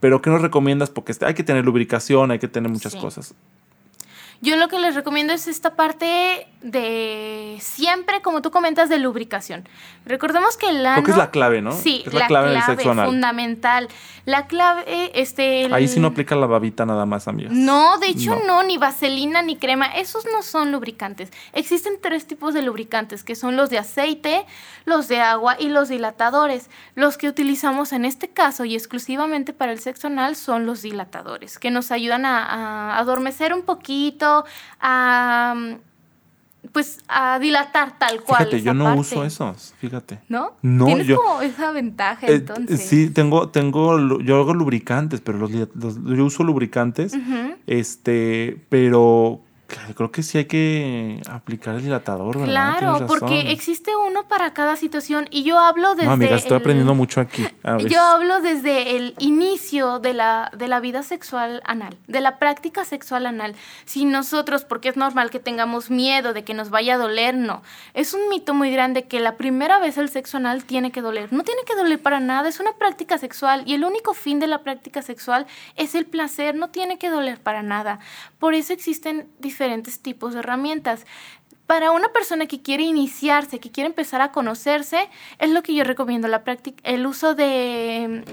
Pero, 0.04 0.22
¿qué 0.22 0.30
nos 0.30 0.42
recomiendas? 0.42 0.90
Porque 0.90 1.14
hay 1.22 1.34
que 1.34 1.46
tener 1.46 1.64
lubricación, 1.64 2.30
hay 2.32 2.38
que 2.38 2.50
tener 2.50 2.70
muchas 2.70 2.92
Sí. 2.92 3.00
cosas. 3.00 3.36
Yo 4.44 4.58
lo 4.58 4.68
que 4.68 4.78
les 4.78 4.94
recomiendo 4.94 5.32
es 5.32 5.48
esta 5.48 5.76
parte 5.78 6.48
de 6.62 7.58
siempre, 7.62 8.22
como 8.22 8.42
tú 8.42 8.52
comentas, 8.52 8.90
de 8.90 8.98
lubricación. 9.00 9.68
Recordemos 10.06 10.58
que 10.58 10.68
el 10.70 10.86
ano... 10.86 10.96
Creo 10.96 11.06
que 11.06 11.12
es 11.12 11.18
la 11.18 11.32
clave, 11.32 11.62
¿no? 11.62 11.72
Sí, 11.72 12.04
es 12.06 12.14
la, 12.14 12.28
clave, 12.28 12.52
del 12.52 12.62
sexo 12.64 12.92
anal. 12.92 13.08
fundamental. 13.08 13.88
La 14.26 14.48
clave, 14.48 15.12
este... 15.14 15.64
el- 15.66 15.74
Ahí 15.74 15.88
sí 15.88 16.00
no 16.02 16.08
aplica 16.10 16.36
la 16.36 16.46
babita 16.46 16.86
nada 16.86 17.06
más, 17.06 17.28
amigas. 17.30 17.54
No, 17.54 17.98
de 18.00 18.08
hecho 18.08 18.36
No. 18.36 18.46
no. 18.46 18.64
ni 18.64 18.78
vaselina 18.78 19.42
ni 19.42 19.56
crema, 19.58 19.86
esos 19.88 20.26
no 20.32 20.42
son 20.42 20.72
lubricantes. 20.74 21.32
Existen 21.54 21.94
tres 22.02 22.28
tipos 22.28 22.54
de 22.54 22.62
lubricantes, 22.64 23.24
que 23.24 23.36
son 23.36 23.56
los 23.56 23.70
de 23.70 23.78
aceite, 23.78 24.46
los 24.86 25.08
de 25.08 25.22
agua 25.22 25.56
y 25.60 25.70
los 25.70 25.88
dilatadores. 25.90 26.70
Los 26.96 27.18
que 27.18 27.30
utilizamos 27.30 27.94
en 27.94 28.04
este 28.06 28.30
caso 28.30 28.66
y 28.66 28.76
exclusivamente 28.76 29.54
para 29.54 29.72
el 29.72 29.80
sexo 29.80 30.08
anal 30.08 30.36
son 30.36 30.66
los 30.66 30.82
dilatadores, 30.82 31.60
que 31.60 31.72
nos 31.72 31.92
ayudan 31.92 32.26
a, 32.26 32.46
a 32.94 33.00
adormecer 33.00 33.54
un 33.54 33.62
poquito, 33.64 34.33
a 34.80 35.56
pues 36.72 37.00
a 37.10 37.40
dilatar 37.40 38.00
tal 38.00 38.22
cual. 38.24 38.40
Fíjate, 38.40 38.56
esa 38.58 38.66
yo 38.66 38.74
no 38.74 38.86
parte. 38.86 39.00
uso 39.02 39.26
esos, 39.26 39.74
fíjate. 39.80 40.20
¿No? 40.30 40.54
No, 40.62 40.86
Tienes 40.86 41.06
yo- 41.08 41.18
como 41.22 41.42
esa 41.42 41.72
ventaja 41.72 42.26
Eh, 42.26 42.36
entonces. 42.36 42.82
sí, 42.82 43.10
tengo, 43.10 43.50
tengo, 43.50 44.20
yo 44.22 44.40
hago 44.40 44.54
lubricantes, 44.54 45.20
pero 45.22 45.38
los, 45.40 45.52
yo 45.52 45.68
uso 46.26 46.44
lubricantes, 46.44 47.14
este, 47.68 48.66
pero 48.70 49.42
creo 49.96 50.12
que 50.12 50.24
sí 50.24 50.38
hay 50.40 50.46
que 50.46 51.22
aplicar 51.30 51.76
el 51.76 51.84
dilatador, 51.84 52.40
¿verdad? 52.40 52.78
Claro, 52.80 53.08
porque 53.08 53.52
existe 53.52 53.92
uno 53.96 54.28
para 54.28 54.54
cada 54.54 54.76
situación 54.76 55.28
y 55.32 55.44
yo 55.44 55.60
hablo 55.60 55.96
desde 55.96 56.08
No, 56.08 56.14
amiga, 56.14 56.36
estoy 56.36 56.58
el- 56.58 56.62
aprendiendo 56.62 56.94
mucho 56.96 57.22
aquí. 57.22 57.46
A. 57.64 57.78
Yo 57.94 58.02
hablo 58.02 58.42
desde 58.42 58.96
el 58.96 59.16
inicio 59.20 60.00
de 60.00 60.14
la, 60.14 60.52
de 60.56 60.68
la 60.68 60.80
vida 60.80 61.04
sexual 61.04 61.62
anal, 61.66 61.98
de 62.08 62.22
la 62.22 62.38
práctica 62.40 62.86
sexual 62.86 63.26
anal. 63.26 63.56
Si 63.86 64.06
nosotros, 64.06 64.64
porque 64.66 64.90
es 64.90 64.98
normal 64.98 65.30
que 65.30 65.40
tengamos 65.40 65.90
miedo 65.90 66.34
de 66.34 66.44
que 66.44 66.54
nos 66.54 66.70
vaya 66.70 66.96
a 66.96 66.98
doler, 66.98 67.36
no. 67.36 67.62
Es 67.94 68.14
un 68.14 68.30
mito 68.30 68.54
muy 68.54 68.72
grande 68.72 69.04
que 69.04 69.20
la 69.20 69.38
primera 69.38 69.80
vez 69.80 69.98
el 69.98 70.10
sexo 70.10 70.38
anal 70.38 70.64
tiene 70.66 70.92
que 70.92 71.02
doler. 71.02 71.32
No 71.34 71.44
tiene 71.44 71.62
que 71.66 71.76
doler 71.76 72.02
para 72.02 72.20
nada, 72.20 72.48
es 72.50 72.60
una 72.60 72.74
práctica 72.74 73.18
sexual 73.18 73.64
y 73.66 73.74
el 73.74 73.84
único 73.84 74.14
fin 74.14 74.40
de 74.40 74.48
la 74.48 74.60
práctica 74.60 75.02
sexual 75.02 75.46
es 75.76 75.96
el 75.96 76.06
placer, 76.06 76.56
no 76.56 76.70
tiene 76.70 76.98
que 76.98 77.10
doler 77.10 77.40
para 77.40 77.64
nada. 77.64 78.00
Por 78.40 78.54
eso 78.54 78.74
existen 78.74 79.28
diferentes 79.40 79.63
tipos 80.00 80.34
de 80.34 80.40
herramientas. 80.40 81.06
Para 81.68 81.92
una 81.92 82.10
persona 82.10 82.46
que 82.46 82.62
quiere 82.62 82.84
iniciarse, 82.84 83.60
que 83.60 83.72
quiere 83.72 83.88
empezar 83.88 84.22
a 84.22 84.32
conocerse, 84.32 85.10
es 85.40 85.50
lo 85.50 85.64
que 85.64 85.74
yo 85.74 85.84
recomiendo, 85.84 86.28
la 86.28 86.44
práctica, 86.44 86.82
el 86.84 87.06
uso 87.06 87.36
de, 87.36 88.24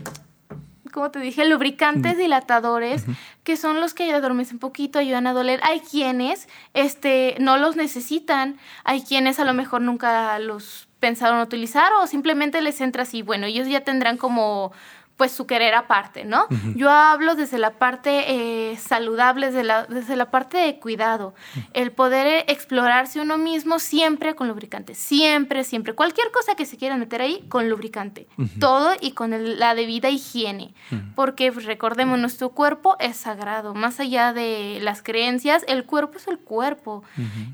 como 0.90 1.10
te 1.10 1.20
dije, 1.20 1.44
lubricantes 1.44 2.18
dilatadores, 2.18 3.04
que 3.44 3.56
son 3.56 3.80
los 3.80 3.94
que 3.94 4.12
adormecen 4.12 4.56
un 4.56 4.60
poquito, 4.60 4.98
ayudan 4.98 5.26
a 5.26 5.32
doler. 5.32 5.60
Hay 5.62 5.80
quienes 5.80 6.48
este, 6.74 7.36
no 7.38 7.56
los 7.56 7.76
necesitan, 7.76 8.58
hay 8.84 9.02
quienes 9.02 9.38
a 9.38 9.44
lo 9.44 9.54
mejor 9.54 9.80
nunca 9.80 10.38
los 10.38 10.88
pensaron 10.98 11.40
utilizar 11.40 11.92
o 11.94 12.06
simplemente 12.06 12.60
les 12.60 12.80
entra 12.80 13.04
así. 13.04 13.22
Bueno, 13.22 13.46
ellos 13.46 13.68
ya 13.68 13.80
tendrán 13.82 14.16
como 14.16 14.72
pues 15.20 15.33
su 15.33 15.46
querer 15.46 15.74
aparte, 15.74 16.24
¿no? 16.24 16.46
Yo 16.76 16.88
hablo 16.88 17.35
desde 17.35 17.59
la 17.59 17.72
parte 17.72 18.24
eh, 18.72 18.76
saludable, 18.78 19.48
desde 19.48 19.64
la, 19.64 19.85
desde 19.85 20.16
la 20.16 20.30
parte 20.30 20.56
de 20.56 20.78
cuidado, 20.80 21.35
el 21.74 21.92
poder 21.92 22.26
eh, 22.26 22.44
explorarse 22.48 23.20
uno 23.20 23.37
mismo 23.37 23.78
siempre 23.80 24.35
con 24.35 24.48
lubricante, 24.48 24.94
siempre, 24.94 25.62
siempre, 25.64 25.92
cualquier 25.92 26.30
cosa 26.30 26.54
que 26.54 26.64
se 26.64 26.78
quieran 26.78 27.00
meter 27.00 27.20
ahí 27.20 27.44
con 27.50 27.68
lubricante, 27.68 28.28
todo 28.61 28.92
y 28.98 29.11
con 29.12 29.35
el- 29.35 29.59
la 29.59 29.74
debida 29.74 30.09
higiene, 30.09 30.72
porque 31.14 31.52
pues, 31.52 31.66
recordemos, 31.66 32.18
nuestro 32.18 32.48
cuerpo 32.48 32.96
es 32.98 33.18
sagrado, 33.18 33.74
más 33.74 34.00
allá 34.00 34.33
de 34.33 34.78
las 34.80 35.02
creencias, 35.02 35.66
el 35.68 35.85
cuerpo 35.85 36.16
es 36.16 36.28
el 36.28 36.38
cuerpo. 36.38 37.04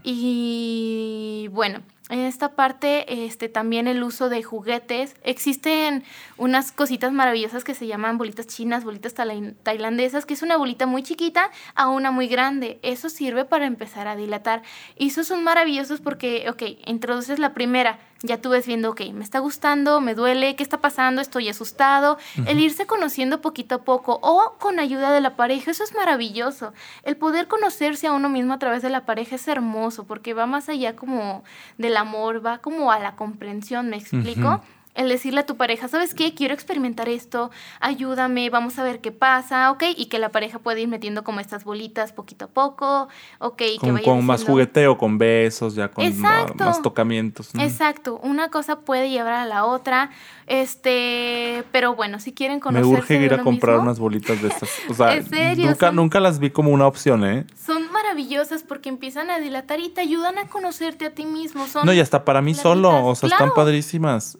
Y 0.04 1.48
bueno, 1.50 1.80
en 2.08 2.20
esta 2.20 2.54
parte, 2.54 3.24
este, 3.24 3.48
también 3.48 3.88
el 3.88 4.02
uso 4.04 4.28
de 4.28 4.42
juguetes. 4.42 5.16
Existen 5.24 6.04
unas 6.36 6.70
cositas 6.70 7.12
maravillosas 7.12 7.64
que 7.64 7.74
se 7.74 7.88
llaman 7.88 8.16
bolitas 8.16 8.46
chinas, 8.46 8.84
bolitas 8.84 9.14
tailandesas, 9.14 10.24
que 10.24 10.34
es 10.34 10.42
una 10.42 10.56
bolita 10.56 10.86
muy 10.86 11.02
chiquita 11.02 11.50
a 11.74 11.88
una 11.88 12.12
muy 12.12 12.28
grande. 12.28 12.78
Eso 12.82 13.08
sirve 13.08 13.44
para 13.44 13.66
empezar 13.66 14.06
a 14.06 14.14
dilatar. 14.14 14.62
Y 14.96 15.08
esos 15.08 15.26
son 15.26 15.42
maravillosos 15.42 16.00
porque, 16.00 16.48
ok, 16.48 16.62
introduces 16.86 17.40
la 17.40 17.54
primera, 17.54 17.98
ya 18.26 18.40
tú 18.40 18.50
ves 18.50 18.66
viendo, 18.66 18.90
ok, 18.90 19.00
me 19.12 19.24
está 19.24 19.38
gustando, 19.38 20.00
me 20.00 20.14
duele, 20.14 20.56
¿qué 20.56 20.62
está 20.62 20.78
pasando? 20.80 21.20
Estoy 21.20 21.48
asustado. 21.48 22.18
El 22.46 22.60
irse 22.60 22.86
conociendo 22.86 23.40
poquito 23.40 23.76
a 23.76 23.82
poco 23.82 24.18
o 24.22 24.56
con 24.58 24.78
ayuda 24.78 25.12
de 25.12 25.20
la 25.20 25.36
pareja, 25.36 25.70
eso 25.70 25.84
es 25.84 25.94
maravilloso. 25.94 26.72
El 27.02 27.16
poder 27.16 27.48
conocerse 27.48 28.06
a 28.06 28.12
uno 28.12 28.28
mismo 28.28 28.52
a 28.54 28.58
través 28.58 28.82
de 28.82 28.90
la 28.90 29.06
pareja 29.06 29.36
es 29.36 29.48
hermoso 29.48 30.04
porque 30.04 30.34
va 30.34 30.46
más 30.46 30.68
allá 30.68 30.96
como 30.96 31.44
del 31.78 31.96
amor, 31.96 32.44
va 32.44 32.58
como 32.58 32.92
a 32.92 32.98
la 32.98 33.16
comprensión, 33.16 33.88
¿me 33.88 33.96
explico? 33.96 34.62
El 34.96 35.08
decirle 35.08 35.40
a 35.40 35.46
tu 35.46 35.56
pareja, 35.56 35.88
¿sabes 35.88 36.14
qué? 36.14 36.34
Quiero 36.34 36.54
experimentar 36.54 37.08
esto, 37.08 37.50
ayúdame, 37.80 38.50
vamos 38.50 38.78
a 38.78 38.82
ver 38.82 39.00
qué 39.00 39.12
pasa, 39.12 39.70
¿ok? 39.70 39.84
Y 39.96 40.06
que 40.06 40.18
la 40.18 40.30
pareja 40.30 40.58
puede 40.58 40.80
ir 40.80 40.88
metiendo 40.88 41.22
como 41.22 41.40
estas 41.40 41.64
bolitas 41.64 42.12
poquito 42.12 42.46
a 42.46 42.48
poco, 42.48 43.08
¿ok? 43.38 43.56
Que 43.58 43.76
con, 43.80 43.94
vaya 43.94 44.04
con 44.04 44.24
más 44.24 44.42
jugueteo, 44.44 44.96
con 44.98 45.18
besos, 45.18 45.74
ya 45.74 45.88
con 45.88 46.04
Exacto. 46.04 46.64
más 46.64 46.80
tocamientos. 46.82 47.54
¿no? 47.54 47.62
Exacto, 47.62 48.18
una 48.22 48.48
cosa 48.50 48.80
puede 48.80 49.10
llevar 49.10 49.34
a 49.34 49.44
la 49.46 49.64
otra, 49.66 50.10
este, 50.46 51.64
pero 51.72 51.94
bueno, 51.94 52.18
si 52.18 52.32
quieren 52.32 52.56
Me 52.56 52.60
conocerse 52.60 52.90
urge 52.98 53.18
de 53.18 53.24
ir 53.26 53.34
a 53.34 53.42
comprar 53.42 53.74
mismo, 53.76 53.84
unas 53.90 53.98
bolitas 53.98 54.40
de 54.42 54.48
estas. 54.48 54.70
O 54.88 54.94
sea, 54.94 55.14
¿En 55.16 55.28
serio? 55.28 55.66
nunca, 55.66 55.86
Son- 55.88 55.96
nunca 55.96 56.20
las 56.20 56.38
vi 56.38 56.50
como 56.50 56.70
una 56.70 56.86
opción, 56.86 57.24
¿eh? 57.24 57.46
son 57.64 57.90
maravillosas 57.96 58.62
porque 58.62 58.90
empiezan 58.90 59.30
a 59.30 59.38
dilatar 59.38 59.80
y 59.80 59.88
te 59.88 60.02
ayudan 60.02 60.36
a 60.38 60.48
conocerte 60.48 61.06
a 61.06 61.14
ti 61.14 61.24
mismo. 61.24 61.66
Son 61.66 61.86
No, 61.86 61.92
y 61.94 62.00
hasta 62.00 62.24
para 62.24 62.42
mí 62.42 62.54
solo, 62.54 63.06
o 63.06 63.14
sea, 63.14 63.28
Claro. 63.28 63.44
están 63.46 63.54
padrísimas. 63.56 64.38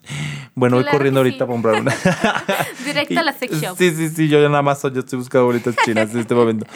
Bueno, 0.54 0.76
voy 0.76 0.84
corriendo 0.84 1.20
ahorita 1.20 1.38
sí. 1.38 1.42
a 1.44 1.46
comprar 1.46 1.80
una. 1.80 1.94
Directo 2.84 3.18
a 3.20 3.22
la 3.22 3.32
sex 3.32 3.60
shop. 3.60 3.76
Sí, 3.78 3.90
sí, 3.94 4.08
sí, 4.10 4.28
yo 4.28 4.40
ya 4.40 4.48
nada 4.48 4.62
más 4.62 4.82
yo 4.82 5.00
estoy 5.00 5.18
buscando 5.18 5.46
bolitas 5.46 5.74
chinas 5.84 6.10
en 6.12 6.20
este 6.20 6.34
momento. 6.34 6.66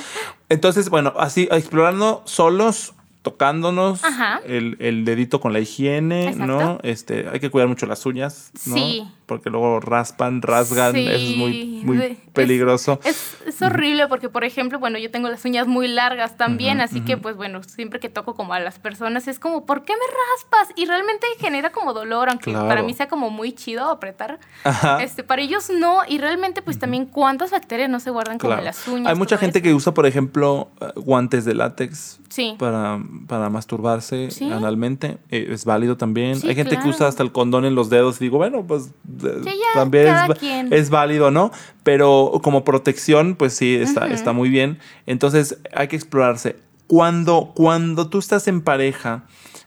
Entonces, 0.48 0.88
bueno, 0.90 1.12
así 1.18 1.48
explorando 1.50 2.22
solos, 2.24 2.94
tocándonos, 3.22 4.02
Ajá. 4.04 4.40
el, 4.46 4.76
el 4.80 5.04
dedito 5.04 5.40
con 5.40 5.52
la 5.52 5.60
higiene, 5.60 6.34
¿no? 6.36 6.78
Este, 6.82 7.28
hay 7.30 7.38
que 7.40 7.50
cuidar 7.50 7.68
mucho 7.68 7.86
las 7.86 8.04
uñas, 8.06 8.50
¿no? 8.66 8.74
Sí. 8.76 9.06
Porque 9.26 9.48
luego 9.50 9.78
raspan, 9.78 10.42
rasgan, 10.42 10.92
Sí, 10.94 11.06
eso 11.06 11.16
es 11.30 11.36
muy, 11.36 11.82
muy 11.84 12.02
es- 12.02 12.18
peligroso. 12.32 12.98
Es, 13.04 13.36
es 13.46 13.62
horrible 13.62 14.08
porque, 14.08 14.28
por 14.28 14.42
ejemplo, 14.44 14.78
bueno, 14.80 14.98
yo 14.98 15.10
tengo 15.10 15.28
las 15.28 15.44
uñas 15.44 15.66
muy 15.68 15.86
largas 15.86 16.36
también, 16.36 16.80
así 16.80 17.02
que, 17.02 17.16
pues 17.16 17.36
bueno, 17.36 17.62
siempre 17.62 18.00
que 18.00 18.08
toco 18.08 18.34
como 18.34 18.54
a 18.54 18.60
las 18.60 18.78
personas 18.78 19.28
es 19.28 19.38
como, 19.38 19.66
¿por 19.66 19.84
qué 19.84 19.92
me 19.92 20.54
raspas? 20.58 20.74
Y 20.76 20.86
realmente 20.86 21.26
genera 21.38 21.70
como 21.70 21.92
dolor, 21.92 22.28
aunque 22.30 22.50
Claro. 22.50 22.66
para 22.68 22.82
mí 22.82 22.94
sea 22.94 23.08
como 23.08 23.30
muy 23.30 23.52
chido 23.52 23.88
apretar. 23.88 24.40
Ajá. 24.64 25.02
Este, 25.02 25.22
para 25.22 25.42
ellos 25.42 25.70
no, 25.70 26.00
y 26.08 26.18
realmente, 26.18 26.62
pues 26.62 26.78
también, 26.78 27.04
¿cuántas 27.06 27.50
bacterias 27.52 27.88
no 27.90 28.00
se 28.00 28.10
guardan 28.10 28.38
como 28.38 28.54
en 28.54 28.64
las 28.64 28.88
uñas? 28.88 29.08
Hay 29.08 29.14
mucha 29.14 29.36
gente 29.38 29.58
eso? 29.58 29.64
que 29.64 29.74
usa, 29.74 29.94
por 29.94 30.06
ejemplo, 30.06 30.70
eh, 30.80 30.86
guantes 30.96 31.44
de 31.44 31.54
látex 31.54 32.18
Sí. 32.30 32.54
para, 32.58 33.02
para 33.26 33.50
masturbarse 33.50 34.30
Sí. 34.30 34.50
analmente. 34.50 35.18
Eh, 35.30 35.48
es 35.50 35.64
válido 35.66 35.96
también. 35.98 36.36
Sí, 36.40 36.48
Hay 36.48 36.54
gente 36.54 36.78
que 36.78 36.88
usa 36.88 37.08
hasta 37.08 37.22
el 37.22 37.32
condón 37.32 37.64
en 37.66 37.74
los 37.74 37.90
dedos. 37.90 38.16
Y 38.20 38.24
digo, 38.24 38.38
bueno, 38.38 38.64
pues 38.66 38.86
eh, 39.22 39.40
Sí, 39.44 39.50
ya, 39.50 39.74
también 39.80 40.06
es, 40.30 40.38
quien. 40.38 40.72
es 40.72 40.88
válido, 40.90 41.30
¿no? 41.30 41.50
Pero 41.82 42.40
como 42.42 42.64
protección, 42.64 43.34
pues 43.34 43.52
sí, 43.54 43.74
está, 43.74 44.06
está 44.06 44.32
muy 44.32 44.48
bien. 44.48 44.78
Entonces 45.06 45.58
hay 45.74 45.88
que 45.88 45.96
explorarse. 45.96 46.56
Cuando, 46.86 47.52
cuando 47.54 48.08
tú 48.08 48.18
estás 48.18 48.48
en 48.48 48.62
pareja, 48.62 49.24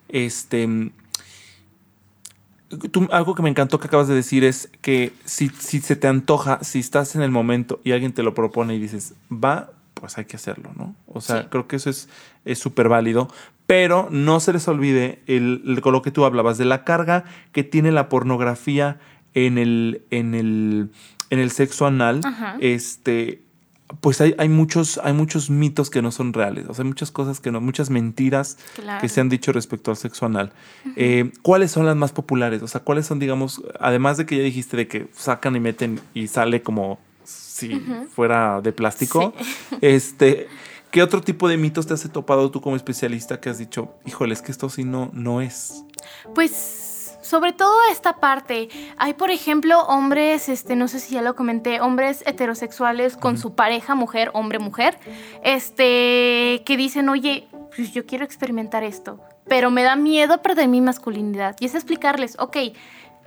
este... 0.09 0.91
tú- 2.91 3.07
algo 3.11 3.35
que 3.35 3.43
me 3.43 3.49
encantó 3.49 3.79
que 3.79 3.87
acabas 3.87 4.07
de 4.07 4.15
decir 4.15 4.43
es 4.43 4.69
que 4.81 5.13
si, 5.25 5.49
si 5.49 5.79
se 5.81 5.95
te 5.95 6.07
antoja, 6.07 6.59
si 6.63 6.79
estás 6.79 7.15
en 7.15 7.21
el 7.21 7.31
momento 7.31 7.79
y 7.83 7.91
alguien 7.91 8.13
te 8.13 8.23
lo 8.23 8.33
propone 8.33 8.75
y 8.75 8.79
dices, 8.79 9.13
va, 9.31 9.71
pues 10.03 10.17
hay 10.17 10.25
que 10.25 10.35
hacerlo, 10.35 10.71
¿no? 10.75 10.95
O 11.07 11.21
sea, 11.21 11.43
Sí. 11.43 11.47
creo 11.49 11.65
que 11.65 11.77
eso 11.77 11.89
es 11.89 12.09
es 12.43 12.59
súper 12.59 12.89
válido, 12.89 13.29
pero 13.67 14.09
no 14.11 14.41
se 14.41 14.51
les 14.51 14.67
olvide 14.67 15.21
el, 15.27 15.63
el- 15.65 15.79
con 15.79 15.93
lo 15.93 16.01
que 16.01 16.11
tú 16.11 16.25
hablabas, 16.25 16.57
de 16.57 16.65
la 16.65 16.83
carga 16.83 17.23
que 17.53 17.63
tiene 17.63 17.89
la 17.93 18.09
pornografía 18.09 18.99
en 19.33 19.57
el, 19.57 20.01
en 20.11 20.35
el, 20.35 20.89
en 21.29 21.39
el 21.39 21.51
sexo 21.51 21.85
anal. 21.87 22.19
Ajá. 22.25 22.57
Este, 22.59 23.43
pues 24.01 24.19
hay, 24.19 24.35
hay, 24.37 24.49
muchos, 24.49 24.99
hay 25.05 25.13
muchos 25.13 25.49
mitos 25.49 25.89
que 25.89 26.01
no 26.01 26.11
son 26.11 26.33
reales, 26.33 26.65
o 26.67 26.73
sea, 26.73 26.83
hay 26.83 26.89
muchas 26.89 27.11
cosas 27.11 27.39
que 27.39 27.49
no, 27.51 27.61
muchas 27.61 27.89
mentiras 27.89 28.57
Claro. 28.75 28.99
que 28.99 29.07
se 29.07 29.21
han 29.21 29.29
dicho 29.29 29.53
respecto 29.53 29.89
al 29.89 29.95
sexo 29.95 30.25
anal. 30.25 30.51
Eh, 30.97 31.31
¿Cuáles 31.43 31.71
son 31.71 31.85
las 31.85 31.95
más 31.95 32.11
populares? 32.11 32.61
O 32.61 32.67
sea, 32.67 32.81
¿cuáles 32.81 33.05
son, 33.05 33.19
digamos, 33.19 33.63
además 33.79 34.17
de 34.17 34.25
que 34.25 34.35
ya 34.35 34.43
dijiste 34.43 34.75
de 34.75 34.89
que 34.89 35.07
sacan 35.13 35.55
y 35.55 35.61
meten 35.61 36.01
y 36.13 36.27
sale 36.27 36.61
como 36.61 36.99
si 37.53 37.79
fuera 38.15 38.61
de 38.61 38.71
plástico? 38.71 39.33
Este, 39.81 40.47
¿qué 40.91 41.03
otro 41.03 41.21
tipo 41.21 41.47
de 41.47 41.57
mitos 41.57 41.85
te 41.87 41.93
has 41.93 42.09
topado 42.11 42.49
tú 42.51 42.61
como 42.61 42.75
especialista 42.75 43.39
que 43.39 43.49
has 43.49 43.57
dicho, 43.57 43.93
híjole, 44.05 44.33
es 44.33 44.41
que 44.41 44.51
esto 44.51 44.69
sí 44.69 44.83
no, 44.83 45.09
no 45.13 45.41
es? 45.41 45.83
Pues 46.33 47.17
sobre 47.21 47.53
todo 47.53 47.73
esta 47.91 48.17
parte. 48.17 48.69
Hay, 48.97 49.13
por 49.13 49.31
ejemplo, 49.31 49.81
hombres, 49.83 50.49
este, 50.49 50.75
no 50.75 50.87
sé 50.87 50.99
si 50.99 51.15
ya 51.15 51.21
lo 51.21 51.35
comenté, 51.35 51.81
hombres 51.81 52.23
heterosexuales 52.25 53.17
con 53.17 53.37
su 53.37 53.55
pareja, 53.55 53.95
mujer, 53.95 54.31
hombre, 54.33 54.59
mujer, 54.59 54.97
este, 55.43 56.61
que 56.65 56.77
dicen, 56.77 57.09
oye, 57.09 57.47
pues 57.75 57.91
yo 57.91 58.05
quiero 58.05 58.25
experimentar 58.25 58.83
esto, 58.83 59.19
pero 59.47 59.71
me 59.71 59.83
da 59.83 59.95
miedo 59.95 60.41
perder 60.41 60.67
mi 60.67 60.81
masculinidad. 60.81 61.55
Y 61.59 61.65
es 61.65 61.75
explicarles, 61.75 62.35
ok, 62.39 62.57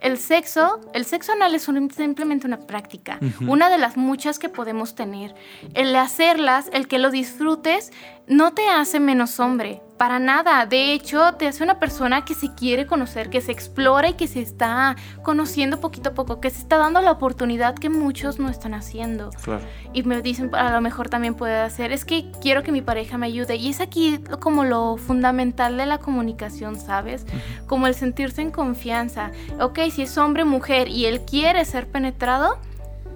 el 0.01 0.18
sexo, 0.18 0.80
el 0.92 1.05
sexo 1.05 1.32
anal 1.32 1.55
es 1.55 1.62
simplemente 1.62 2.47
una 2.47 2.61
práctica, 2.61 3.18
una 3.47 3.68
de 3.70 3.78
las 3.78 3.97
muchas 3.97 4.38
que 4.38 4.49
podemos 4.49 4.94
tener. 4.94 5.34
El 5.74 5.94
hacerlas, 5.97 6.68
el 6.72 6.86
que 6.86 6.99
lo 6.99 7.11
disfrutes, 7.11 7.92
no 8.26 8.53
te 8.53 8.68
hace 8.68 9.01
menos 9.01 9.40
hombre, 9.40 9.82
para 9.97 10.18
nada. 10.18 10.66
De 10.66 10.92
hecho, 10.92 11.34
te 11.34 11.47
hace 11.47 11.62
una 11.62 11.78
persona 11.78 12.24
que 12.24 12.34
se 12.34 12.55
quiere 12.55 12.86
conocer, 12.86 13.30
que 13.30 13.40
se 13.40 13.53
explora 13.53 14.11
y 14.11 14.14
que 14.14 14.26
se 14.26 14.40
está 14.40 14.97
conociendo 15.22 15.80
poquito 15.80 16.11
a 16.11 16.14
poco, 16.14 16.40
que 16.40 16.51
se 16.51 16.59
está 16.59 16.76
dando 16.76 17.01
la 17.01 17.12
oportunidad 17.12 17.74
que 17.74 17.88
muchos 17.88 18.38
no 18.38 18.49
están 18.49 18.74
haciendo. 18.74 19.30
Claro. 19.42 19.62
Y 19.92 20.03
me 20.03 20.20
dicen, 20.22 20.55
a 20.55 20.70
lo 20.72 20.80
mejor 20.80 21.09
también 21.09 21.34
puede 21.34 21.57
hacer, 21.61 21.92
es 21.92 22.05
que 22.05 22.30
quiero 22.40 22.62
que 22.62 22.72
mi 22.72 22.82
pareja 22.82 23.18
me 23.18 23.26
ayude. 23.26 23.57
Y 23.57 23.68
es 23.68 23.80
aquí 23.80 24.18
como 24.40 24.64
lo 24.64 24.97
fundamental 24.97 25.76
de 25.76 25.86
la 25.86 25.99
comunicación, 25.99 26.78
¿sabes? 26.78 27.26
Como 27.66 27.86
el 27.86 27.94
sentirse 27.94 28.42
en 28.42 28.51
confianza. 28.51 29.32
Ok, 29.61 29.80
si 29.90 30.03
es 30.03 30.18
hombre, 30.18 30.44
mujer 30.44 30.88
y 30.88 31.07
él 31.07 31.22
quiere 31.22 31.64
ser 31.64 31.86
penetrado, 31.88 32.59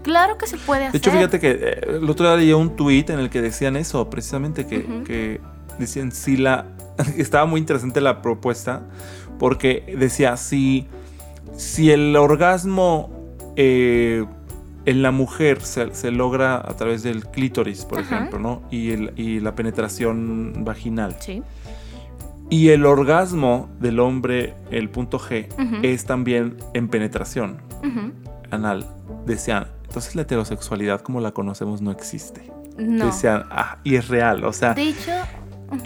Claro 0.03 0.39
que 0.39 0.47
se 0.47 0.57
puede 0.57 0.87
hacer. 0.87 0.93
De 0.93 0.99
hecho, 0.99 1.11
fíjate 1.11 1.39
que 1.39 1.51
eh, 1.51 1.99
el 2.01 2.09
otro 2.09 2.26
día 2.26 2.37
leí 2.37 2.53
un 2.53 2.74
tweet 2.74 3.07
en 3.09 3.18
el 3.18 3.28
que 3.28 3.43
decían 3.43 3.76
eso, 3.76 4.09
precisamente 4.09 4.66
que, 4.66 5.03
que 5.05 5.41
decían 5.81 6.12
si 6.12 6.37
la. 6.37 6.66
Estaba 7.16 7.47
muy 7.47 7.61
interesante 7.61 8.01
la 8.01 8.22
propuesta, 8.22 8.83
porque 9.39 9.95
decía 9.99 10.37
si, 10.37 10.87
si 11.57 11.91
el 11.91 12.14
orgasmo 12.16 13.11
eh, 13.57 14.24
en 14.87 15.03
la 15.03 15.11
mujer 15.11 15.62
se, 15.62 15.95
se, 15.95 16.11
logra 16.11 16.57
a 16.57 16.76
través 16.76 17.03
del 17.03 17.26
clítoris, 17.26 17.85
por 17.85 18.01
Ajá. 18.01 18.16
ejemplo, 18.16 18.39
¿no? 18.39 18.62
Y, 18.70 18.91
el, 18.93 19.12
y 19.16 19.41
la 19.41 19.55
penetración 19.55 20.64
vaginal. 20.64 21.16
Sí. 21.20 21.43
Y 22.51 22.70
el 22.70 22.85
orgasmo 22.85 23.70
del 23.78 24.01
hombre, 24.01 24.55
el 24.72 24.91
punto 24.91 25.20
G, 25.20 25.47
es 25.85 26.05
también 26.05 26.57
en 26.74 26.89
penetración 26.89 27.59
anal. 28.51 28.87
Decían, 29.24 29.68
entonces 29.87 30.16
la 30.16 30.22
heterosexualidad 30.22 31.01
como 31.01 31.20
la 31.20 31.31
conocemos 31.31 31.81
no 31.81 31.93
existe. 31.93 32.51
No. 32.76 33.07
Decían, 33.07 33.45
ah, 33.51 33.78
y 33.85 33.95
es 33.95 34.09
real, 34.09 34.45
o 34.45 34.53
sea, 34.53 34.74
De 34.74 34.83
hecho. 34.83 35.12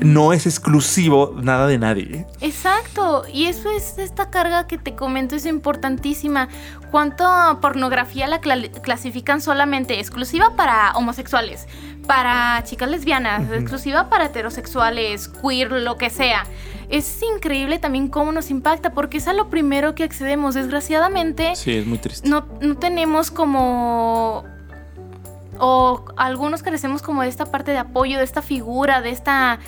No 0.00 0.32
es 0.32 0.46
exclusivo 0.46 1.34
nada 1.42 1.66
de 1.66 1.78
nadie. 1.78 2.26
Exacto, 2.40 3.24
y 3.32 3.46
eso 3.46 3.70
es 3.70 3.98
esta 3.98 4.30
carga 4.30 4.66
que 4.66 4.78
te 4.78 4.94
comento, 4.94 5.36
es 5.36 5.46
importantísima. 5.46 6.48
¿Cuánta 6.90 7.58
pornografía 7.60 8.26
la 8.28 8.40
cla- 8.40 8.70
clasifican 8.80 9.40
solamente 9.40 9.98
exclusiva 9.98 10.54
para 10.56 10.92
homosexuales, 10.92 11.66
para 12.06 12.62
chicas 12.64 12.88
lesbianas, 12.88 13.50
exclusiva 13.52 14.08
para 14.08 14.26
heterosexuales, 14.26 15.28
queer, 15.28 15.72
lo 15.72 15.96
que 15.98 16.10
sea? 16.10 16.44
Es 16.88 17.20
increíble 17.34 17.78
también 17.78 18.08
cómo 18.08 18.30
nos 18.30 18.50
impacta, 18.50 18.92
porque 18.92 19.16
es 19.18 19.26
a 19.26 19.32
lo 19.32 19.48
primero 19.50 19.94
que 19.94 20.04
accedemos. 20.04 20.54
Desgraciadamente, 20.54 21.56
Sí, 21.56 21.72
es 21.72 21.86
muy 21.86 21.98
triste. 21.98 22.28
no, 22.28 22.46
no 22.60 22.76
tenemos 22.76 23.30
como... 23.30 24.44
O 25.58 26.04
algunos 26.16 26.62
carecemos 26.62 27.02
como 27.02 27.22
de 27.22 27.28
esta 27.28 27.46
parte 27.46 27.70
de 27.70 27.78
apoyo, 27.78 28.18
de 28.18 28.24
esta 28.24 28.42
figura, 28.42 29.00
de 29.00 29.10
esta 29.10 29.58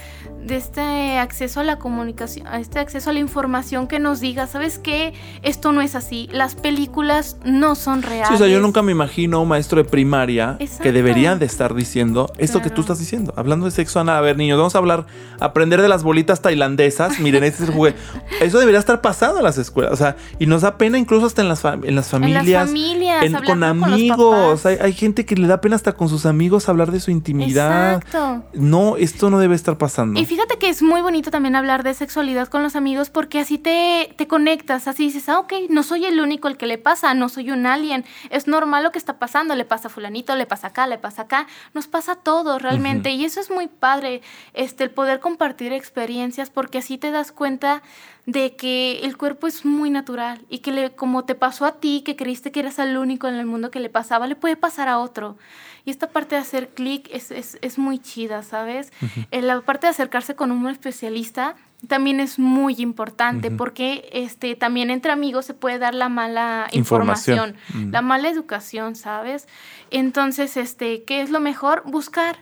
de 0.47 0.57
este 0.57 1.19
acceso 1.19 1.61
a 1.61 1.65
la 1.65 1.77
comunicación, 1.79 2.47
a 2.47 2.61
este 2.61 2.79
acceso 2.79 3.11
a 3.11 3.13
la 3.13 3.19
información 3.19 3.89
que 3.89 3.99
nos 3.99 4.21
diga, 4.21 4.47
¿sabes 4.47 4.79
qué? 4.79 5.13
Esto 5.43 5.73
no 5.73 5.81
es 5.83 5.95
así. 5.95 6.29
Las 6.33 6.55
películas 6.55 7.37
no 7.45 7.75
son 7.75 8.03
reales. 8.03 8.29
Sí, 8.29 8.35
o 8.35 8.39
sea, 8.39 8.47
yo 8.47 8.61
nunca 8.61 8.81
me 8.83 8.93
imagino 8.93 9.43
un 9.43 9.49
maestro 9.49 9.83
de 9.83 9.89
primaria 9.89 10.57
Exacto. 10.61 10.85
que 10.85 10.93
deberían 10.93 11.39
de 11.41 11.47
estar 11.47 11.75
diciendo 11.75 12.33
esto 12.39 12.63
que 12.63 12.71
tú 12.71 12.81
estás 12.83 12.99
diciendo. 13.01 13.33
Hablando 13.37 13.65
de 13.67 13.73
sexo 13.73 13.99
anal. 13.99 14.17
A 14.17 14.21
ver, 14.21 14.37
niños, 14.37 14.57
vamos 14.57 14.75
a 14.75 14.79
hablar, 14.79 15.07
aprender 15.41 15.83
de 15.83 15.89
las 15.89 16.03
bolitas 16.05 16.41
tailandesas. 16.43 17.19
Miren, 17.19 17.43
este 17.45 17.65
es 17.65 17.69
el 17.69 17.75
juguete. 17.75 17.99
Eso 18.41 18.59
debería 18.61 18.79
estar 18.79 19.01
pasando 19.01 19.39
en 19.39 19.45
las 19.45 19.59
escuelas. 19.59 19.93
O 19.93 19.97
sea, 19.97 20.17
y 20.39 20.47
nos 20.47 20.63
da 20.63 20.79
pena 20.79 20.97
incluso 20.97 21.27
hasta 21.27 21.43
en 21.43 21.49
las, 21.49 21.63
fam- 21.65 21.85
en 21.85 21.97
las 21.97 22.07
En 22.07 22.11
familias. 22.21 22.47
las 22.47 22.67
familias, 22.69 23.25
en- 23.25 23.33
con 23.33 23.63
hablando 23.65 23.81
con 23.87 23.91
los 23.91 23.99
amigos. 24.01 24.67
hay, 24.67 24.77
hay 24.81 24.93
gente 24.93 25.25
que 25.27 25.35
le 25.37 25.49
da 25.49 25.61
pena 25.61 25.75
hasta 25.77 25.93
con 25.93 26.09
sus 26.09 26.25
amigos 26.25 26.69
hablar 26.69 26.93
de 26.93 27.01
su 27.01 27.11
intimidad. 27.11 27.95
Exacto. 27.97 28.45
No, 28.55 28.97
esto 28.97 29.29
no 29.31 29.39
debe 29.41 29.55
estar 29.57 29.77
pasando. 29.77 30.21
Y 30.21 30.25
fíjate 30.37 30.59
que 30.59 30.69
es 30.69 30.83
muy 30.83 31.01
bonito 31.01 31.31
también 31.31 31.57
hablar 31.57 31.83
de 31.83 31.95
sexualidad 31.95 32.49
con 32.49 32.63
los 32.63 32.77
amigos 32.77 33.09
porque 33.09 33.39
así 33.39 33.57
te, 33.57 34.13
te 34.17 34.27
conectas, 34.27 34.87
así 34.87 35.05
dices, 35.05 35.31
ah, 35.31 35.39
ok, 35.39 35.55
no 35.71 35.83
soy 35.83 36.05
el 36.05 36.21
único 36.21 36.47
el 36.47 36.59
que 36.59 36.67
le 36.67 36.77
pasa, 36.77 37.15
no 37.15 37.31
soy 37.31 37.51
un 37.51 37.65
alien, 37.65 38.05
es 38.29 38.47
normal 38.47 38.85
lo 38.85 38.93
que 38.93 38.99
está 38.99 39.19
pasando, 39.19 39.55
le 39.55 39.65
pasa 39.65 39.89
a 39.89 39.91
fulanito, 39.91 40.37
le 40.37 40.45
pasa 40.45 40.67
acá, 40.67 40.87
le 40.87 40.99
pasa 40.99 41.23
acá, 41.23 41.47
nos 41.73 41.87
pasa 41.87 42.13
a 42.13 42.17
todos 42.17 42.61
realmente 42.61 43.13
y 43.13 43.25
eso 43.25 43.41
es 43.41 43.51
muy 43.51 43.67
padre, 43.67 44.21
este, 44.53 44.85
el 44.85 44.91
poder 44.91 45.21
compartir 45.21 45.73
experiencias 45.73 46.51
porque 46.51 46.79
así 46.79 46.99
te 46.99 47.11
das 47.11 47.33
cuenta 47.33 47.83
de 48.27 48.57
que 48.57 49.01
el 49.05 49.17
cuerpo 49.17 49.47
es 49.47 49.65
muy 49.65 49.89
natural 49.89 50.45
y 50.51 50.59
que 50.59 50.71
le, 50.71 50.91
como 50.91 51.25
te 51.25 51.35
pasó 51.35 51.65
a 51.65 51.81
ti, 51.81 52.03
que 52.05 52.15
creíste 52.15 52.53
que 52.53 52.61
eras 52.61 52.79
el 52.79 52.99
único 52.99 53.27
en 53.27 53.37
el 53.37 53.47
mundo 53.47 53.71
que 53.71 53.81
le 53.81 53.89
pasaba, 53.89 54.27
le 54.27 54.37
puede 54.37 54.57
pasar 54.57 54.89
a 54.89 54.99
otro. 54.99 55.39
Y 55.87 55.91
esta 55.91 56.11
parte 56.11 56.35
de 56.35 56.43
hacer 56.43 56.69
clic 56.71 57.09
es, 57.13 57.31
es, 57.31 57.57
es 57.63 57.79
muy 57.79 57.99
chida, 57.99 58.43
¿sabes? 58.43 58.93
Eh, 59.31 59.41
La 59.41 59.61
parte 59.63 59.87
de 59.87 59.93
acercarse 59.93 60.35
con 60.35 60.51
un 60.51 60.69
especialista 60.69 61.55
también 61.87 62.19
es 62.21 62.39
muy 62.41 62.75
importante 62.79 63.51
porque 63.53 64.09
este, 64.13 64.57
también 64.57 64.91
entre 64.91 65.13
amigos 65.13 65.45
se 65.47 65.55
puede 65.55 65.79
dar 65.79 65.95
la 65.95 66.09
mala 66.09 66.67
Información. 66.73 67.55
información, 67.57 67.93
la 67.93 68.03
mala 68.03 68.29
educación, 68.29 68.97
¿sabes? 68.97 69.47
Entonces, 69.91 70.57
este, 70.57 71.05
¿qué 71.05 71.21
es 71.21 71.31
lo 71.31 71.39
mejor? 71.39 71.83
Buscar, 71.87 72.39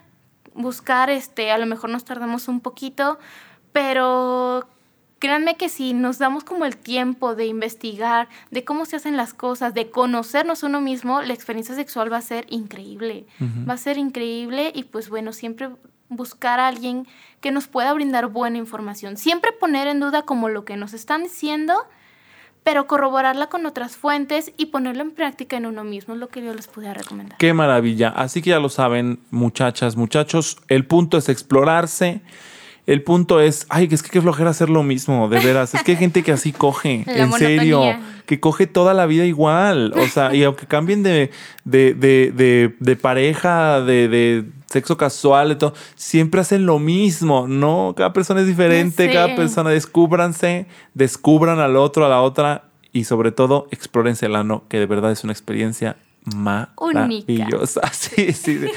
buscar, 0.54 1.10
este, 1.10 1.50
a 1.50 1.58
lo 1.58 1.66
mejor 1.66 1.90
nos 1.90 2.04
tardamos 2.04 2.48
un 2.48 2.60
poquito, 2.60 3.18
pero 3.72 4.66
créanme 5.24 5.56
que 5.56 5.70
si 5.70 5.94
nos 5.94 6.18
damos 6.18 6.44
como 6.44 6.66
el 6.66 6.76
tiempo 6.76 7.34
de 7.34 7.46
investigar, 7.46 8.28
de 8.50 8.62
cómo 8.62 8.84
se 8.84 8.96
hacen 8.96 9.16
las 9.16 9.32
cosas, 9.32 9.72
de 9.72 9.88
conocernos 9.88 10.62
uno 10.62 10.82
mismo, 10.82 11.22
la 11.22 11.32
experiencia 11.32 11.74
sexual 11.74 12.12
va 12.12 12.18
a 12.18 12.20
ser 12.20 12.44
increíble. 12.50 13.24
Va 13.66 13.72
a 13.72 13.78
ser 13.78 13.96
increíble 13.96 14.70
y 14.74 14.82
pues 14.82 15.08
bueno, 15.08 15.32
siempre 15.32 15.70
buscar 16.10 16.60
a 16.60 16.68
alguien 16.68 17.06
que 17.40 17.52
nos 17.52 17.68
pueda 17.68 17.94
brindar 17.94 18.26
buena 18.26 18.58
información. 18.58 19.16
Siempre 19.16 19.52
poner 19.52 19.86
en 19.86 19.98
duda 19.98 20.26
como 20.26 20.50
lo 20.50 20.66
que 20.66 20.76
nos 20.76 20.92
están 20.92 21.22
diciendo, 21.22 21.72
pero 22.62 22.86
corroborarla 22.86 23.46
con 23.46 23.64
otras 23.64 23.96
fuentes 23.96 24.52
y 24.58 24.66
ponerlo 24.66 25.00
en 25.00 25.12
práctica 25.12 25.56
en 25.56 25.64
uno 25.64 25.84
mismo 25.84 26.12
es 26.12 26.20
lo 26.20 26.28
que 26.28 26.44
yo 26.44 26.52
les 26.52 26.66
pudiera 26.66 26.92
recomendar. 26.92 27.38
Qué 27.38 27.54
maravilla. 27.54 28.10
Así 28.10 28.42
que 28.42 28.50
ya 28.50 28.60
lo 28.60 28.68
saben, 28.68 29.20
muchachas, 29.30 29.96
muchachos, 29.96 30.58
el 30.68 30.84
punto 30.84 31.16
es 31.16 31.30
explorarse. 31.30 32.20
El 32.86 33.02
punto 33.02 33.40
es, 33.40 33.66
ay, 33.70 33.88
es 33.90 34.02
que 34.02 34.10
qué 34.10 34.20
flojera 34.20 34.50
hacer 34.50 34.68
lo 34.68 34.82
mismo, 34.82 35.28
de 35.28 35.40
veras. 35.40 35.74
Es 35.74 35.82
que 35.82 35.92
hay 35.92 35.96
gente 35.96 36.22
que 36.22 36.32
así 36.32 36.52
coge, 36.52 37.04
La 37.06 37.24
en 37.24 37.32
serio, 37.32 37.82
que 38.26 38.40
coge 38.40 38.66
toda 38.66 38.92
la 38.92 39.06
vida 39.06 39.24
igual. 39.24 39.94
O 39.96 40.06
sea, 40.06 40.34
y 40.34 40.44
aunque 40.44 40.66
cambien 40.66 41.02
de, 41.02 41.30
de, 41.64 41.94
de, 41.94 42.32
de, 42.34 42.76
de 42.78 42.96
pareja, 42.96 43.80
de, 43.80 44.08
de 44.08 44.44
sexo 44.66 44.98
casual, 44.98 45.52
y 45.52 45.56
todo, 45.56 45.72
siempre 45.94 46.42
hacen 46.42 46.66
lo 46.66 46.78
mismo, 46.78 47.46
¿no? 47.48 47.94
Cada 47.96 48.12
persona 48.12 48.40
es 48.40 48.46
diferente, 48.46 49.10
cada 49.10 49.34
persona, 49.34 49.70
descúbranse, 49.70 50.66
descubran 50.92 51.60
al 51.60 51.76
otro, 51.76 52.04
a 52.04 52.08
la 52.10 52.20
otra, 52.20 52.64
y 52.92 53.04
sobre 53.04 53.32
todo, 53.32 53.66
explórense 53.70 54.26
el 54.26 54.36
ano, 54.36 54.64
que 54.68 54.78
de 54.78 54.86
verdad 54.86 55.10
es 55.10 55.24
una 55.24 55.32
experiencia 55.32 55.96
maravillosa. 56.24 57.80
Sí, 57.92 58.32
sí. 58.32 58.58
sí. 58.60 58.68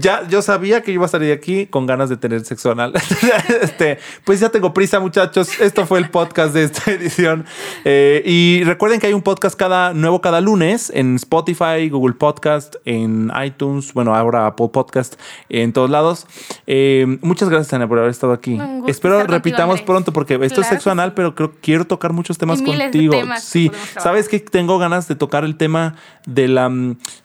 Ya, 0.00 0.26
yo 0.28 0.42
sabía 0.42 0.82
que 0.82 0.92
iba 0.92 1.04
a 1.04 1.08
salir 1.08 1.28
de 1.28 1.34
aquí 1.34 1.66
con 1.66 1.86
ganas 1.86 2.08
de 2.08 2.16
tener 2.16 2.44
sexo 2.44 2.70
anal. 2.70 2.92
este, 3.62 3.98
pues 4.24 4.40
ya 4.40 4.48
tengo 4.48 4.72
prisa, 4.72 5.00
muchachos. 5.00 5.60
Esto 5.60 5.86
fue 5.86 5.98
el 5.98 6.10
podcast 6.10 6.54
de 6.54 6.64
esta 6.64 6.90
edición. 6.92 7.44
Eh, 7.84 8.22
y 8.24 8.64
recuerden 8.64 9.00
que 9.00 9.08
hay 9.08 9.12
un 9.12 9.22
podcast 9.22 9.56
cada, 9.56 9.92
nuevo 9.92 10.20
cada 10.20 10.40
lunes 10.40 10.90
en 10.94 11.16
Spotify, 11.16 11.88
Google 11.90 12.14
Podcast, 12.14 12.76
en 12.84 13.30
iTunes, 13.44 13.92
bueno, 13.92 14.14
ahora 14.14 14.46
Apple 14.46 14.68
Podcast, 14.72 15.20
en 15.48 15.72
todos 15.72 15.90
lados. 15.90 16.26
Eh, 16.66 17.18
muchas 17.22 17.48
gracias, 17.48 17.72
Ana, 17.74 17.88
por 17.88 17.98
haber 17.98 18.10
estado 18.10 18.32
aquí. 18.32 18.58
Espero 18.86 19.16
contigo, 19.16 19.34
repitamos 19.34 19.82
pronto 19.82 20.12
porque 20.12 20.38
esto 20.42 20.60
es 20.60 20.68
sexo 20.68 20.90
anal, 20.90 21.14
pero 21.14 21.34
creo 21.34 21.52
quiero 21.60 21.84
tocar 21.86 22.12
muchos 22.12 22.38
temas 22.38 22.60
Hay 22.60 22.64
miles 22.64 22.92
de 22.92 22.98
contigo. 22.98 23.12
temas 23.12 23.44
sí, 23.44 23.70
sabes 23.98 24.28
que 24.28 24.40
tengo 24.40 24.78
ganas 24.78 25.08
de 25.08 25.14
tocar 25.14 25.44
el 25.44 25.56
tema 25.56 25.96
de 26.26 26.48
la 26.48 26.70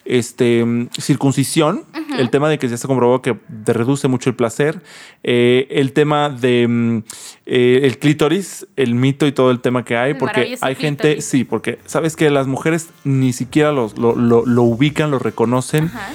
este, 0.04 0.88
circuncisión, 0.98 1.84
el 2.18 2.30
tema 2.30 2.48
de 2.48 2.57
que 2.58 2.68
ya 2.68 2.76
se 2.76 2.86
comprobó 2.86 3.22
que 3.22 3.36
te 3.64 3.72
reduce 3.72 4.08
mucho 4.08 4.30
el 4.30 4.36
placer, 4.36 4.82
eh, 5.22 5.66
el 5.70 5.92
tema 5.92 6.28
de 6.30 6.66
mm, 6.68 6.98
eh, 7.46 7.80
el 7.84 7.98
clítoris, 7.98 8.66
el 8.76 8.94
mito 8.94 9.26
y 9.26 9.32
todo 9.32 9.50
el 9.50 9.60
tema 9.60 9.84
que 9.84 9.96
hay, 9.96 10.14
porque 10.14 10.56
hay 10.60 10.74
gente, 10.74 11.02
clítoris. 11.02 11.24
sí, 11.24 11.44
porque 11.44 11.78
sabes 11.86 12.16
que 12.16 12.30
las 12.30 12.46
mujeres 12.46 12.88
ni 13.04 13.32
siquiera 13.32 13.72
los- 13.72 13.96
lo, 13.98 14.14
lo- 14.16 14.44
lo 14.46 14.62
ubican, 14.62 15.10
lo 15.10 15.18
reconocen. 15.18 15.84
Ajá. 15.86 16.10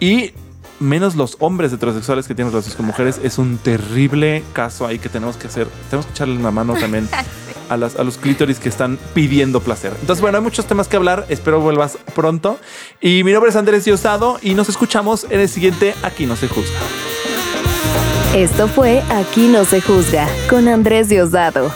y 0.00 0.32
menos 0.78 1.16
los 1.16 1.38
hombres 1.40 1.72
heterosexuales 1.72 2.28
que 2.28 2.34
tienen 2.34 2.52
relaciones 2.52 2.76
con 2.76 2.84
mujeres. 2.84 3.18
Es 3.24 3.38
un 3.38 3.56
terrible 3.56 4.42
caso 4.52 4.86
ahí 4.86 4.98
que 4.98 5.08
tenemos 5.08 5.38
que 5.38 5.46
hacer, 5.46 5.68
tenemos 5.88 6.04
que 6.04 6.12
echarle 6.12 6.36
una 6.36 6.50
mano 6.50 6.74
también 6.74 7.08
a, 7.68 7.76
los 7.76 8.18
clítoris 8.18 8.58
que 8.58 8.68
están 8.68 8.98
pidiendo 9.14 9.60
placer. 9.60 9.92
Entonces, 10.00 10.20
bueno, 10.20 10.38
hay 10.38 10.44
muchos 10.44 10.66
temas 10.66 10.88
que 10.88 10.96
hablar. 10.96 11.26
Espero 11.28 11.60
vuelvas 11.60 11.98
pronto. 12.14 12.58
Y 13.00 13.24
mi 13.24 13.32
nombre 13.32 13.50
es 13.50 13.56
Andrés 13.56 13.84
Diosado 13.84 14.38
y 14.42 14.54
nos 14.54 14.68
escuchamos 14.68 15.26
en 15.30 15.40
el 15.40 15.48
siguiente 15.48 15.94
Aquí 16.02 16.26
no 16.26 16.36
se 16.36 16.48
juzga. 16.48 16.78
Esto 18.34 18.68
fue 18.68 19.02
Aquí 19.10 19.48
no 19.48 19.64
se 19.64 19.80
juzga 19.80 20.28
con 20.48 20.68
Andrés 20.68 21.08
Diosdado. 21.08 21.72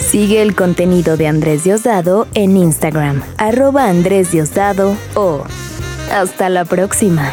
Sigue 0.00 0.42
el 0.42 0.54
contenido 0.54 1.16
de 1.16 1.28
Andrés 1.28 1.64
Diosdado 1.64 2.26
en 2.34 2.56
Instagram, 2.56 3.22
arroba 3.36 3.84
Andrés 3.86 4.32
Diosdado 4.32 4.96
o... 5.14 5.44
Hasta 6.10 6.48
la 6.48 6.64
próxima. 6.64 7.32